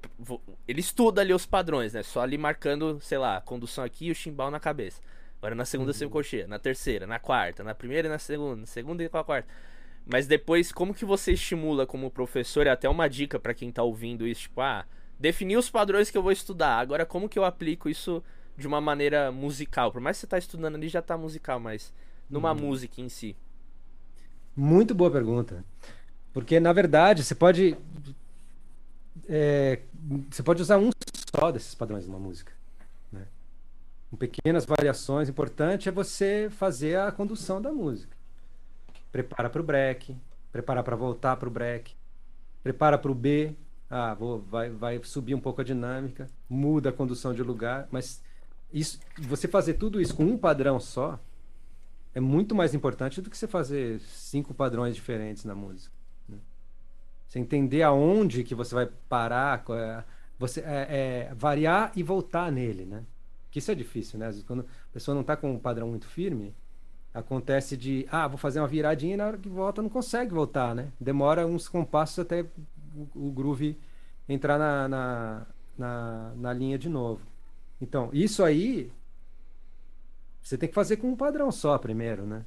Ele 0.66 0.80
estuda 0.80 1.20
ali 1.20 1.34
os 1.34 1.46
padrões, 1.46 1.92
né? 1.92 2.04
Só 2.04 2.22
ali 2.22 2.38
marcando, 2.38 3.02
sei 3.02 3.18
lá, 3.18 3.42
condução 3.42 3.84
aqui 3.84 4.06
e 4.06 4.12
o 4.12 4.16
chimbal 4.16 4.50
na 4.50 4.62
cabeça. 4.62 5.02
Agora 5.42 5.56
na 5.56 5.66
segunda 5.66 5.90
uhum. 5.90 5.98
semicolcheia, 5.98 6.48
na 6.48 6.60
terceira, 6.60 7.08
na 7.08 7.18
quarta, 7.18 7.64
na 7.64 7.74
primeira 7.74 8.08
e 8.08 8.12
na 8.12 8.20
segunda, 8.20 8.58
na 8.58 8.68
segunda 8.68 9.04
e 9.04 9.10
na 9.12 9.24
quarta. 9.24 9.48
Mas 10.06 10.28
depois, 10.28 10.72
como 10.72 10.94
que 10.94 11.04
você 11.04 11.34
estimula 11.34 11.88
como 11.88 12.12
professor, 12.12 12.68
e 12.68 12.70
até 12.70 12.88
uma 12.88 13.08
dica 13.08 13.40
para 13.40 13.52
quem 13.52 13.72
tá 13.72 13.82
ouvindo 13.82 14.28
isso, 14.28 14.42
tipo, 14.42 14.62
ah, 14.62 14.86
definir 15.20 15.58
os 15.58 15.68
padrões 15.68 16.12
que 16.12 16.18
eu 16.18 16.22
vou 16.22 16.32
estudar. 16.32 16.78
Agora, 16.78 17.08
como 17.08 17.28
que 17.28 17.40
eu 17.40 17.44
aplico 17.44 17.90
isso 17.90 18.24
de 18.56 18.68
uma 18.68 18.80
maneira 18.80 19.32
musical? 19.32 19.92
Por 19.92 20.00
mais 20.00 20.18
que 20.18 20.22
você 20.22 20.28
tá 20.28 20.38
estudando 20.38 20.76
ali, 20.76 20.88
já 20.88 21.02
tá 21.02 21.18
musical, 21.18 21.60
mas 21.60 21.92
numa 22.30 22.52
uhum. 22.52 22.60
música 22.60 23.02
em 23.02 23.10
si. 23.10 23.36
Muito 24.56 24.94
boa 24.94 25.10
pergunta. 25.10 25.66
Porque, 26.32 26.60
na 26.60 26.72
verdade, 26.72 27.24
você 27.24 27.34
pode. 27.34 27.76
É, 29.28 29.80
você 30.30 30.44
pode 30.44 30.62
usar 30.62 30.78
um 30.78 30.92
só 31.36 31.52
desses 31.52 31.74
padrões 31.74 32.06
numa 32.06 32.20
música 32.20 32.61
com 34.12 34.18
pequenas 34.18 34.66
variações. 34.66 35.30
O 35.30 35.32
importante 35.32 35.88
é 35.88 35.92
você 35.92 36.50
fazer 36.52 37.00
a 37.00 37.12
condução 37.12 37.62
da 37.62 37.72
música. 37.72 38.16
Prepara 39.10 39.50
para 39.50 39.62
o 39.62 39.64
break, 39.64 40.16
prepara 40.52 40.84
para 40.84 40.96
voltar 40.96 41.38
para 41.38 41.48
o 41.48 41.52
break, 41.52 41.96
prepara 42.62 42.98
para 42.98 43.12
o 43.12 43.16
B. 43.16 43.56
Ah, 43.90 44.14
vou, 44.14 44.42
vai, 44.42 44.70
vai 44.70 45.02
subir 45.04 45.34
um 45.34 45.40
pouco 45.40 45.62
a 45.62 45.64
dinâmica, 45.64 46.30
muda 46.50 46.90
a 46.90 46.94
condução 46.94 47.34
de 47.34 47.42
lugar, 47.42 47.88
mas 47.92 48.22
isso, 48.72 49.00
você 49.20 49.50
fazer 49.50 49.74
tudo 49.74 50.00
isso 50.00 50.16
com 50.16 50.24
um 50.24 50.38
padrão 50.38 50.80
só 50.80 51.20
é 52.14 52.20
muito 52.20 52.56
mais 52.56 52.74
importante 52.74 53.22
do 53.22 53.30
que 53.30 53.38
você 53.38 53.48
fazer 53.48 54.00
cinco 54.02 54.54
padrões 54.54 54.96
diferentes 54.96 55.44
na 55.44 55.56
música. 55.56 55.94
Né? 56.28 56.38
Você 57.28 57.40
entender 57.40 57.84
aonde 57.84 58.46
que 58.46 58.56
você 58.56 58.74
vai 58.74 58.86
parar, 59.10 59.64
é, 59.72 60.04
você 60.40 60.62
é, 60.62 61.30
é, 61.30 61.34
variar 61.36 61.92
e 61.96 62.02
voltar 62.02 62.50
nele, 62.50 62.86
né? 62.86 63.04
Que 63.52 63.60
isso 63.60 63.72
é 63.72 63.76
difícil, 63.76 64.18
né? 64.18 64.32
Quando 64.48 64.62
a 64.62 64.94
pessoa 64.94 65.14
não 65.14 65.22
está 65.22 65.36
com 65.36 65.52
um 65.52 65.60
padrão 65.60 65.90
muito 65.90 66.08
firme, 66.08 66.56
acontece 67.14 67.76
de, 67.76 68.08
ah, 68.10 68.28
vou 68.28 68.38
fazer 68.38 68.60
uma 68.60 68.68
viradinha 68.68 69.14
e 69.14 69.18
na 69.18 69.28
hora 69.28 69.38
que 69.38 69.50
volta 69.50 69.82
não 69.82 69.90
consegue 69.90 70.34
voltar, 70.34 70.74
né? 70.74 70.92
Demora 71.00 71.46
uns 71.46 71.68
compassos 71.68 72.20
até 72.20 72.46
o, 72.96 73.28
o 73.28 73.32
groove 73.32 73.78
entrar 74.28 74.58
na, 74.58 74.88
na, 74.88 75.48
na, 75.78 76.34
na, 76.36 76.54
linha 76.54 76.80
de 76.80 76.88
novo. 76.88 77.22
Então, 77.82 78.10
isso 78.14 78.44
aí 78.44 78.92
você 80.42 80.58
tem 80.58 80.70
que 80.70 80.76
fazer 80.76 80.98
com 80.98 81.10
um 81.10 81.16
padrão 81.16 81.52
só 81.52 81.78
primeiro, 81.78 82.26
né? 82.26 82.46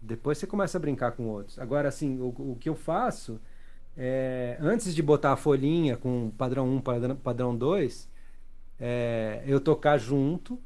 Depois 0.00 0.38
você 0.38 0.46
começa 0.46 0.78
a 0.78 0.80
brincar 0.80 1.12
com 1.12 1.26
outros. 1.28 1.58
Agora, 1.58 1.88
assim, 1.88 2.20
o, 2.20 2.28
o 2.52 2.56
que 2.60 2.68
eu 2.68 2.76
faço 2.76 3.40
é, 3.96 4.56
antes 4.60 4.94
de 4.94 5.02
botar 5.02 5.32
a 5.32 5.36
folhinha 5.36 5.96
com 5.96 6.30
padrão 6.30 6.68
1, 6.76 6.80
padrão, 6.80 7.16
padrão 7.16 7.56
2, 7.56 8.08
é, 8.86 9.42
eu 9.46 9.58
tocar 9.58 9.96
junto, 9.96 10.60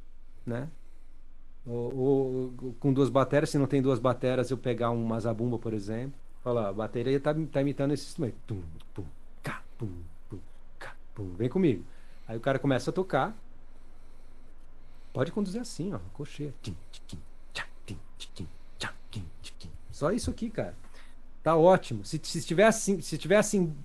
né? 0.44 0.68
Ou, 1.64 1.96
ou, 1.96 2.74
com 2.80 2.92
duas 2.92 3.08
baterias, 3.08 3.50
se 3.50 3.58
não 3.58 3.68
tem 3.68 3.80
duas 3.80 4.00
baterias, 4.00 4.50
eu 4.50 4.58
pegar 4.58 4.90
uma 4.90 5.20
zabumba, 5.20 5.56
por 5.56 5.72
exemplo. 5.72 6.18
Falar, 6.42 6.68
a 6.68 6.72
bateria 6.72 7.20
tá, 7.20 7.32
tá 7.52 7.60
imitando 7.60 7.92
esse 7.94 8.06
instrumento. 8.06 8.34
Tum, 8.44 8.60
tum, 8.92 9.04
cá, 9.40 9.62
pum, 9.78 9.88
cá, 10.80 10.96
pum. 11.14 11.32
Vem 11.36 11.48
comigo. 11.48 11.84
Aí 12.26 12.36
o 12.36 12.40
cara 12.40 12.58
começa 12.58 12.90
a 12.90 12.92
tocar. 12.92 13.36
Pode 15.12 15.30
conduzir 15.30 15.60
assim, 15.60 15.92
ó, 15.94 16.00
cocheia. 16.12 16.52
Só 19.92 20.10
isso 20.10 20.28
aqui, 20.30 20.50
cara. 20.50 20.74
Tá 21.40 21.56
ótimo. 21.56 22.04
Se, 22.04 22.20
se 22.20 22.44
tiver 22.44 22.66
assim, 22.66 23.00
se 23.00 23.16
tiver 23.16 23.36
assim, 23.36 23.76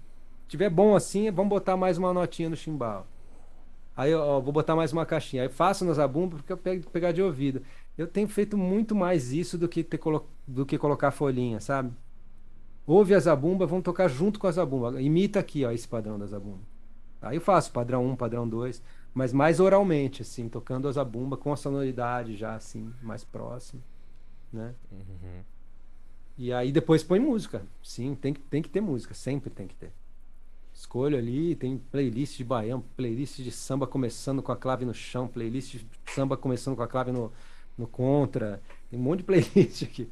tiver 0.48 0.72
bom 0.72 0.96
assim, 0.96 1.30
vamos 1.30 1.52
botar 1.52 1.78
mais 1.78 2.00
uma 2.00 2.12
notinha 2.12 2.50
no 2.50 2.56
chimbal. 2.56 3.06
Aí, 3.96 4.14
ó, 4.14 4.40
vou 4.40 4.52
botar 4.52 4.76
mais 4.76 4.92
uma 4.92 5.06
caixinha. 5.06 5.44
Aí 5.44 5.50
faço 5.50 5.86
na 5.86 5.94
zabumba 5.94 6.38
porque 6.38 6.52
eu 6.52 6.58
pego 6.58 6.90
pegar 6.90 7.12
de 7.12 7.22
ouvido. 7.22 7.62
Eu 7.98 8.08
tenho 8.08 8.28
feito 8.28 8.58
muito 8.58 8.96
mais 8.96 9.32
isso 9.32 9.58
do 9.58 9.68
que, 9.68 9.84
ter 9.84 9.98
colo... 9.98 10.28
do 10.48 10.66
que 10.66 10.78
colocar 10.78 11.12
folhinha, 11.12 11.60
sabe? 11.60 11.92
Ouve 12.86 13.14
a 13.14 13.20
zabumba, 13.20 13.66
vamos 13.66 13.84
tocar 13.84 14.08
junto 14.08 14.40
com 14.40 14.48
a 14.48 14.52
zabumba. 14.52 15.02
Imita 15.02 15.40
aqui, 15.40 15.64
ó, 15.64 15.72
esse 15.72 15.88
padrão 15.88 16.18
da 16.18 16.26
zabumba. 16.26 16.62
Aí 17.22 17.38
eu 17.38 17.42
faço 17.42 17.72
padrão 17.72 18.06
1, 18.08 18.16
padrão 18.16 18.48
2, 18.48 18.82
mas 19.14 19.32
mais 19.32 19.60
oralmente, 19.60 20.22
assim, 20.24 20.50
tocando 20.50 20.88
a 20.88 20.92
zabumba 20.92 21.38
com 21.38 21.54
a 21.54 21.56
sonoridade 21.56 22.36
já, 22.36 22.56
assim, 22.56 22.92
mais 23.02 23.24
próxima, 23.24 23.82
né? 24.52 24.74
Uhum. 24.92 25.44
E 26.38 26.52
aí 26.52 26.72
depois 26.72 27.04
põe 27.04 27.20
música. 27.20 27.62
Sim, 27.82 28.16
tem 28.16 28.34
que, 28.34 28.42
tem 28.42 28.62
que 28.62 28.70
ter 28.70 28.82
música, 28.82 29.14
sempre 29.14 29.50
tem 29.50 29.68
que 29.68 29.76
ter. 29.76 29.94
Escolho 30.74 31.18
ali, 31.18 31.56
tem 31.56 31.78
playlist 31.78 32.38
de 32.38 32.44
baião, 32.44 32.82
playlist 32.96 33.40
de 33.42 33.52
samba 33.52 33.86
começando 33.86 34.42
com 34.42 34.52
a 34.52 34.58
clave 34.58 34.86
no 34.86 34.94
chão, 34.94 35.28
playlist 35.28 35.76
de 35.76 35.88
samba 36.08 36.36
começando 36.36 36.76
com 36.76 36.84
a 36.84 36.88
clave 36.88 37.12
no, 37.12 37.32
no 37.78 37.88
contra. 37.88 38.62
Tem 38.90 39.00
um 39.00 39.04
monte 39.04 39.20
de 39.20 39.26
playlist 39.26 39.84
aqui. 39.84 40.12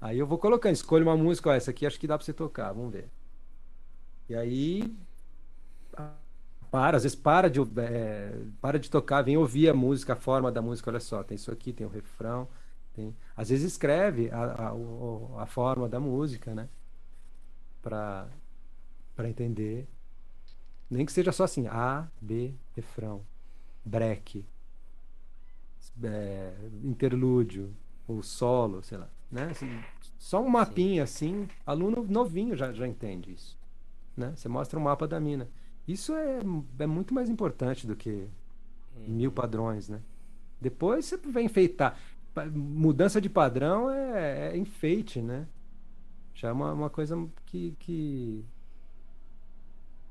Aí 0.00 0.18
eu 0.18 0.26
vou 0.26 0.38
colocando, 0.38 0.74
escolho 0.74 1.04
uma 1.04 1.16
música, 1.16 1.50
ó, 1.50 1.54
essa 1.54 1.70
aqui 1.70 1.86
acho 1.86 1.98
que 1.98 2.06
dá 2.06 2.18
pra 2.18 2.24
você 2.24 2.32
tocar, 2.32 2.72
vamos 2.72 2.92
ver. 2.92 3.08
E 4.28 4.34
aí 4.34 4.94
para, 6.74 6.96
às 6.96 7.04
vezes 7.04 7.14
para 7.14 7.48
de, 7.48 7.60
é, 7.78 8.36
para 8.60 8.80
de 8.80 8.90
tocar, 8.90 9.22
vem 9.22 9.36
ouvir 9.36 9.68
a 9.68 9.74
música, 9.74 10.14
a 10.14 10.16
forma 10.16 10.50
da 10.50 10.60
música, 10.60 10.90
olha 10.90 10.98
só, 10.98 11.22
tem 11.22 11.36
isso 11.36 11.52
aqui, 11.52 11.72
tem 11.72 11.86
o 11.86 11.90
refrão, 11.90 12.48
tem, 12.92 13.14
às 13.36 13.48
vezes 13.48 13.72
escreve 13.72 14.28
a, 14.32 14.42
a, 14.42 15.42
a 15.42 15.46
forma 15.46 15.88
da 15.88 16.00
música, 16.00 16.52
né? 16.52 16.68
Para 17.80 18.28
entender. 19.28 19.86
Nem 20.90 21.06
que 21.06 21.12
seja 21.12 21.32
só 21.32 21.44
assim, 21.44 21.66
A, 21.66 22.06
B, 22.20 22.54
refrão, 22.74 23.22
break, 23.84 24.44
é, 26.02 26.54
interlúdio, 26.82 27.74
ou 28.06 28.22
solo, 28.22 28.82
sei 28.82 28.98
lá. 28.98 29.08
Né? 29.30 29.48
Assim, 29.50 29.80
só 30.18 30.42
um 30.42 30.48
mapinha 30.48 31.06
Sim. 31.06 31.42
assim, 31.42 31.48
aluno 31.66 32.04
novinho 32.08 32.56
já, 32.56 32.72
já 32.72 32.86
entende 32.86 33.32
isso. 33.32 33.58
Né? 34.16 34.32
Você 34.36 34.48
mostra 34.48 34.78
o 34.78 34.82
um 34.82 34.84
mapa 34.84 35.08
da 35.08 35.18
mina. 35.18 35.48
Isso 35.86 36.14
é, 36.14 36.38
é 36.78 36.86
muito 36.86 37.12
mais 37.12 37.28
importante 37.28 37.86
do 37.86 37.96
que 37.96 38.28
mil 39.06 39.30
uhum. 39.30 39.34
padrões, 39.34 39.88
né? 39.88 40.00
Depois 40.60 41.04
você 41.04 41.16
vem 41.16 41.46
enfeitar 41.46 41.98
mudança 42.52 43.20
de 43.20 43.28
padrão 43.28 43.90
é, 43.90 44.52
é 44.52 44.56
enfeite, 44.56 45.20
né? 45.20 45.46
Já 46.34 46.48
é 46.48 46.52
uma, 46.52 46.72
uma 46.72 46.90
coisa 46.90 47.16
que, 47.46 47.76
que 47.78 48.44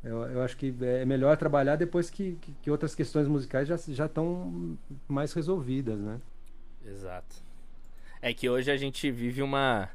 eu, 0.03 0.23
eu 0.23 0.41
acho 0.41 0.57
que 0.57 0.73
é 0.81 1.05
melhor 1.05 1.37
trabalhar 1.37 1.75
depois 1.75 2.09
que, 2.09 2.37
que, 2.41 2.53
que 2.61 2.71
outras 2.71 2.93
questões 2.93 3.27
musicais 3.27 3.67
já 3.67 3.77
já 3.77 4.05
estão 4.05 4.77
mais 5.07 5.31
resolvidas, 5.33 5.97
né? 5.97 6.19
Exato. 6.85 7.35
É 8.21 8.33
que 8.33 8.49
hoje 8.49 8.69
a 8.69 8.77
gente 8.77 9.09
vive 9.09 9.41
uma 9.41 9.89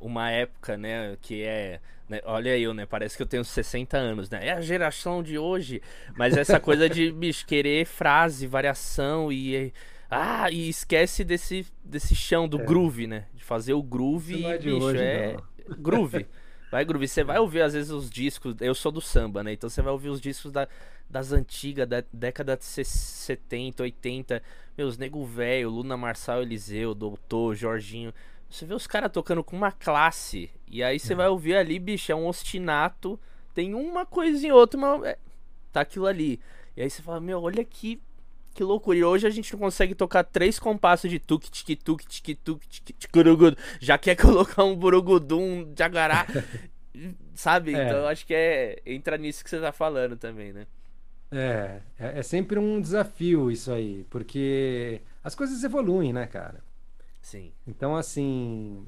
uma 0.00 0.30
época, 0.30 0.76
né, 0.76 1.16
que 1.22 1.42
é, 1.44 1.80
né, 2.08 2.20
olha 2.24 2.58
eu, 2.58 2.74
né, 2.74 2.84
parece 2.84 3.16
que 3.16 3.22
eu 3.22 3.26
tenho 3.26 3.44
60 3.44 3.96
anos, 3.96 4.28
né? 4.28 4.48
É 4.48 4.52
a 4.52 4.60
geração 4.60 5.22
de 5.22 5.38
hoje, 5.38 5.80
mas 6.16 6.36
essa 6.36 6.58
coisa 6.58 6.88
de 6.88 7.12
bicho, 7.12 7.46
querer 7.46 7.86
frase, 7.86 8.46
variação 8.46 9.30
e 9.30 9.72
ah, 10.10 10.50
e 10.50 10.68
esquece 10.68 11.24
desse, 11.24 11.66
desse 11.82 12.14
chão 12.14 12.46
do 12.46 12.60
é. 12.60 12.64
groove, 12.64 13.06
né? 13.06 13.26
De 13.34 13.42
fazer 13.42 13.72
o 13.72 13.82
groove 13.82 14.44
é 14.44 14.58
bicho, 14.58 14.76
hoje, 14.76 14.98
é 14.98 15.36
não. 15.66 15.76
groove. 15.78 16.26
Vai 16.72 16.86
groove. 16.86 17.06
Você 17.06 17.22
vai 17.22 17.38
ouvir 17.38 17.60
às 17.60 17.74
vezes 17.74 17.90
os 17.90 18.08
discos. 18.08 18.56
Eu 18.58 18.74
sou 18.74 18.90
do 18.90 19.02
samba, 19.02 19.44
né? 19.44 19.52
Então 19.52 19.68
você 19.68 19.82
vai 19.82 19.92
ouvir 19.92 20.08
os 20.08 20.18
discos 20.18 20.50
da, 20.50 20.66
das 21.08 21.30
antigas, 21.30 21.86
da 21.86 22.02
década 22.10 22.56
de 22.56 22.64
70, 22.64 23.82
80. 23.82 24.42
Meus 24.76 24.96
nego 24.96 25.22
velho, 25.22 25.68
Luna 25.68 25.98
Marçal 25.98 26.40
Eliseu, 26.40 26.94
Doutor, 26.94 27.54
Jorginho. 27.54 28.14
Você 28.48 28.64
vê 28.64 28.72
os 28.72 28.86
caras 28.86 29.12
tocando 29.12 29.44
com 29.44 29.54
uma 29.54 29.70
classe. 29.70 30.50
E 30.66 30.82
aí 30.82 30.98
você 30.98 31.12
é. 31.12 31.16
vai 31.16 31.28
ouvir 31.28 31.56
ali, 31.56 31.78
bicho, 31.78 32.10
é 32.10 32.14
um 32.14 32.26
ostinato. 32.26 33.20
Tem 33.52 33.74
uma 33.74 34.06
coisinha 34.06 34.54
outra, 34.54 34.80
mas 34.80 35.04
é, 35.04 35.18
tá 35.70 35.82
aquilo 35.82 36.06
ali. 36.06 36.40
E 36.74 36.80
aí 36.80 36.88
você 36.88 37.02
fala, 37.02 37.20
meu, 37.20 37.42
olha 37.42 37.62
que 37.66 38.00
que 38.52 38.62
loucura. 38.62 38.98
E 38.98 39.04
hoje 39.04 39.26
a 39.26 39.30
gente 39.30 39.52
não 39.52 39.60
consegue 39.60 39.94
tocar 39.94 40.24
três 40.24 40.58
compassos 40.58 41.10
de 41.10 41.18
tuk 41.18 41.50
tuk 41.50 41.76
tuk 41.76 42.06
tuk 42.06 42.36
tuk 42.36 42.66
tuk 43.08 43.56
Já 43.80 43.98
quer 43.98 44.16
colocar 44.20 44.64
um 44.64 44.76
burugudum, 44.76 45.72
jagará. 45.76 46.26
sabe? 47.34 47.74
É. 47.74 47.84
Então 47.84 47.98
eu 47.98 48.06
acho 48.06 48.26
que 48.26 48.34
é. 48.34 48.82
Entra 48.86 49.16
nisso 49.16 49.42
que 49.42 49.50
você 49.50 49.60
tá 49.60 49.72
falando 49.72 50.16
também, 50.16 50.52
né? 50.52 50.66
É, 51.30 51.80
é, 51.98 52.18
é 52.18 52.22
sempre 52.22 52.58
um 52.58 52.80
desafio 52.80 53.50
isso 53.50 53.72
aí, 53.72 54.04
porque 54.10 55.00
as 55.24 55.34
coisas 55.34 55.64
evoluem, 55.64 56.12
né, 56.12 56.26
cara? 56.26 56.62
Sim. 57.22 57.52
Então, 57.66 57.96
assim, 57.96 58.86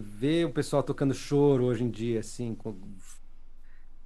ver 0.00 0.46
o 0.46 0.50
pessoal 0.50 0.82
tocando 0.82 1.14
choro 1.14 1.66
hoje 1.66 1.84
em 1.84 1.90
dia, 1.90 2.20
assim, 2.20 2.56
com, 2.56 2.76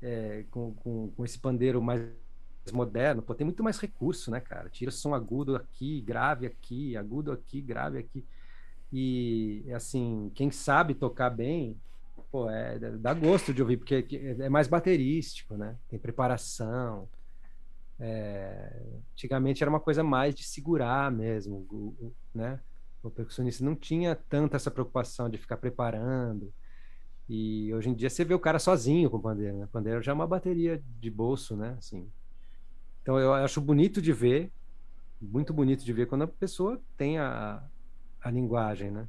é, 0.03 0.45
com, 0.51 0.75
com, 0.75 1.11
com 1.17 1.25
esse 1.25 1.39
pandeiro 1.39 1.81
mais 1.81 2.03
moderno, 2.73 3.23
pô, 3.23 3.35
tem 3.35 3.45
muito 3.45 3.63
mais 3.63 3.79
recurso, 3.79 4.31
né, 4.31 4.41
cara? 4.41 4.69
Tira 4.69 4.91
som 4.91 5.15
agudo 5.15 5.57
aqui, 5.57 6.01
grave 6.01 6.47
aqui, 6.47 6.97
agudo 6.97 7.33
aqui, 7.33 7.61
grave 7.61 7.99
aqui. 7.99 8.25
E, 8.93 9.65
assim, 9.75 10.31
quem 10.35 10.51
sabe 10.51 10.95
tocar 10.95 11.31
bem, 11.31 11.77
pô, 12.31 12.49
é, 12.49 12.79
dá 12.79 13.13
gosto 13.13 13.53
de 13.53 13.61
ouvir, 13.61 13.77
porque 13.77 14.07
é 14.41 14.49
mais 14.49 14.69
baterístico, 14.69 15.57
né? 15.57 15.77
Tem 15.89 15.99
preparação. 15.99 17.09
É, 17.99 18.83
antigamente 19.13 19.63
era 19.63 19.71
uma 19.71 19.81
coisa 19.81 20.03
mais 20.03 20.35
de 20.35 20.45
segurar 20.45 21.11
mesmo, 21.11 22.15
né? 22.35 22.61
O 23.03 23.11
percussionista 23.11 23.65
não 23.65 23.75
tinha 23.75 24.17
tanta 24.17 24.57
essa 24.57 24.71
preocupação 24.71 25.29
de 25.29 25.39
ficar 25.39 25.59
preparando. 25.59 26.53
E 27.29 27.73
hoje 27.75 27.89
em 27.89 27.95
dia 27.95 28.11
você 28.11 28.25
vê 28.25 28.35
o 28.35 28.39
cara 28.39 28.59
sozinho 28.59 29.11
com 29.11 29.17
o 29.17 29.23
pandeiro, 29.23 29.57
né? 29.59 29.65
O 29.65 29.69
pandeiro 29.69 30.03
já 30.03 30.13
é 30.13 30.15
uma 30.15 30.27
bateria 30.27 30.83
de 31.01 31.11
bolso, 31.11 31.57
né? 31.57 31.75
Assim, 31.79 32.11
então 33.05 33.21
eu 33.21 33.35
acho 33.35 33.61
bonito 33.61 34.01
de 34.01 34.15
ver, 34.15 34.51
muito 35.21 35.53
bonito 35.53 35.85
de 35.85 35.93
ver 35.93 36.07
quando 36.07 36.23
a 36.23 36.27
pessoa 36.27 36.81
tem 36.97 37.19
a, 37.19 37.63
a 38.19 38.31
linguagem, 38.31 38.91
né? 38.91 39.07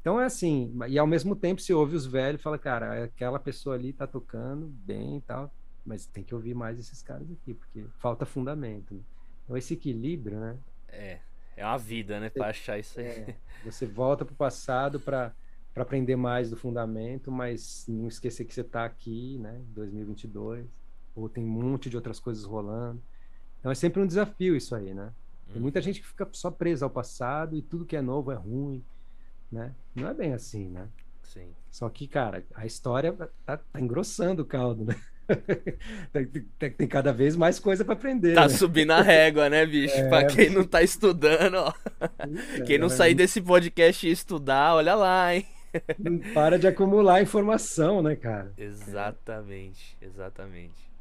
Então 0.00 0.18
é 0.18 0.24
assim, 0.24 0.74
e 0.88 0.98
ao 0.98 1.06
mesmo 1.06 1.36
tempo 1.36 1.60
se 1.60 1.74
ouve 1.74 1.94
os 1.94 2.06
velhos 2.06 2.40
e 2.40 2.42
fala, 2.42 2.58
cara, 2.58 3.04
aquela 3.04 3.38
pessoa 3.38 3.74
ali 3.74 3.92
tá 3.92 4.06
tocando 4.06 4.66
bem 4.66 5.18
e 5.18 5.20
tal, 5.20 5.52
mas 5.84 6.06
tem 6.06 6.24
que 6.24 6.34
ouvir 6.34 6.54
mais 6.54 6.78
esses 6.78 7.02
caras 7.02 7.30
aqui, 7.30 7.52
porque 7.52 7.84
falta 7.98 8.24
fundamento. 8.24 8.94
Né? 8.94 9.00
Então 9.44 9.56
esse 9.58 9.74
equilíbrio, 9.74 10.40
né? 10.40 10.56
É, 10.88 11.18
é 11.54 11.66
uma 11.66 11.76
vida, 11.76 12.18
né, 12.18 12.30
para 12.30 12.48
achar 12.48 12.78
isso 12.78 12.98
aí. 12.98 13.06
É, 13.06 13.36
você 13.62 13.84
volta 13.84 14.24
pro 14.24 14.34
passado 14.34 14.98
para 14.98 15.34
para 15.74 15.82
aprender 15.82 16.14
mais 16.14 16.48
do 16.48 16.56
fundamento, 16.56 17.32
mas 17.32 17.84
não 17.88 18.06
esquecer 18.06 18.44
que 18.44 18.54
você 18.54 18.60
está 18.60 18.84
aqui, 18.84 19.38
né, 19.40 19.60
2022, 19.70 20.64
ou 21.16 21.28
tem 21.28 21.44
um 21.44 21.48
monte 21.48 21.90
de 21.90 21.96
outras 21.96 22.20
coisas 22.20 22.44
rolando. 22.44 23.02
Então 23.64 23.72
é 23.72 23.74
sempre 23.74 24.02
um 24.02 24.06
desafio 24.06 24.54
isso 24.54 24.74
aí, 24.74 24.92
né? 24.92 25.10
Tem 25.50 25.62
muita 25.62 25.78
uhum. 25.78 25.82
gente 25.84 26.02
que 26.02 26.06
fica 26.06 26.28
só 26.32 26.50
presa 26.50 26.84
ao 26.84 26.90
passado 26.90 27.56
e 27.56 27.62
tudo 27.62 27.86
que 27.86 27.96
é 27.96 28.02
novo 28.02 28.30
é 28.30 28.34
ruim, 28.34 28.84
né? 29.50 29.72
Não 29.94 30.06
é 30.06 30.12
bem 30.12 30.34
assim, 30.34 30.68
né? 30.68 30.86
Sim. 31.22 31.48
Só 31.70 31.88
que, 31.88 32.06
cara, 32.06 32.44
a 32.54 32.66
história 32.66 33.10
tá, 33.46 33.56
tá 33.56 33.80
engrossando 33.80 34.42
o 34.42 34.44
caldo, 34.44 34.84
né? 34.84 34.94
tem, 36.12 36.26
tem, 36.58 36.70
tem, 36.72 36.86
cada 36.86 37.10
vez 37.10 37.36
mais 37.36 37.58
coisa 37.58 37.86
para 37.86 37.94
aprender. 37.94 38.34
Tá 38.34 38.42
né? 38.42 38.48
subindo 38.50 38.90
a 38.90 39.00
régua, 39.00 39.48
né, 39.48 39.64
bicho? 39.64 39.96
É, 39.96 40.10
pra 40.10 40.26
quem 40.26 40.50
não 40.50 40.64
tá 40.64 40.82
estudando, 40.82 41.54
ó. 41.54 41.72
quem 42.66 42.76
não 42.76 42.90
sair 42.90 43.14
desse 43.14 43.40
podcast 43.40 44.06
e 44.06 44.10
estudar, 44.10 44.74
olha 44.74 44.94
lá, 44.94 45.34
hein? 45.34 45.46
Não 45.98 46.18
para 46.34 46.58
de 46.58 46.66
acumular 46.66 47.22
informação, 47.22 48.02
né, 48.02 48.14
cara? 48.14 48.52
Exatamente, 48.58 49.96
exatamente. 50.02 50.93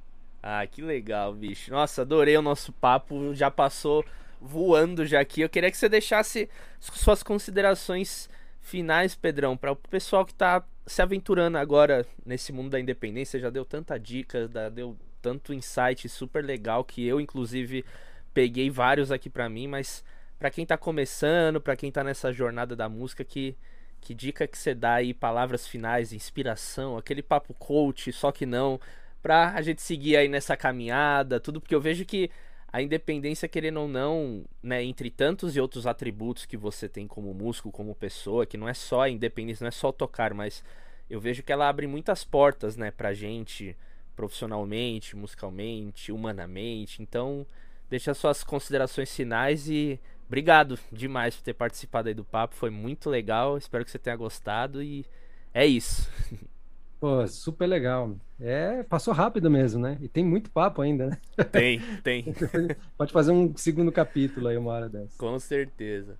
Ah, 0.45 0.67
que 0.67 0.81
legal, 0.81 1.33
bicho. 1.33 1.71
Nossa, 1.71 2.01
adorei 2.01 2.35
o 2.35 2.41
nosso 2.41 2.73
papo. 2.73 3.33
Já 3.33 3.49
passou 3.49 4.03
voando 4.41 5.05
já 5.05 5.21
aqui. 5.21 5.39
Eu 5.39 5.47
queria 5.47 5.71
que 5.71 5.77
você 5.77 5.87
deixasse 5.87 6.49
suas 6.81 7.23
considerações 7.23 8.29
finais, 8.59 9.15
Pedrão, 9.15 9.55
para 9.55 9.71
o 9.71 9.75
pessoal 9.77 10.25
que 10.25 10.33
está 10.33 10.61
se 10.85 11.01
aventurando 11.01 11.57
agora 11.57 12.05
nesse 12.25 12.51
mundo 12.51 12.71
da 12.71 12.79
independência. 12.79 13.39
Já 13.39 13.49
deu 13.49 13.63
tanta 13.63 13.97
dica, 13.97 14.49
deu 14.69 14.97
tanto 15.21 15.53
insight 15.53 16.09
super 16.09 16.43
legal 16.43 16.83
que 16.83 17.07
eu, 17.07 17.21
inclusive, 17.21 17.85
peguei 18.33 18.69
vários 18.69 19.13
aqui 19.13 19.29
para 19.29 19.47
mim. 19.47 19.67
Mas 19.67 20.03
para 20.37 20.49
quem 20.49 20.63
está 20.63 20.77
começando, 20.77 21.61
para 21.61 21.77
quem 21.77 21.87
está 21.87 22.03
nessa 22.03 22.33
jornada 22.33 22.75
da 22.75 22.89
música, 22.89 23.23
que, 23.23 23.55
que 24.01 24.13
dica 24.13 24.45
que 24.45 24.57
você 24.57 24.75
dá 24.75 24.95
aí? 24.95 25.13
Palavras 25.13 25.65
finais, 25.65 26.11
inspiração, 26.11 26.97
aquele 26.97 27.23
papo 27.23 27.53
coach, 27.53 28.11
só 28.11 28.29
que 28.29 28.45
não 28.45 28.77
pra 29.23 29.53
a 29.55 29.61
gente 29.61 29.81
seguir 29.81 30.17
aí 30.17 30.27
nessa 30.27 30.57
caminhada, 30.57 31.39
tudo, 31.39 31.61
porque 31.61 31.73
eu 31.73 31.81
vejo 31.81 32.05
que 32.05 32.29
a 32.71 32.81
independência, 32.81 33.47
querendo 33.47 33.79
ou 33.81 33.87
não, 33.87 34.43
né, 34.61 34.83
entre 34.83 35.09
tantos 35.09 35.55
e 35.55 35.61
outros 35.61 35.87
atributos 35.87 36.45
que 36.45 36.57
você 36.57 36.89
tem 36.89 37.07
como 37.07 37.33
músico, 37.33 37.71
como 37.71 37.95
pessoa, 37.95 38.45
que 38.45 38.57
não 38.57 38.67
é 38.67 38.73
só 38.73 39.01
a 39.01 39.09
independência, 39.09 39.63
não 39.63 39.69
é 39.69 39.71
só 39.71 39.91
tocar, 39.91 40.33
mas 40.33 40.63
eu 41.09 41.21
vejo 41.21 41.43
que 41.43 41.51
ela 41.53 41.69
abre 41.69 41.87
muitas 41.87 42.23
portas, 42.23 42.75
né, 42.75 42.91
pra 42.91 43.13
gente, 43.13 43.77
profissionalmente, 44.15 45.15
musicalmente, 45.15 46.11
humanamente. 46.11 47.01
Então, 47.01 47.45
deixa 47.89 48.13
suas 48.13 48.43
considerações 48.43 49.15
finais 49.15 49.69
e 49.69 49.99
obrigado 50.27 50.77
demais 50.91 51.35
por 51.35 51.43
ter 51.43 51.53
participado 51.53 52.09
aí 52.09 52.13
do 52.13 52.25
papo, 52.25 52.55
foi 52.55 52.71
muito 52.71 53.09
legal, 53.09 53.57
espero 53.57 53.85
que 53.85 53.91
você 53.91 53.99
tenha 53.99 54.15
gostado 54.15 54.81
e 54.83 55.05
é 55.53 55.65
isso. 55.65 56.09
Pô, 56.99 57.27
super 57.27 57.67
legal. 57.67 58.17
É, 58.45 58.83
passou 58.83 59.13
rápido 59.13 59.49
mesmo, 59.49 59.81
né? 59.81 59.97
E 60.01 60.09
tem 60.09 60.25
muito 60.25 60.51
papo 60.51 60.81
ainda, 60.81 61.07
né? 61.07 61.17
Tem, 61.49 61.79
tem. 62.03 62.25
Pode 62.97 63.13
fazer 63.13 63.31
um 63.31 63.55
segundo 63.55 63.89
capítulo 63.89 64.49
aí 64.49 64.57
uma 64.57 64.69
hora 64.69 64.89
dessa. 64.89 65.17
Com 65.17 65.39
certeza. 65.39 66.17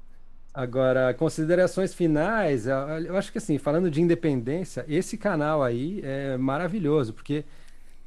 Agora, 0.53 1.13
considerações 1.15 1.93
finais, 1.93 2.65
eu 2.65 3.17
acho 3.17 3.30
que 3.30 3.39
assim, 3.39 3.57
falando 3.57 3.91
de 3.91 4.01
independência, 4.01 4.86
esse 4.88 5.17
canal 5.17 5.61
aí 5.61 5.99
é 6.01 6.38
maravilhoso, 6.38 7.11
porque 7.11 7.43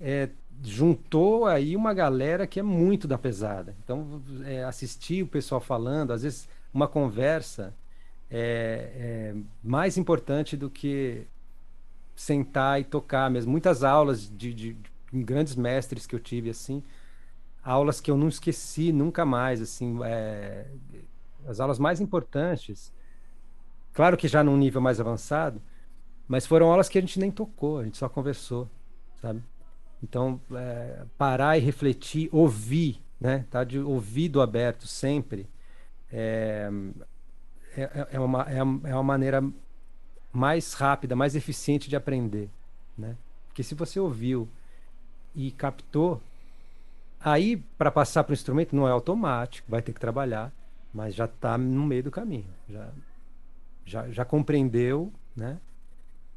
é, 0.00 0.30
juntou 0.62 1.44
aí 1.44 1.76
uma 1.76 1.92
galera 1.92 2.46
que 2.46 2.58
é 2.58 2.62
muito 2.62 3.06
da 3.06 3.18
pesada. 3.18 3.76
Então, 3.84 4.22
é, 4.46 4.64
assistir 4.64 5.24
o 5.24 5.26
pessoal 5.26 5.60
falando, 5.60 6.12
às 6.12 6.22
vezes 6.22 6.48
uma 6.72 6.88
conversa 6.88 7.74
é, 8.30 8.92
é 8.94 9.34
mais 9.62 9.98
importante 9.98 10.56
do 10.56 10.70
que 10.70 11.26
sentar 12.16 12.80
e 12.80 12.84
tocar 12.84 13.30
mesmo. 13.30 13.52
Muitas 13.52 13.84
aulas 13.84 14.22
de, 14.28 14.52
de, 14.54 14.72
de, 15.12 15.22
grandes 15.22 15.54
mestres 15.54 16.06
que 16.06 16.14
eu 16.14 16.18
tive 16.18 16.50
assim, 16.50 16.82
aulas 17.62 18.00
que 18.00 18.10
eu 18.10 18.16
não 18.16 18.28
esqueci 18.28 18.90
nunca 18.90 19.24
mais, 19.24 19.60
assim, 19.60 19.98
é, 20.02 20.66
as 21.46 21.60
aulas 21.60 21.78
mais 21.78 22.00
importantes, 22.00 22.92
claro 23.92 24.16
que 24.16 24.26
já 24.26 24.42
num 24.42 24.56
nível 24.56 24.80
mais 24.80 24.98
avançado, 24.98 25.60
mas 26.26 26.46
foram 26.46 26.70
aulas 26.70 26.88
que 26.88 26.98
a 26.98 27.00
gente 27.00 27.20
nem 27.20 27.30
tocou, 27.30 27.78
a 27.78 27.84
gente 27.84 27.98
só 27.98 28.08
conversou, 28.08 28.68
sabe? 29.20 29.42
Então, 30.02 30.40
é, 30.52 31.04
parar 31.16 31.56
e 31.56 31.60
refletir, 31.60 32.28
ouvir, 32.32 33.02
né? 33.20 33.46
Tá 33.50 33.62
de 33.62 33.78
ouvido 33.78 34.40
aberto 34.40 34.86
sempre, 34.86 35.48
é, 36.10 36.70
é, 37.76 38.08
é, 38.12 38.20
uma, 38.20 38.42
é, 38.50 38.58
é 38.58 38.94
uma 38.94 39.02
maneira 39.02 39.42
mais 40.36 40.74
rápida, 40.74 41.16
mais 41.16 41.34
eficiente 41.34 41.88
de 41.88 41.96
aprender, 41.96 42.50
né? 42.96 43.16
Porque 43.48 43.62
se 43.62 43.74
você 43.74 43.98
ouviu 43.98 44.46
e 45.34 45.50
captou, 45.50 46.20
aí 47.18 47.56
para 47.78 47.90
passar 47.90 48.22
para 48.22 48.32
o 48.32 48.34
instrumento 48.34 48.76
não 48.76 48.86
é 48.86 48.90
automático, 48.90 49.66
vai 49.70 49.80
ter 49.80 49.94
que 49.94 50.00
trabalhar, 50.00 50.52
mas 50.92 51.14
já 51.14 51.24
está 51.24 51.56
no 51.56 51.86
meio 51.86 52.02
do 52.02 52.10
caminho, 52.10 52.44
já, 52.68 52.88
já, 53.86 54.10
já 54.10 54.24
compreendeu, 54.26 55.10
né? 55.34 55.58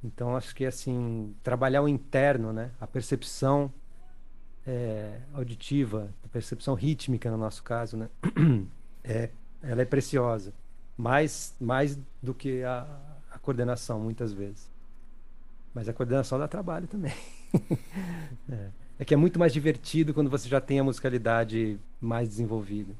Então 0.01 0.33
acho 0.37 0.55
que 0.55 0.65
assim 0.65 1.35
trabalhar 1.43 1.81
o 1.81 1.87
interno, 1.87 2.53
né? 2.53 2.71
A 2.79 2.87
percepção 2.87 3.69
é, 4.65 5.19
auditiva, 5.33 6.09
a 6.23 6.29
percepção 6.29 6.73
rítmica 6.73 7.29
no 7.29 7.37
nosso 7.37 7.61
caso, 7.63 7.97
né? 7.97 8.09
É, 9.01 9.29
ela 9.63 9.81
é 9.81 9.85
preciosa, 9.85 10.53
mais 10.97 11.55
mais 11.59 11.97
do 12.21 12.33
que 12.33 12.63
a, 12.63 12.85
coordenação 13.49 13.99
muitas 13.99 14.31
vezes. 14.33 14.69
Mas 15.73 15.87
a 15.87 15.93
coordenação 15.93 16.39
dá 16.39 16.47
trabalho 16.47 16.87
também. 16.87 17.13
é. 18.51 18.69
é 18.99 19.05
que 19.05 19.13
é 19.13 19.17
muito 19.17 19.39
mais 19.39 19.53
divertido 19.53 20.13
quando 20.13 20.29
você 20.29 20.47
já 20.47 20.61
tem 20.61 20.79
a 20.79 20.83
musicalidade 20.83 21.79
mais 22.01 22.29
desenvolvida 22.29 22.93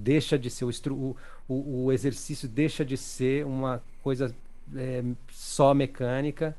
deixa 0.00 0.38
de 0.38 0.50
ser 0.50 0.64
o, 0.64 1.16
o, 1.46 1.84
o 1.84 1.92
exercício 1.92 2.48
deixa 2.48 2.84
de 2.84 2.96
ser 2.96 3.44
uma 3.44 3.82
coisa 4.02 4.34
é, 4.74 5.02
só 5.30 5.74
mecânica 5.74 6.56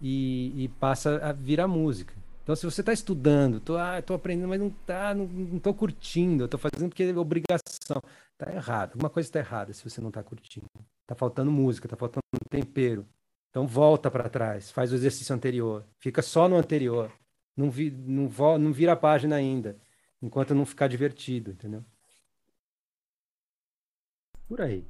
e, 0.00 0.64
e, 0.64 0.68
passa 0.68 1.18
a 1.22 1.32
virar 1.32 1.68
música. 1.68 2.14
Então, 2.42 2.56
se 2.56 2.64
você 2.64 2.80
está 2.80 2.92
estudando, 2.92 3.60
tô, 3.60 3.76
ah, 3.76 4.00
tô 4.00 4.14
aprendendo, 4.14 4.48
mas 4.48 4.58
não 4.58 4.70
tá, 4.70 5.14
não, 5.14 5.26
não 5.26 5.74
curtindo, 5.74 6.48
tô 6.48 6.56
fazendo 6.56 6.88
porque 6.88 7.02
é 7.02 7.16
obrigação. 7.16 8.02
Tá 8.38 8.50
errado. 8.50 8.92
Alguma 8.94 9.10
coisa 9.10 9.28
está 9.28 9.38
errada 9.38 9.72
se 9.74 9.88
você 9.88 10.00
não 10.00 10.08
está 10.08 10.22
curtindo. 10.22 10.66
Tá 11.10 11.16
faltando 11.16 11.50
música, 11.50 11.88
tá 11.88 11.96
faltando 11.96 12.22
tempero. 12.48 13.04
Então 13.50 13.66
volta 13.66 14.08
para 14.08 14.28
trás, 14.28 14.70
faz 14.70 14.92
o 14.92 14.94
exercício 14.94 15.34
anterior, 15.34 15.84
fica 15.98 16.22
só 16.22 16.48
no 16.48 16.54
anterior, 16.54 17.10
não, 17.56 17.68
vi, 17.68 17.90
não, 17.90 18.30
não 18.56 18.72
vira 18.72 18.92
a 18.92 18.96
página 18.96 19.34
ainda, 19.34 19.76
enquanto 20.22 20.54
não 20.54 20.64
ficar 20.64 20.86
divertido, 20.86 21.50
entendeu? 21.50 21.84
Por 24.46 24.60
aí. 24.60 24.86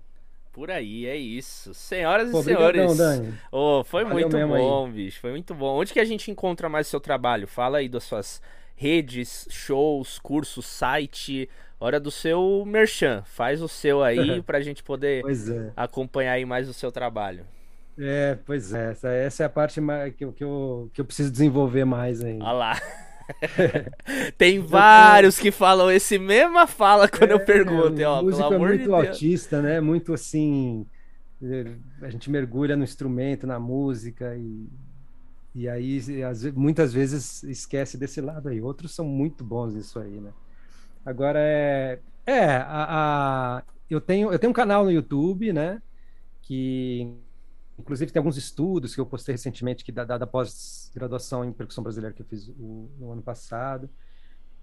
Por 0.53 0.71
aí, 0.71 1.07
é 1.07 1.17
isso. 1.17 1.73
Senhoras 1.73 2.31
Pô, 2.31 2.41
e 2.41 2.45
senhores. 2.45 2.99
Dani. 2.99 3.33
Oh, 3.51 3.83
foi 3.83 4.05
Valeu 4.05 4.29
muito 4.29 4.47
bom, 4.47 4.85
aí. 4.85 4.93
bicho. 4.93 5.21
Foi 5.21 5.31
muito 5.31 5.55
bom. 5.55 5.79
Onde 5.79 5.95
que 5.95 6.01
a 6.01 6.05
gente 6.05 6.31
encontra 6.31 6.69
mais 6.69 6.87
seu 6.87 7.01
trabalho? 7.01 7.47
Fala 7.47 7.79
aí 7.79 7.89
das 7.89 8.05
suas 8.05 8.43
redes, 8.77 9.49
shows, 9.51 10.19
cursos, 10.19 10.67
site. 10.67 11.49
Hora 11.81 11.99
do 11.99 12.11
seu 12.11 12.63
merchan. 12.67 13.23
Faz 13.25 13.63
o 13.63 13.69
seu 13.69 14.03
aí 14.03 14.41
pra 14.45 14.61
gente 14.61 14.83
poder 14.83 15.25
é. 15.27 15.73
acompanhar 15.75 16.33
aí 16.33 16.45
mais 16.45 16.69
o 16.69 16.75
seu 16.75 16.93
trabalho. 16.93 17.45
É, 17.99 18.39
pois 18.45 18.73
é. 18.73 18.91
Essa, 18.91 19.09
essa 19.09 19.43
é 19.43 19.47
a 19.47 19.49
parte 19.49 19.81
que, 20.17 20.25
eu, 20.25 20.33
que, 20.33 20.45
eu, 20.45 20.91
que 20.93 21.01
eu 21.01 21.05
preciso 21.05 21.31
desenvolver 21.31 21.85
mais 21.85 22.23
ainda. 22.23 22.45
Olha 22.45 22.53
lá. 22.53 22.81
Tem 24.37 24.59
vários 24.59 25.39
que 25.39 25.51
falam 25.51 25.91
esse 25.91 26.19
mesma 26.19 26.67
fala 26.67 27.09
quando 27.09 27.31
é, 27.31 27.35
eu 27.35 27.41
pergunto, 27.41 28.03
ó, 28.03 28.23
música 28.23 28.43
pelo 28.43 28.53
é 28.53 28.57
amor 28.57 28.69
muito 28.69 28.85
de 28.85 28.93
autista, 28.93 29.63
né? 29.63 29.81
Muito 29.81 30.13
assim, 30.13 30.85
a 32.03 32.11
gente 32.11 32.29
mergulha 32.29 32.77
no 32.77 32.83
instrumento, 32.83 33.47
na 33.47 33.59
música 33.59 34.35
e 34.37 34.69
e 35.55 35.69
aí 35.69 36.01
muitas 36.55 36.93
vezes 36.93 37.43
esquece 37.43 37.99
desse 37.99 38.21
lado 38.21 38.49
aí. 38.49 38.61
Outros 38.61 38.95
são 38.95 39.05
muito 39.05 39.43
bons 39.43 39.75
nisso 39.75 39.99
aí, 39.99 40.21
né? 40.21 40.31
Agora 41.05 41.39
é 41.39 42.01
é 42.27 42.45
a, 42.57 43.59
a 43.59 43.63
eu 43.89 44.01
tenho 44.01 44.33
eu 44.33 44.39
tenho 44.39 44.51
um 44.51 44.55
canal 44.55 44.85
no 44.85 44.93
YouTube, 44.93 45.53
né? 45.53 45.83
Que 46.43 47.13
Inclusive, 47.81 48.13
tem 48.13 48.21
alguns 48.21 48.37
estudos 48.37 48.95
que 48.95 49.01
eu 49.01 49.07
postei 49.07 49.33
recentemente 49.33 49.83
que 49.83 49.91
da, 49.91 50.05
da, 50.05 50.19
da 50.19 50.27
pós-graduação 50.27 51.45
em 51.45 51.53
percussão 51.53 51.83
brasileira 51.83 52.15
que 52.15 52.21
eu 52.21 52.27
fiz 52.27 52.49
o, 52.49 52.91
no 52.99 53.11
ano 53.11 53.23
passado. 53.23 53.89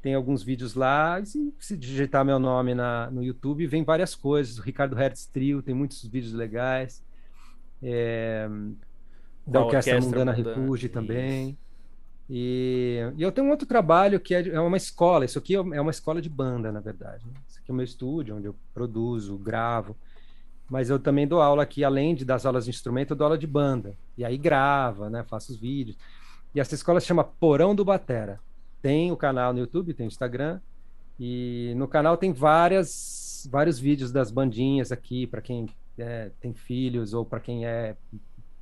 Tem 0.02 0.14
alguns 0.14 0.44
vídeos 0.44 0.76
lá. 0.76 1.24
Se, 1.26 1.54
se 1.60 1.76
digitar 1.76 2.24
meu 2.24 2.38
nome 2.38 2.76
na, 2.76 3.10
no 3.10 3.24
YouTube, 3.24 3.66
vem 3.66 3.84
várias 3.84 4.14
coisas. 4.14 4.60
O 4.60 4.62
Ricardo 4.62 4.96
Hertz 4.96 5.26
Trio 5.26 5.64
tem 5.64 5.74
muitos 5.74 6.04
vídeos 6.04 6.34
legais. 6.34 7.04
É, 7.82 8.48
da, 9.46 9.60
da 9.60 9.66
Orquestra, 9.66 9.96
Orquestra 9.96 10.02
Mundana, 10.02 10.32
Refúgio 10.32 10.90
também. 10.90 11.58
E, 12.30 13.00
e, 13.16 13.22
eu 13.22 13.32
tenho 13.32 13.48
um 13.48 13.52
outro 13.52 13.68
trabalho 13.68 14.20
que 14.20 14.36
é, 14.36 14.50
é, 14.50 14.60
uma 14.60 14.78
escola. 14.78 15.26
Isso 15.26 15.40
aqui 15.40 15.56
é 15.56 15.82
uma 15.82 15.92
escola 15.92 16.22
de 16.22 16.30
banda, 16.30 16.72
na 16.72 16.80
verdade. 16.80 17.24
Isso 17.48 17.60
aqui 17.60 17.72
é 17.72 17.74
o 17.74 17.76
meu 17.76 17.86
estúdio, 17.86 18.36
onde 18.36 18.48
eu 18.48 18.56
produzo, 18.74 19.38
gravo 19.38 19.96
mas 20.70 20.90
eu 20.90 21.00
também 21.00 21.28
dou 21.28 21.42
aula 21.42 21.64
aqui, 21.64 21.84
além 21.84 22.14
de 22.14 22.26
das 22.26 22.46
aulas 22.46 22.66
de 22.66 22.70
instrumento, 22.70 23.12
eu 23.12 23.18
dou 23.18 23.26
aula 23.26 23.38
de 23.38 23.48
banda. 23.48 23.96
E 24.18 24.26
aí 24.26 24.38
grava, 24.38 25.10
né? 25.10 25.24
Faço 25.24 25.54
os 25.54 25.58
vídeos. 25.58 25.98
E 26.54 26.60
essa 26.60 26.76
escola 26.76 27.00
se 27.00 27.08
chama 27.08 27.24
Porão 27.24 27.74
do 27.74 27.86
Batera. 27.86 28.40
Tem 28.82 29.12
o 29.12 29.18
canal 29.18 29.54
no 29.54 29.60
YouTube, 29.60 29.94
tem 29.94 30.06
o 30.06 30.10
Instagram. 30.10 30.60
E 31.20 31.74
no 31.78 31.88
canal 31.88 32.18
tem 32.18 32.34
várias, 32.34 33.48
vários 33.50 33.80
vídeos 33.80 34.12
das 34.12 34.30
bandinhas 34.30 34.92
aqui, 34.92 35.26
para 35.26 35.42
quem 35.42 35.68
é, 35.98 36.32
tem 36.40 36.54
filhos 36.54 37.14
ou 37.14 37.26
para 37.26 37.40
quem 37.40 37.66
é 37.66 37.96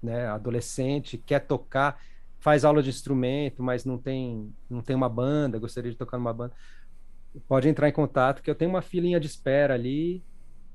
né, 0.01 0.27
adolescente, 0.27 1.17
quer 1.17 1.39
tocar, 1.39 1.99
faz 2.45 2.63
aula 2.63 2.83
de 2.83 2.91
instrumento, 2.91 3.63
mas 3.63 3.85
não 3.85 3.97
tem, 3.97 4.53
não 4.69 4.83
tem 4.83 4.95
uma 4.95 5.09
banda, 5.09 5.57
gostaria 5.57 5.89
de 5.89 5.97
tocar 5.97 6.19
numa 6.19 6.31
banda. 6.31 6.53
Pode 7.47 7.67
entrar 7.67 7.89
em 7.89 7.91
contato, 7.91 8.43
que 8.43 8.51
eu 8.51 8.53
tenho 8.53 8.69
uma 8.69 8.83
filinha 8.83 9.19
de 9.19 9.25
espera 9.25 9.73
ali 9.73 10.23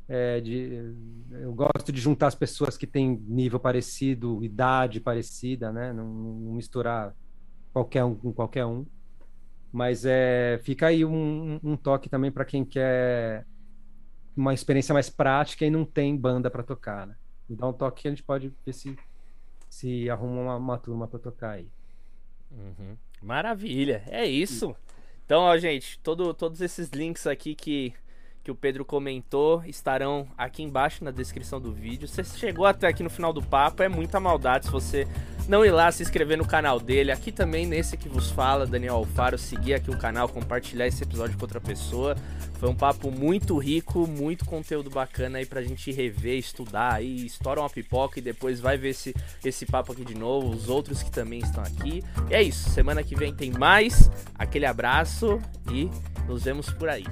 é, 0.08 0.40
de, 0.40 0.92
eu 1.30 1.54
gosto 1.54 1.92
de 1.92 2.00
juntar 2.00 2.26
as 2.26 2.34
pessoas 2.34 2.76
que 2.76 2.88
têm 2.88 3.22
nível 3.28 3.60
parecido, 3.60 4.42
idade 4.42 4.98
parecida, 4.98 5.70
né? 5.70 5.92
Não, 5.92 6.04
não 6.04 6.54
misturar 6.54 7.14
qualquer 7.72 8.02
um 8.02 8.16
com 8.16 8.32
qualquer 8.32 8.66
um. 8.66 8.84
Mas 9.70 10.04
é, 10.04 10.58
fica 10.64 10.88
aí 10.88 11.04
um, 11.04 11.60
um 11.62 11.76
toque 11.76 12.08
também 12.08 12.32
para 12.32 12.44
quem 12.44 12.64
quer 12.64 13.46
uma 14.36 14.52
experiência 14.52 14.92
mais 14.92 15.08
prática 15.08 15.64
e 15.64 15.70
não 15.70 15.84
tem 15.84 16.16
banda 16.16 16.50
para 16.50 16.64
tocar, 16.64 17.06
né? 17.06 17.14
Dá 17.48 17.68
um 17.68 17.72
toque 17.72 18.02
que 18.02 18.08
a 18.08 18.10
gente 18.10 18.24
pode 18.24 18.52
ver 18.66 18.72
se, 18.72 18.98
se 19.70 20.10
arruma 20.10 20.42
uma, 20.42 20.56
uma 20.56 20.78
turma 20.78 21.06
para 21.06 21.20
tocar 21.20 21.52
aí. 21.52 21.70
Uhum. 22.50 22.96
Maravilha, 23.22 24.02
é 24.08 24.26
isso. 24.26 24.74
Então, 25.24 25.42
ó, 25.42 25.56
gente, 25.56 25.96
todo, 26.00 26.34
todos 26.34 26.60
esses 26.60 26.90
links 26.90 27.24
aqui 27.24 27.54
que 27.54 27.94
que 28.42 28.50
o 28.50 28.54
Pedro 28.54 28.84
comentou 28.84 29.62
estarão 29.66 30.26
aqui 30.36 30.62
embaixo 30.62 31.04
na 31.04 31.10
descrição 31.10 31.60
do 31.60 31.72
vídeo. 31.72 32.08
Se 32.08 32.24
você 32.24 32.38
chegou 32.38 32.64
até 32.64 32.88
aqui 32.88 33.02
no 33.02 33.10
final 33.10 33.32
do 33.32 33.42
papo, 33.42 33.82
é 33.82 33.88
muita 33.88 34.18
maldade 34.18 34.66
se 34.66 34.70
você 34.70 35.06
não 35.48 35.64
ir 35.64 35.70
lá 35.70 35.90
se 35.90 36.02
inscrever 36.02 36.38
no 36.38 36.46
canal 36.46 36.78
dele. 36.78 37.10
Aqui 37.10 37.32
também, 37.32 37.66
nesse 37.66 37.96
que 37.96 38.08
vos 38.08 38.30
fala, 38.30 38.66
Daniel 38.66 38.96
Alfaro, 38.96 39.36
seguir 39.36 39.74
aqui 39.74 39.90
o 39.90 39.98
canal, 39.98 40.28
compartilhar 40.28 40.86
esse 40.86 41.02
episódio 41.02 41.36
com 41.36 41.44
outra 41.44 41.60
pessoa. 41.60 42.16
Foi 42.58 42.68
um 42.68 42.74
papo 42.74 43.10
muito 43.10 43.56
rico, 43.58 44.06
muito 44.06 44.44
conteúdo 44.44 44.90
bacana 44.90 45.38
aí 45.38 45.46
pra 45.46 45.62
gente 45.62 45.90
rever, 45.90 46.38
estudar 46.38 46.94
aí, 46.94 47.24
estoura 47.24 47.60
uma 47.60 47.70
pipoca 47.70 48.18
e 48.18 48.22
depois 48.22 48.60
vai 48.60 48.76
ver 48.76 48.90
esse, 48.90 49.14
esse 49.44 49.64
papo 49.66 49.92
aqui 49.92 50.04
de 50.04 50.14
novo, 50.14 50.50
os 50.50 50.68
outros 50.68 51.02
que 51.02 51.10
também 51.10 51.40
estão 51.40 51.62
aqui. 51.62 52.02
E 52.30 52.34
é 52.34 52.42
isso, 52.42 52.68
semana 52.70 53.02
que 53.02 53.16
vem 53.16 53.34
tem 53.34 53.50
mais. 53.50 54.10
Aquele 54.34 54.66
abraço 54.66 55.40
e 55.72 55.90
nos 56.26 56.44
vemos 56.44 56.70
por 56.70 56.88
aí. 56.88 57.04